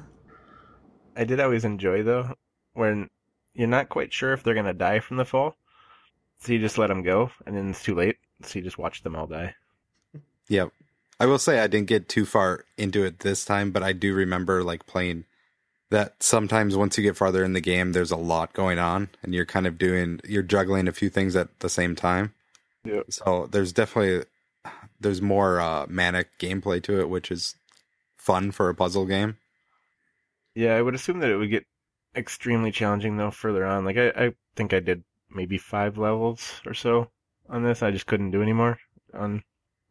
[1.17, 2.35] I did always enjoy though,
[2.75, 3.09] when
[3.55, 5.57] you're not quite sure if they're gonna die from the fall,
[6.41, 9.03] so you just let them go, and then it's too late, so you just watch
[9.03, 9.55] them all die.
[10.49, 10.73] Yep.
[11.21, 14.15] I will say I didn't get too far into it this time, but I do
[14.15, 15.25] remember like playing
[15.91, 19.35] that sometimes once you get farther in the game, there's a lot going on and
[19.35, 22.35] you're kind of doing, you're juggling a few things at the same time.
[22.85, 23.07] Yep.
[23.11, 24.27] So there's definitely,
[25.01, 27.55] there's more uh, manic gameplay to it, which is
[28.17, 29.39] fun for a puzzle game.
[30.55, 31.67] Yeah, I would assume that it would get
[32.15, 33.85] extremely challenging though further on.
[33.85, 37.11] Like I, I think I did maybe five levels or so
[37.49, 37.83] on this.
[37.83, 38.79] I just couldn't do anymore
[39.15, 39.43] on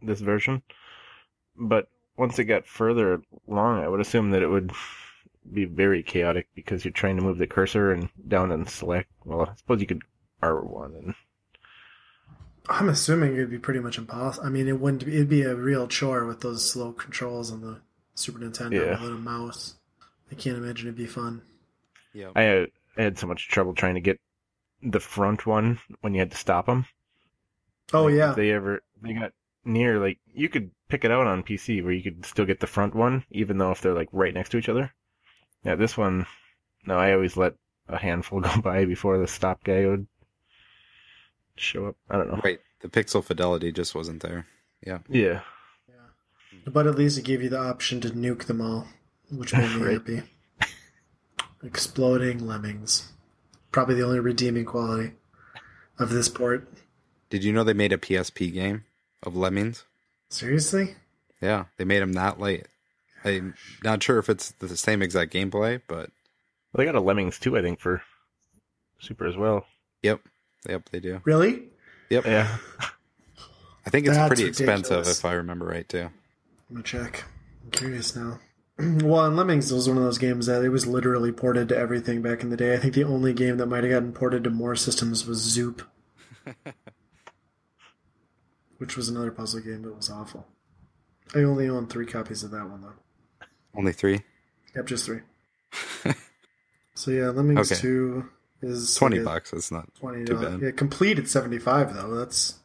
[0.01, 0.61] this version.
[1.57, 4.71] But once it got further along, I would assume that it would
[5.51, 9.09] be very chaotic because you're trying to move the cursor and down and select.
[9.25, 10.03] Well, I suppose you could
[10.41, 11.15] R1 and
[12.69, 14.45] I'm assuming it'd be pretty much impossible.
[14.45, 15.05] I mean, it wouldn't.
[15.05, 17.79] Be, it'd be a real chore with those slow controls on the
[18.15, 18.91] Super Nintendo Yeah.
[18.91, 19.75] without a mouse.
[20.31, 21.41] I can't imagine it'd be fun.
[22.13, 22.31] Yep.
[22.35, 24.19] I had, I had so much trouble trying to get
[24.83, 26.85] the front one when you had to stop them.
[27.93, 29.33] Oh Like, yeah, If they ever they got
[29.67, 32.67] near like you could pick it out on PC where you could still get the
[32.67, 34.93] front one even though if they're like right next to each other.
[35.63, 36.25] Yeah, this one
[36.85, 37.53] no, I always let
[37.87, 40.07] a handful go by before the stop guy would
[41.55, 41.95] show up.
[42.09, 42.39] I don't know.
[42.43, 42.59] Right.
[42.81, 44.45] The pixel fidelity just wasn't there.
[44.85, 44.99] Yeah.
[45.09, 45.41] Yeah.
[45.89, 46.59] yeah.
[46.71, 48.87] but at least it gave you the option to nuke them all,
[49.31, 49.93] which made me Right.
[49.93, 50.23] happy.
[51.63, 53.11] Exploding lemmings,
[53.71, 55.13] probably the only redeeming quality
[55.97, 56.71] of this port.
[57.31, 58.85] Did you know they made a PSP game
[59.27, 59.83] of Lemmings?
[60.29, 60.95] Seriously?
[61.41, 62.67] Yeah, they made them that late.
[63.23, 66.09] I'm not sure if it's the same exact gameplay, but
[66.71, 68.01] Well, they got a Lemmings too, I think, for
[68.99, 69.65] Super as well.
[70.01, 70.21] yep,
[70.67, 71.21] yep, they do.
[71.25, 71.63] Really?
[72.09, 72.57] Yep, Yeah.
[73.85, 76.09] I think it's That's pretty expensive if I remember right too.
[76.69, 77.23] I'm gonna check.
[77.63, 78.39] I'm curious now.
[78.79, 82.21] well, and Lemmings was one of those games that it was literally ported to everything
[82.21, 82.73] back in the day.
[82.73, 85.81] I think the only game that might have gotten ported to more systems was Zoop,
[88.77, 90.47] which was another puzzle game that was awful.
[91.35, 93.47] I only own three copies of that one though.
[93.75, 94.21] Only three,
[94.75, 95.19] Yep, just three.
[96.95, 97.81] so yeah, Lemmings Okay.
[97.81, 98.29] Two
[98.61, 99.53] is twenty like bucks.
[99.53, 100.61] It's not Twenty too bad.
[100.61, 102.15] Yeah, complete at seventy five though.
[102.15, 102.55] That's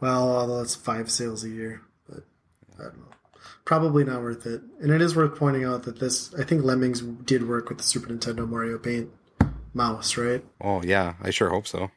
[0.00, 2.24] well, although that's five sales a year, but
[2.78, 3.04] I don't know.
[3.64, 4.62] Probably not worth it.
[4.80, 7.84] And it is worth pointing out that this, I think Lemmings did work with the
[7.84, 9.10] Super Nintendo Mario Paint
[9.74, 10.42] mouse, right?
[10.60, 11.90] Oh yeah, I sure hope so.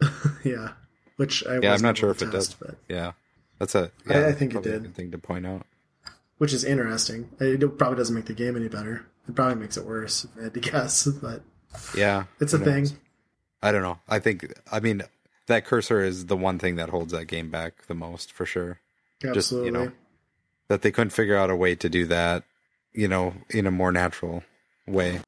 [0.44, 0.70] yeah.
[1.18, 2.54] Which I Yeah, I'm wasn't sure if to it does.
[2.54, 3.12] but Yeah,
[3.58, 3.90] that's a.
[4.08, 4.82] I- Yeah, I think it did.
[4.84, 5.66] good thing to point out.
[6.38, 7.28] which is interesting.
[7.40, 9.04] It probably doesn't make the game any better.
[9.28, 11.04] It probably makes it worse, if I had to guess.
[11.06, 11.42] But
[11.96, 12.88] Yeah, it's a thing.
[13.62, 13.98] I don't know.
[14.08, 14.52] I think.
[14.72, 15.02] I mean,
[15.48, 18.78] that cursor is the one thing that holds that game back the most for sure.
[19.20, 19.90] Just, you know,
[20.68, 22.44] That they couldn't figure out a way to do that,
[22.92, 24.44] you know, in a more natural
[24.86, 25.20] way.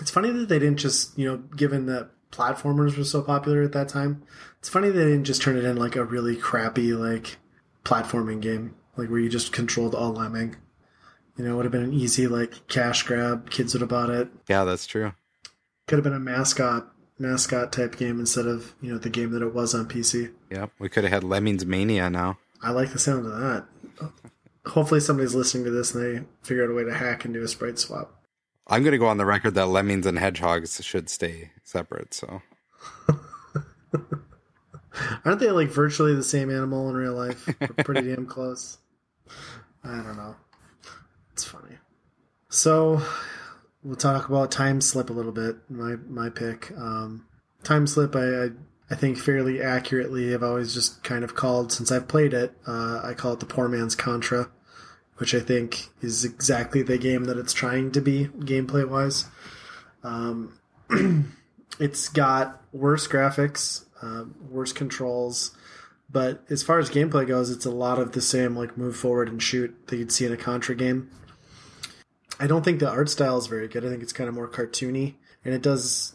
[0.00, 3.72] It's funny that they didn't just, you know, given that platformers were so popular at
[3.72, 4.22] that time,
[4.58, 7.38] it's funny they didn't just turn it in like a really crappy, like,
[7.84, 10.56] platforming game, like where you just controlled all lemming.
[11.36, 13.50] You know, it would have been an easy, like, cash grab.
[13.50, 14.28] Kids would have bought it.
[14.48, 15.12] Yeah, that's true.
[15.86, 19.42] Could have been a mascot, mascot type game instead of, you know, the game that
[19.42, 20.32] it was on PC.
[20.50, 22.38] Yeah, we could have had Lemmings Mania now.
[22.60, 23.66] I like the sound of that.
[24.66, 27.42] Hopefully somebody's listening to this and they figure out a way to hack and do
[27.42, 28.17] a sprite swap.
[28.68, 32.12] I'm going to go on the record that Lemmings and Hedgehogs should stay separate.
[32.12, 32.42] So
[35.24, 37.48] Aren't they like virtually the same animal in real life?
[37.84, 38.78] Pretty damn close.
[39.84, 40.36] I don't know.
[41.32, 41.76] It's funny.
[42.48, 43.02] So
[43.82, 45.56] we'll talk about time slip a little bit.
[45.68, 46.72] My my pick.
[46.76, 47.26] Um,
[47.62, 48.16] time slip.
[48.16, 48.48] I, I
[48.90, 50.34] I think fairly accurately.
[50.34, 52.54] I've always just kind of called since I've played it.
[52.66, 54.50] Uh, I call it the poor man's Contra,
[55.18, 59.26] which I think is exactly the game that it's trying to be gameplay wise.
[60.02, 60.58] Um,
[61.80, 65.56] it's got worse graphics, uh, worse controls,
[66.10, 69.28] but as far as gameplay goes, it's a lot of the same like move forward
[69.28, 71.10] and shoot that you'd see in a Contra game.
[72.40, 73.84] I don't think the art style is very good.
[73.84, 75.14] I think it's kind of more cartoony,
[75.44, 76.14] and it does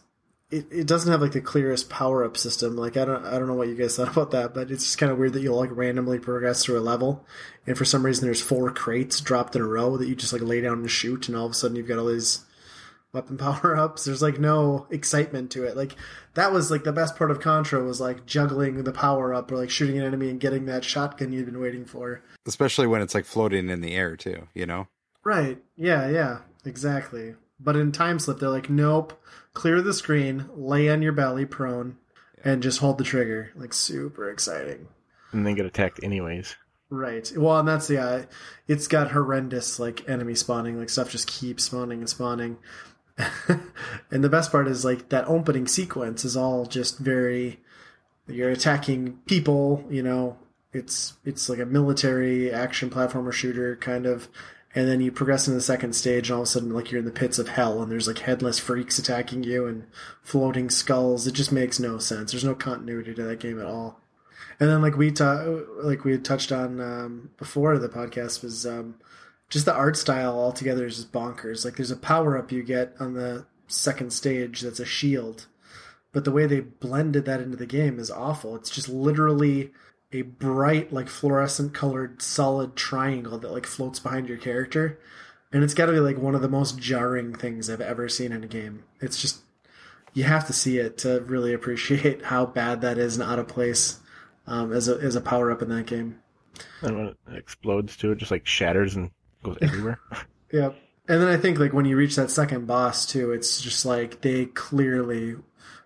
[0.54, 2.76] it, it doesn't have like the clearest power up system.
[2.76, 4.98] Like I don't I don't know what you guys thought about that, but it's just
[4.98, 7.26] kind of weird that you'll like randomly progress through a level,
[7.66, 10.42] and for some reason there's four crates dropped in a row that you just like
[10.42, 12.46] lay down and shoot, and all of a sudden you've got all these
[13.14, 14.06] weapon power ups.
[14.06, 15.76] There's like no excitement to it.
[15.78, 15.96] Like
[16.36, 19.58] that was like the best part of Contra was like juggling the power up or
[19.58, 22.24] like shooting an enemy and getting that shotgun you've been waiting for.
[22.48, 24.88] especially when it's like floating in the air too, you know.
[25.24, 25.58] Right.
[25.78, 26.40] Yeah, yeah.
[26.66, 27.36] Exactly.
[27.60, 29.14] But in time slip they're like, nope.
[29.54, 31.98] Clear the screen, lay on your belly prone,
[32.44, 33.52] and just hold the trigger.
[33.56, 34.88] Like super exciting.
[35.32, 36.56] And then get attacked anyways.
[36.90, 37.32] Right.
[37.36, 38.26] Well, and that's yeah.
[38.68, 40.80] It's got horrendous like enemy spawning.
[40.80, 42.58] Like stuff just keeps spawning and spawning.
[43.48, 47.60] and the best part is like that opening sequence is all just very
[48.28, 50.38] you're attacking people, you know,
[50.72, 54.28] it's it's like a military action platformer shooter kind of
[54.76, 57.00] and then you progress into the second stage and all of a sudden like you're
[57.00, 59.86] in the pits of hell and there's like headless freaks attacking you and
[60.22, 61.28] floating skulls.
[61.28, 62.32] It just makes no sense.
[62.32, 64.00] There's no continuity to that game at all.
[64.60, 65.46] And then like we ta-
[65.82, 68.96] like we had touched on um, before the podcast was um,
[69.50, 71.66] just the art style altogether is just bonkers.
[71.66, 75.48] Like there's a power up you get on the second stage that's a shield
[76.14, 78.56] but the way they blended that into the game is awful.
[78.56, 79.72] It's just literally
[80.14, 85.00] a bright like fluorescent colored solid triangle that like floats behind your character
[85.52, 88.32] and it's got to be like one of the most jarring things i've ever seen
[88.32, 89.42] in a game it's just
[90.14, 93.48] you have to see it to really appreciate how bad that is and out of
[93.48, 94.00] place
[94.48, 96.20] um, as a as a power up in that game
[96.82, 99.12] And when it explodes too, it just like shatters and
[99.44, 100.00] goes everywhere.
[100.52, 100.76] Yep.
[101.08, 104.22] And then I think like when you reach that second boss too, it's just like
[104.22, 105.36] they clearly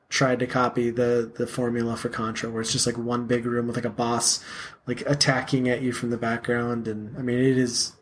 [0.10, 3.68] tried to copy the the formula for Contra, where it's just like one big room
[3.68, 4.44] with like a boss
[4.86, 7.94] like attacking at you from the background, and I mean it is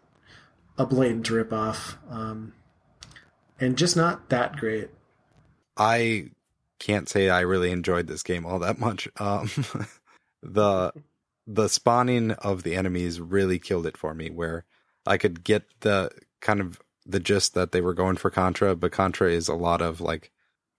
[0.78, 2.54] a blatant rip off, um,
[3.60, 4.90] and just not that great.
[5.78, 6.30] I
[6.80, 9.08] can't say I really enjoyed this game all that much.
[9.18, 9.50] Um,
[10.44, 10.94] the
[11.48, 14.30] the spawning of the enemies really killed it for me.
[14.30, 14.66] Where
[15.08, 18.92] I could get the kind of the gist that they were going for Contra, but
[18.92, 20.32] Contra is a lot of like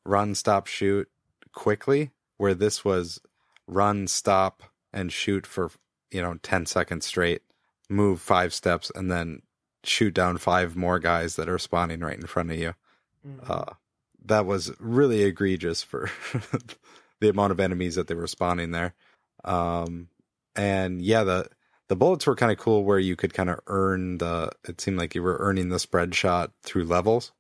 [0.05, 1.09] run, stop, shoot
[1.57, 2.12] quickly.
[2.37, 3.19] Where this was
[3.66, 4.62] run, stop,
[4.93, 5.73] and shoot for
[6.12, 7.43] you know ten seconds straight,
[7.89, 9.43] move five steps, and then
[9.83, 12.74] shoot down five more guys that are spawning right in front of you.
[13.49, 13.73] Uh,
[14.24, 16.11] that was really egregious for
[17.20, 18.95] the amount of enemies that they were spawning there.
[19.45, 20.09] Um,
[20.55, 21.49] and yeah, the
[21.89, 24.51] the bullets were kind of cool where you could kind of earn the.
[24.69, 27.33] It seemed like you were earning the spread shot through levels.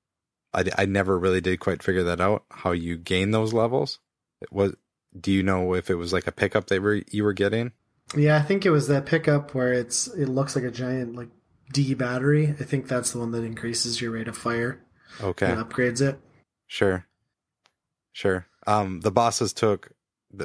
[0.54, 3.98] I, I never really did quite figure that out how you gain those levels.
[4.40, 4.74] It was.
[5.18, 7.72] Do you know if it was like a pickup they were you were getting?
[8.16, 11.28] Yeah, I think it was that pickup where it's it looks like a giant like
[11.72, 12.48] D battery.
[12.48, 14.80] I think that's the one that increases your rate of fire
[15.22, 15.46] Okay.
[15.50, 16.20] and upgrades it.
[16.66, 17.06] Sure.
[18.12, 18.46] Sure.
[18.66, 19.90] Um, the bosses took,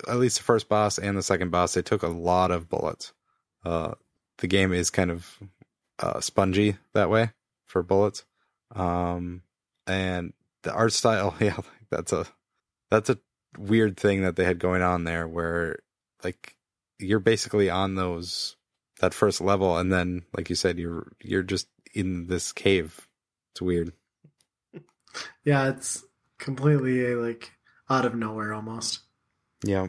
[0.07, 3.13] at least the first boss and the second boss, they took a lot of bullets.
[3.65, 3.93] Uh,
[4.39, 5.39] the game is kind of
[5.99, 7.31] uh, spongy that way
[7.65, 8.25] for bullets.
[8.75, 9.43] Um,
[9.87, 11.57] and the art style, yeah,
[11.89, 12.25] that's a
[12.89, 13.17] that's a
[13.57, 15.79] weird thing that they had going on there, where
[16.23, 16.55] like
[16.99, 18.55] you're basically on those
[18.99, 23.07] that first level, and then like you said, you're you're just in this cave.
[23.53, 23.93] It's weird.
[25.43, 26.05] Yeah, it's
[26.37, 27.51] completely like
[27.89, 29.01] out of nowhere almost.
[29.61, 29.87] Yeah.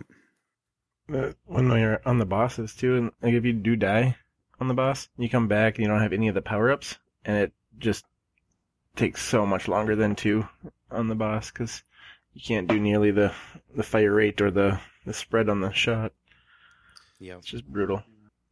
[1.06, 4.16] When you're on the bosses too, and like if you do die
[4.58, 6.98] on the boss, you come back and you don't have any of the power ups,
[7.24, 8.04] and it just
[8.96, 10.48] takes so much longer than two
[10.90, 11.82] on the boss because
[12.34, 13.32] you can't do nearly the
[13.74, 16.12] the fire rate or the the spread on the shot.
[17.18, 17.36] Yeah.
[17.36, 18.02] It's just brutal.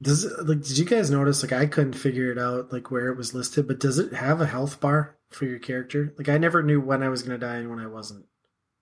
[0.03, 3.09] Does it, like did you guys notice like I couldn't figure it out like where
[3.09, 6.15] it was listed, but does it have a health bar for your character?
[6.17, 8.27] Like I never knew when I was gonna die and when I wasn't.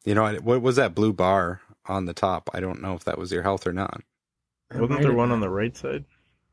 [0.04, 2.48] You know, what was that blue bar on the top?
[2.54, 4.00] I don't know if that was your health or not.
[4.70, 5.34] It Wasn't might there one been.
[5.34, 6.04] on the right side?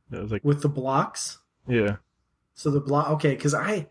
[0.09, 1.39] That was like with the blocks?
[1.67, 1.97] yeah.
[2.57, 3.87] So the block, okay, because I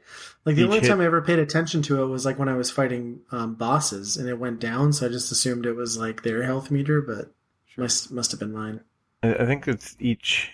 [0.46, 2.48] like the Each only hit- time I ever paid attention to it was like when
[2.48, 4.92] I was fighting um, bosses, and it went down.
[4.94, 7.30] So I just assumed it was like their health meter, but
[7.76, 8.80] must must have been mine.
[9.22, 10.50] I, think it's each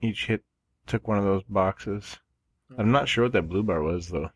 [0.00, 0.44] each hit
[0.86, 2.18] took one of those boxes.
[2.78, 4.30] I'm not sure what that blue bar was though.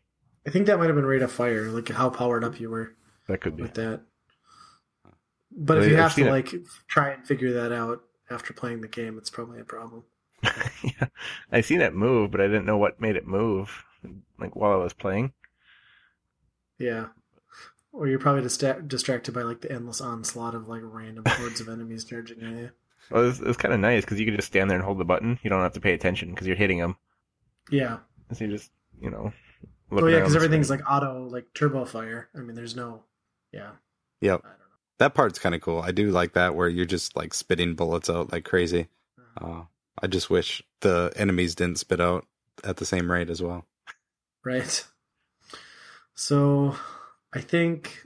[0.45, 2.95] I think that might have been rate of fire, like how powered up you were
[3.27, 3.63] That could be.
[3.63, 4.01] with that.
[5.57, 6.31] But if you I've have to it.
[6.31, 6.53] like
[6.87, 10.03] try and figure that out after playing the game, it's probably a problem.
[10.83, 11.07] yeah,
[11.51, 13.83] I seen it move, but I didn't know what made it move.
[14.37, 15.33] Like while I was playing.
[16.77, 17.07] Yeah.
[17.91, 21.69] Or you're probably dista- distracted by like the endless onslaught of like random hordes of
[21.69, 22.69] enemies charging at you.
[23.09, 25.05] Well, it's, it's kind of nice because you can just stand there and hold the
[25.05, 25.39] button.
[25.43, 26.97] You don't have to pay attention because you're hitting them.
[27.69, 27.99] Yeah.
[28.33, 29.31] So you just, you know.
[29.91, 30.81] Oh yeah, because everything's screen.
[30.81, 32.29] like auto like turbo fire.
[32.35, 33.03] I mean, there's no.
[33.51, 33.71] Yeah.
[34.21, 34.41] Yep.
[34.43, 34.65] I don't know.
[34.97, 35.79] That part's kind of cool.
[35.81, 38.87] I do like that where you're just like spitting bullets out like crazy.
[39.39, 39.63] Uh,
[40.01, 42.25] I just wish the enemies didn't spit out
[42.63, 43.65] at the same rate as well.
[44.43, 44.85] Right.
[46.13, 46.75] So,
[47.33, 48.05] I think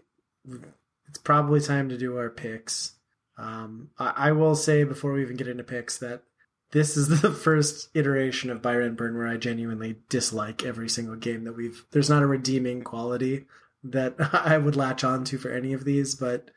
[1.07, 2.93] it's probably time to do our picks.
[3.37, 6.23] Um, I, I will say before we even get into picks that
[6.71, 11.15] this is the first iteration of Buy Rent Burn where I genuinely dislike every single
[11.15, 11.85] game that we've.
[11.91, 13.45] There's not a redeeming quality
[13.83, 16.51] that I would latch on to for any of these, but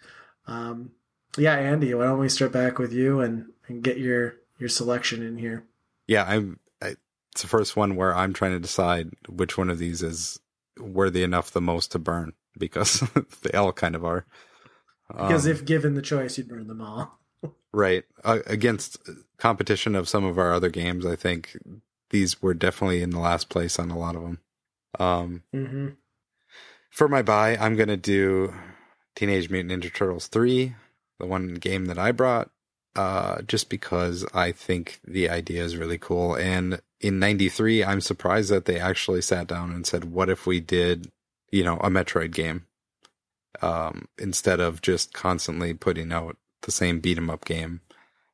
[0.46, 0.92] um,
[1.36, 5.22] yeah, Andy, why don't we start back with you and, and get your your selection
[5.22, 5.64] in here?
[6.06, 6.60] Yeah, I'm.
[6.80, 6.94] I,
[7.32, 10.38] it's the first one where I'm trying to decide which one of these is
[10.78, 12.32] worthy enough the most to burn.
[12.56, 13.02] because
[13.42, 14.24] they all kind of are.
[15.08, 17.18] Because Um, if given the choice, you'd burn them all.
[17.72, 18.98] right uh, against
[19.38, 21.58] competition of some of our other games, I think
[22.10, 24.38] these were definitely in the last place on a lot of them.
[25.00, 25.88] Um, hmm
[26.90, 28.54] for my buy, I'm gonna do
[29.16, 30.74] Teenage Mutant Ninja Turtles three,
[31.18, 32.50] the one game that I brought,
[32.96, 36.34] uh, just because I think the idea is really cool.
[36.34, 40.60] And in '93, I'm surprised that they actually sat down and said, "What if we
[40.60, 41.10] did,
[41.50, 42.66] you know, a Metroid game,
[43.60, 47.80] um, instead of just constantly putting out the same beat 'em up game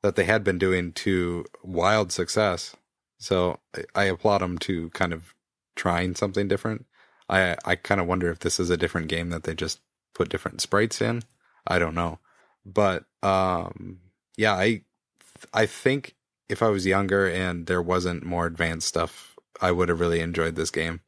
[0.03, 2.75] that they had been doing to wild success."
[3.19, 5.35] So I, I applaud them to kind of
[5.77, 6.87] trying something different.
[7.29, 9.81] I I kind of wonder if this is a different game that they just
[10.15, 11.23] put different sprites in.
[11.67, 12.19] I don't know,
[12.65, 14.01] but um,
[14.39, 14.83] yeah, I
[15.53, 16.15] I think
[16.49, 20.55] if I was younger and there wasn't more advanced stuff, I would have really enjoyed
[20.55, 21.01] this game.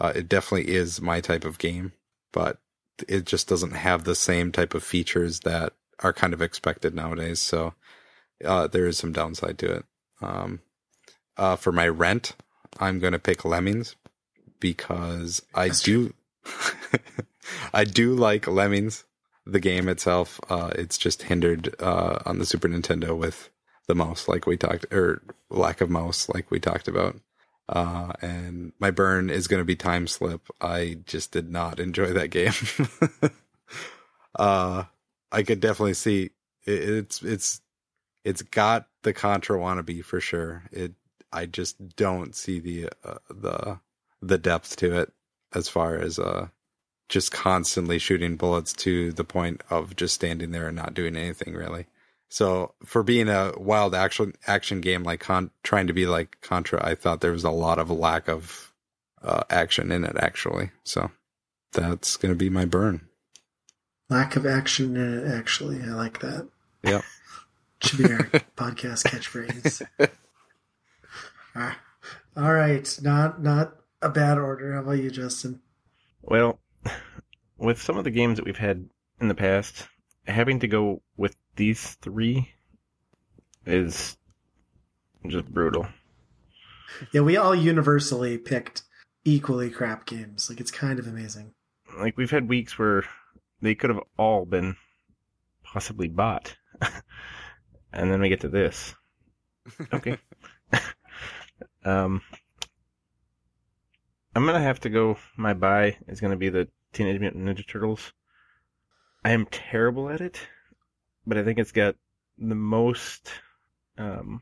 [0.00, 1.92] Uh, it definitely is my type of game,
[2.32, 2.58] but
[3.06, 7.40] it just doesn't have the same type of features that are kind of expected nowadays.
[7.40, 7.74] So
[8.42, 9.84] uh, there is some downside to it.
[10.22, 10.60] Um,
[11.36, 12.34] uh, for my rent,
[12.80, 13.96] I'm going to pick Lemmings
[14.60, 16.14] because I That's do,
[17.74, 19.04] I do like Lemmings,
[19.46, 20.40] the game itself.
[20.48, 23.50] Uh, it's just hindered uh, on the Super Nintendo with
[23.88, 27.16] the mouse, like we talked, or lack of mouse, like we talked about.
[27.68, 30.48] Uh, and my burn is going to be Time Slip.
[30.60, 32.52] I just did not enjoy that game.
[34.38, 34.84] uh,
[35.30, 36.30] I could definitely see
[36.66, 37.60] it, it's it's
[38.24, 40.64] it's got the Contra wannabe for sure.
[40.70, 40.92] It
[41.32, 43.80] I just don't see the uh, the
[44.20, 45.12] the depth to it
[45.54, 46.48] as far as uh
[47.12, 51.52] just constantly shooting bullets to the point of just standing there and not doing anything
[51.52, 51.84] really.
[52.30, 56.82] So for being a wild action action game like con- trying to be like Contra,
[56.82, 58.72] I thought there was a lot of lack of
[59.22, 60.70] uh, action in it actually.
[60.84, 61.10] So
[61.72, 63.06] that's gonna be my burn.
[64.08, 65.82] Lack of action in it, actually.
[65.82, 66.48] I like that.
[66.84, 67.02] Yep.
[67.82, 68.24] Should be our
[68.56, 69.86] podcast catchphrase.
[71.54, 71.78] Ah,
[72.34, 72.98] All right.
[73.02, 74.72] Not not a bad order.
[74.72, 75.60] How about you, Justin?
[76.22, 76.58] Well,
[77.58, 78.88] with some of the games that we've had
[79.20, 79.86] in the past,
[80.26, 82.50] having to go with these three
[83.66, 84.16] is
[85.26, 85.86] just brutal.
[87.12, 88.82] Yeah, we all universally picked
[89.24, 90.48] equally crap games.
[90.48, 91.54] Like it's kind of amazing.
[91.98, 93.04] Like we've had weeks where
[93.60, 94.76] they could have all been
[95.62, 96.56] possibly bought.
[97.92, 98.94] and then we get to this.
[99.92, 100.18] Okay.
[101.84, 102.20] um
[104.34, 108.12] I'm gonna have to go my buy is gonna be the Teenage Mutant Ninja Turtles.
[109.24, 110.40] I am terrible at it,
[111.26, 111.96] but I think it's got
[112.38, 113.30] the most
[113.98, 114.40] um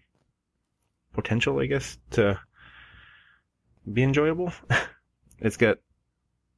[1.12, 2.40] potential, I guess, to
[3.92, 4.52] be enjoyable.
[5.40, 5.78] it's got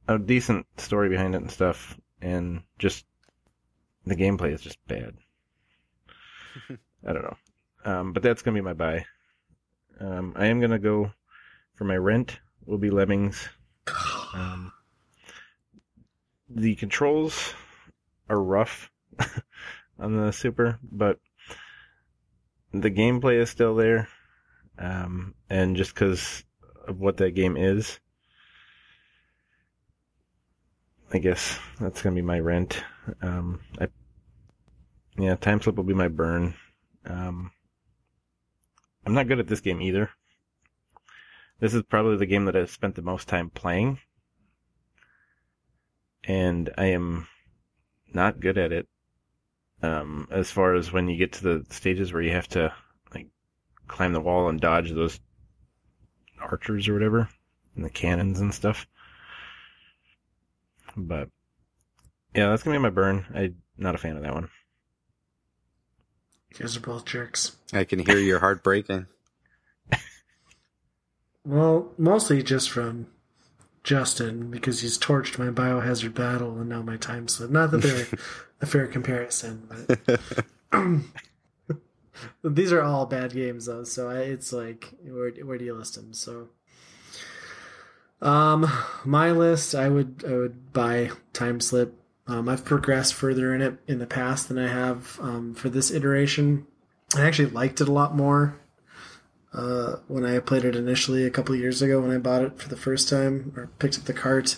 [0.07, 3.05] a decent story behind it and stuff, and just
[4.05, 5.15] the gameplay is just bad.
[7.07, 7.37] I don't know.
[7.85, 9.05] Um, but that's gonna be my buy.
[9.99, 11.11] Um, I am gonna go
[11.75, 12.39] for my rent.
[12.65, 13.49] Will be Lemmings.
[14.33, 14.71] Um,
[16.49, 17.53] the controls
[18.29, 18.89] are rough
[19.99, 21.19] on the Super, but
[22.71, 24.07] the gameplay is still there.
[24.79, 26.43] Um, and just because
[26.87, 27.99] of what that game is,
[31.11, 32.83] I guess that's gonna be my rent.
[33.21, 33.87] Um, I,
[35.17, 36.55] yeah, time slip will be my burn.
[37.05, 37.51] Um,
[39.05, 40.09] I'm not good at this game either.
[41.63, 43.97] This is probably the game that I've spent the most time playing,
[46.25, 47.29] and I am
[48.13, 48.89] not good at it.
[49.81, 52.73] Um, as far as when you get to the stages where you have to
[53.15, 53.29] like
[53.87, 55.21] climb the wall and dodge those
[56.37, 57.29] archers or whatever,
[57.77, 58.85] and the cannons and stuff.
[60.97, 61.29] But
[62.35, 63.25] yeah, that's gonna be my burn.
[63.33, 64.49] I'm not a fan of that one.
[66.51, 67.55] You guys are both jerks.
[67.71, 69.07] I can hear your heart breaking.
[71.45, 73.07] Well, mostly just from
[73.83, 77.49] Justin because he's torched my biohazard battle and now my time slip.
[77.49, 78.07] Not that they're
[78.61, 80.19] a fair comparison, but
[82.43, 83.83] these are all bad games though.
[83.83, 86.13] So I, it's like where where do you list them?
[86.13, 86.47] So,
[88.21, 88.71] um,
[89.03, 91.99] my list I would I would buy time slip.
[92.25, 95.91] Um, I've progressed further in it in the past than I have um, for this
[95.91, 96.65] iteration.
[97.17, 98.57] I actually liked it a lot more
[99.53, 102.69] uh, when I played it initially a couple years ago when I bought it for
[102.69, 104.57] the first time or picked up the cart.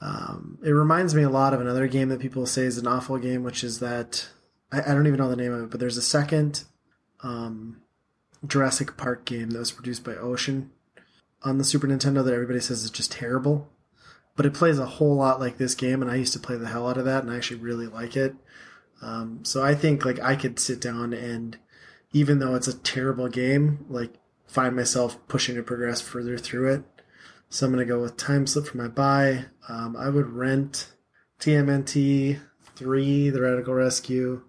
[0.00, 3.18] Um, it reminds me a lot of another game that people say is an awful
[3.18, 4.28] game, which is that
[4.70, 6.64] I, I don't even know the name of it, but there's a second
[7.22, 7.80] um,
[8.46, 10.72] Jurassic Park game that was produced by Ocean
[11.42, 13.70] on the Super Nintendo that everybody says is just terrible.
[14.36, 16.68] but it plays a whole lot like this game, and I used to play the
[16.68, 18.34] hell out of that, and I actually really like it.
[19.00, 21.58] Um, so I think like I could sit down and,
[22.12, 24.14] even though it's a terrible game, like
[24.46, 26.84] find myself pushing to progress further through it.
[27.48, 29.46] So I'm gonna go with Time Slip for my buy.
[29.68, 30.92] Um, I would rent
[31.40, 32.38] TMNT
[32.76, 34.42] three, The Radical Rescue,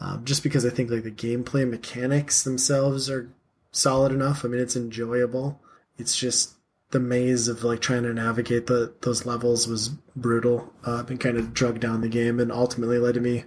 [0.00, 3.30] um, just because I think like the gameplay mechanics themselves are
[3.72, 4.44] solid enough.
[4.44, 5.60] I mean, it's enjoyable.
[5.98, 6.54] It's just
[6.90, 10.72] the maze of like trying to navigate the those levels was brutal.
[10.84, 13.44] Uh, and kind of drug down the game and ultimately led to me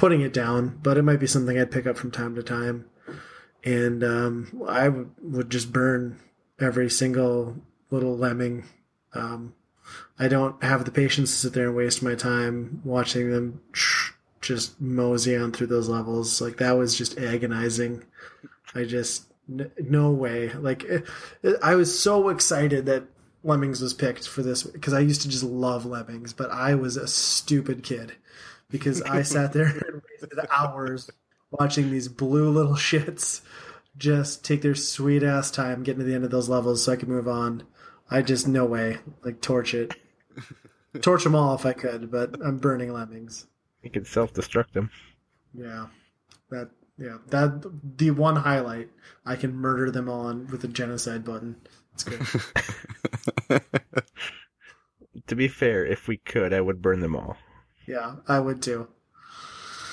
[0.00, 0.80] putting it down.
[0.82, 2.86] But it might be something I'd pick up from time to time.
[3.62, 6.18] And um, I w- would just burn
[6.58, 7.56] every single
[7.90, 8.64] little lemming.
[9.12, 9.54] Um,
[10.18, 13.60] I don't have the patience to sit there and waste my time watching them
[14.40, 16.40] just mosey on through those levels.
[16.40, 18.02] Like that was just agonizing.
[18.74, 20.50] I just no way.
[20.54, 21.04] Like it,
[21.42, 23.04] it, I was so excited that
[23.44, 26.96] Lemmings was picked for this because I used to just love Lemmings, but I was
[26.96, 28.14] a stupid kid
[28.70, 31.10] because I sat there and wasted hours
[31.50, 33.42] watching these blue little shits
[33.96, 36.96] just take their sweet ass time getting to the end of those levels so I
[36.96, 37.64] could move on.
[38.10, 39.94] I just no way like torch it,
[41.00, 43.46] torch them all if I could, but I'm burning Lemmings.
[43.82, 44.90] You could self destruct them.
[45.54, 45.86] Yeah,
[46.50, 47.62] that yeah that
[47.96, 48.90] the one highlight
[49.24, 51.56] I can murder them on with a genocide button.
[51.94, 53.60] It's good.
[55.26, 57.36] To be fair, if we could, I would burn them all.
[57.90, 58.86] Yeah, I would too.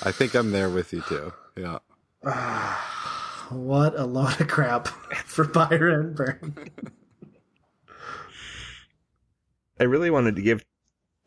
[0.04, 1.32] I think I'm there with you too.
[1.56, 1.78] Yeah.
[3.50, 4.88] What a load of crap
[5.24, 6.54] for Buy Rent Burn.
[9.80, 10.62] I really wanted to give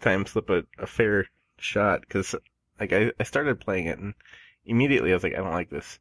[0.01, 1.25] Time Slip a, a fair
[1.57, 2.35] shot because,
[2.79, 4.13] like, I, I started playing it and
[4.65, 5.97] immediately I was like, I don't like this.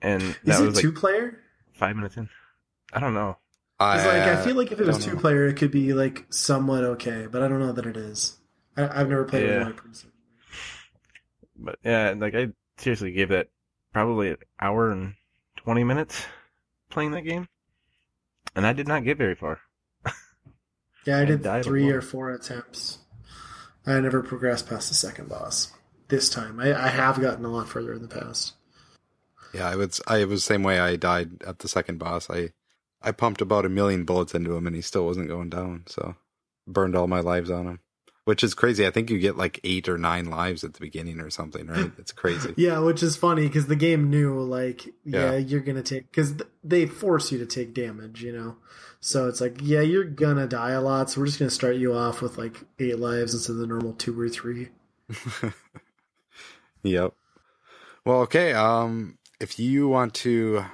[0.00, 1.40] And that Is it was like two player?
[1.72, 2.28] five minutes in.
[2.92, 3.36] I don't know.
[3.80, 5.20] Because like I feel like if it was two know.
[5.20, 8.38] player, it could be like somewhat okay, but I don't know that it is.
[8.78, 9.58] I, I've never played it Yeah.
[9.58, 10.12] with one person.
[11.56, 13.48] But yeah, like I seriously gave that
[13.92, 15.14] probably an hour and
[15.56, 16.24] 20 minutes
[16.90, 17.48] playing that game.
[18.54, 19.60] And I did not get very far.
[21.06, 21.94] Yeah, I I did died three alone.
[21.94, 22.98] or four attempts.
[23.86, 25.72] I never progressed past the second boss.
[26.08, 28.54] This time, I, I have gotten a lot further in the past.
[29.54, 29.90] Yeah, I would.
[29.90, 30.78] s- I was the same way.
[30.78, 32.28] I died at the second boss.
[32.28, 32.50] I
[33.00, 35.84] I pumped about a million bullets into him, and he still wasn't going down.
[35.86, 36.14] So
[36.66, 37.80] burned all my lives on him,
[38.28, 38.86] which is crazy.
[38.86, 41.90] I think you get like eight or nine lives at the beginning or something, right?
[41.98, 42.52] It's crazy.
[42.58, 45.36] Yeah, which is funny because the game knew like yeah, Yeah.
[45.38, 48.56] you're gonna take because th- they force you to take damage, you know.
[49.00, 51.08] So it's like yeah, you're gonna die a lot.
[51.10, 53.94] So we're just gonna start you off with like eight lives instead of the normal
[53.94, 54.68] two or three.
[56.82, 57.12] Yep.
[58.04, 58.52] Well, okay.
[58.52, 60.64] Um, if you want to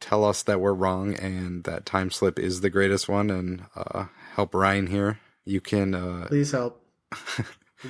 [0.00, 4.06] tell us that we're wrong and that time slip is the greatest one, and uh,
[4.34, 5.94] help Ryan here, you can.
[5.94, 6.81] Uh, Please help.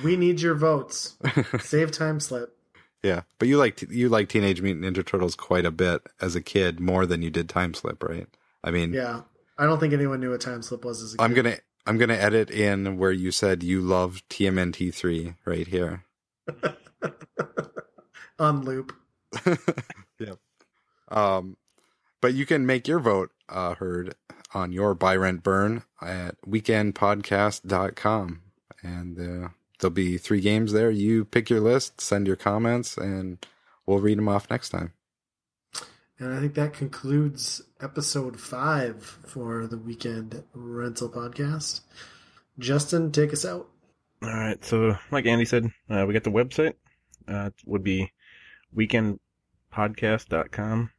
[0.03, 1.17] We need your votes.
[1.59, 2.55] Save time slip.
[3.03, 6.41] yeah, but you like you like Teenage Mutant Ninja Turtles quite a bit as a
[6.41, 8.27] kid, more than you did time slip, right?
[8.63, 9.21] I mean, Yeah,
[9.57, 11.23] I don't think anyone knew what time slip was as a kid.
[11.23, 16.05] I'm gonna I'm gonna edit in where you said you love TMNT three right here.
[18.39, 18.93] on loop.
[20.19, 20.37] yep.
[21.09, 21.57] Um,
[22.21, 24.15] but you can make your vote uh, heard
[24.53, 28.41] on your buy rent burn at weekendpodcast.com.
[28.83, 29.49] And uh,
[29.79, 30.91] there'll be three games there.
[30.91, 33.45] You pick your list, send your comments, and
[33.85, 34.93] we'll read them off next time.
[36.19, 41.81] And I think that concludes episode five for the weekend rental podcast.
[42.59, 43.67] Justin, take us out.
[44.21, 44.63] All right.
[44.63, 46.75] So, like Andy said, uh, we got the website.
[47.27, 48.11] Uh, it would be
[48.75, 50.91] weekendpodcast.com.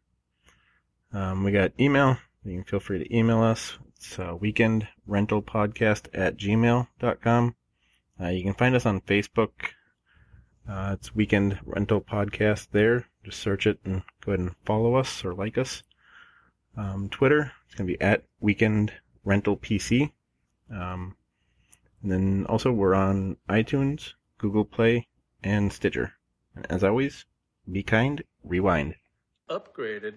[1.12, 2.16] Um, we got email.
[2.44, 3.78] You can feel free to email us.
[3.96, 7.54] It's uh, weekendrentalpodcast at gmail.com.
[8.20, 9.50] Uh, you can find us on Facebook.
[10.68, 13.06] Uh, it's Weekend Rental Podcast there.
[13.24, 15.82] Just search it and go ahead and follow us or like us.
[16.76, 18.92] Um, Twitter, it's going to be at Weekend
[19.24, 20.12] Rental PC.
[20.70, 21.16] Um,
[22.02, 25.08] and then also we're on iTunes, Google Play,
[25.42, 26.12] and Stitcher.
[26.54, 27.24] And as always,
[27.70, 28.94] be kind, rewind.
[29.50, 30.14] Upgraded.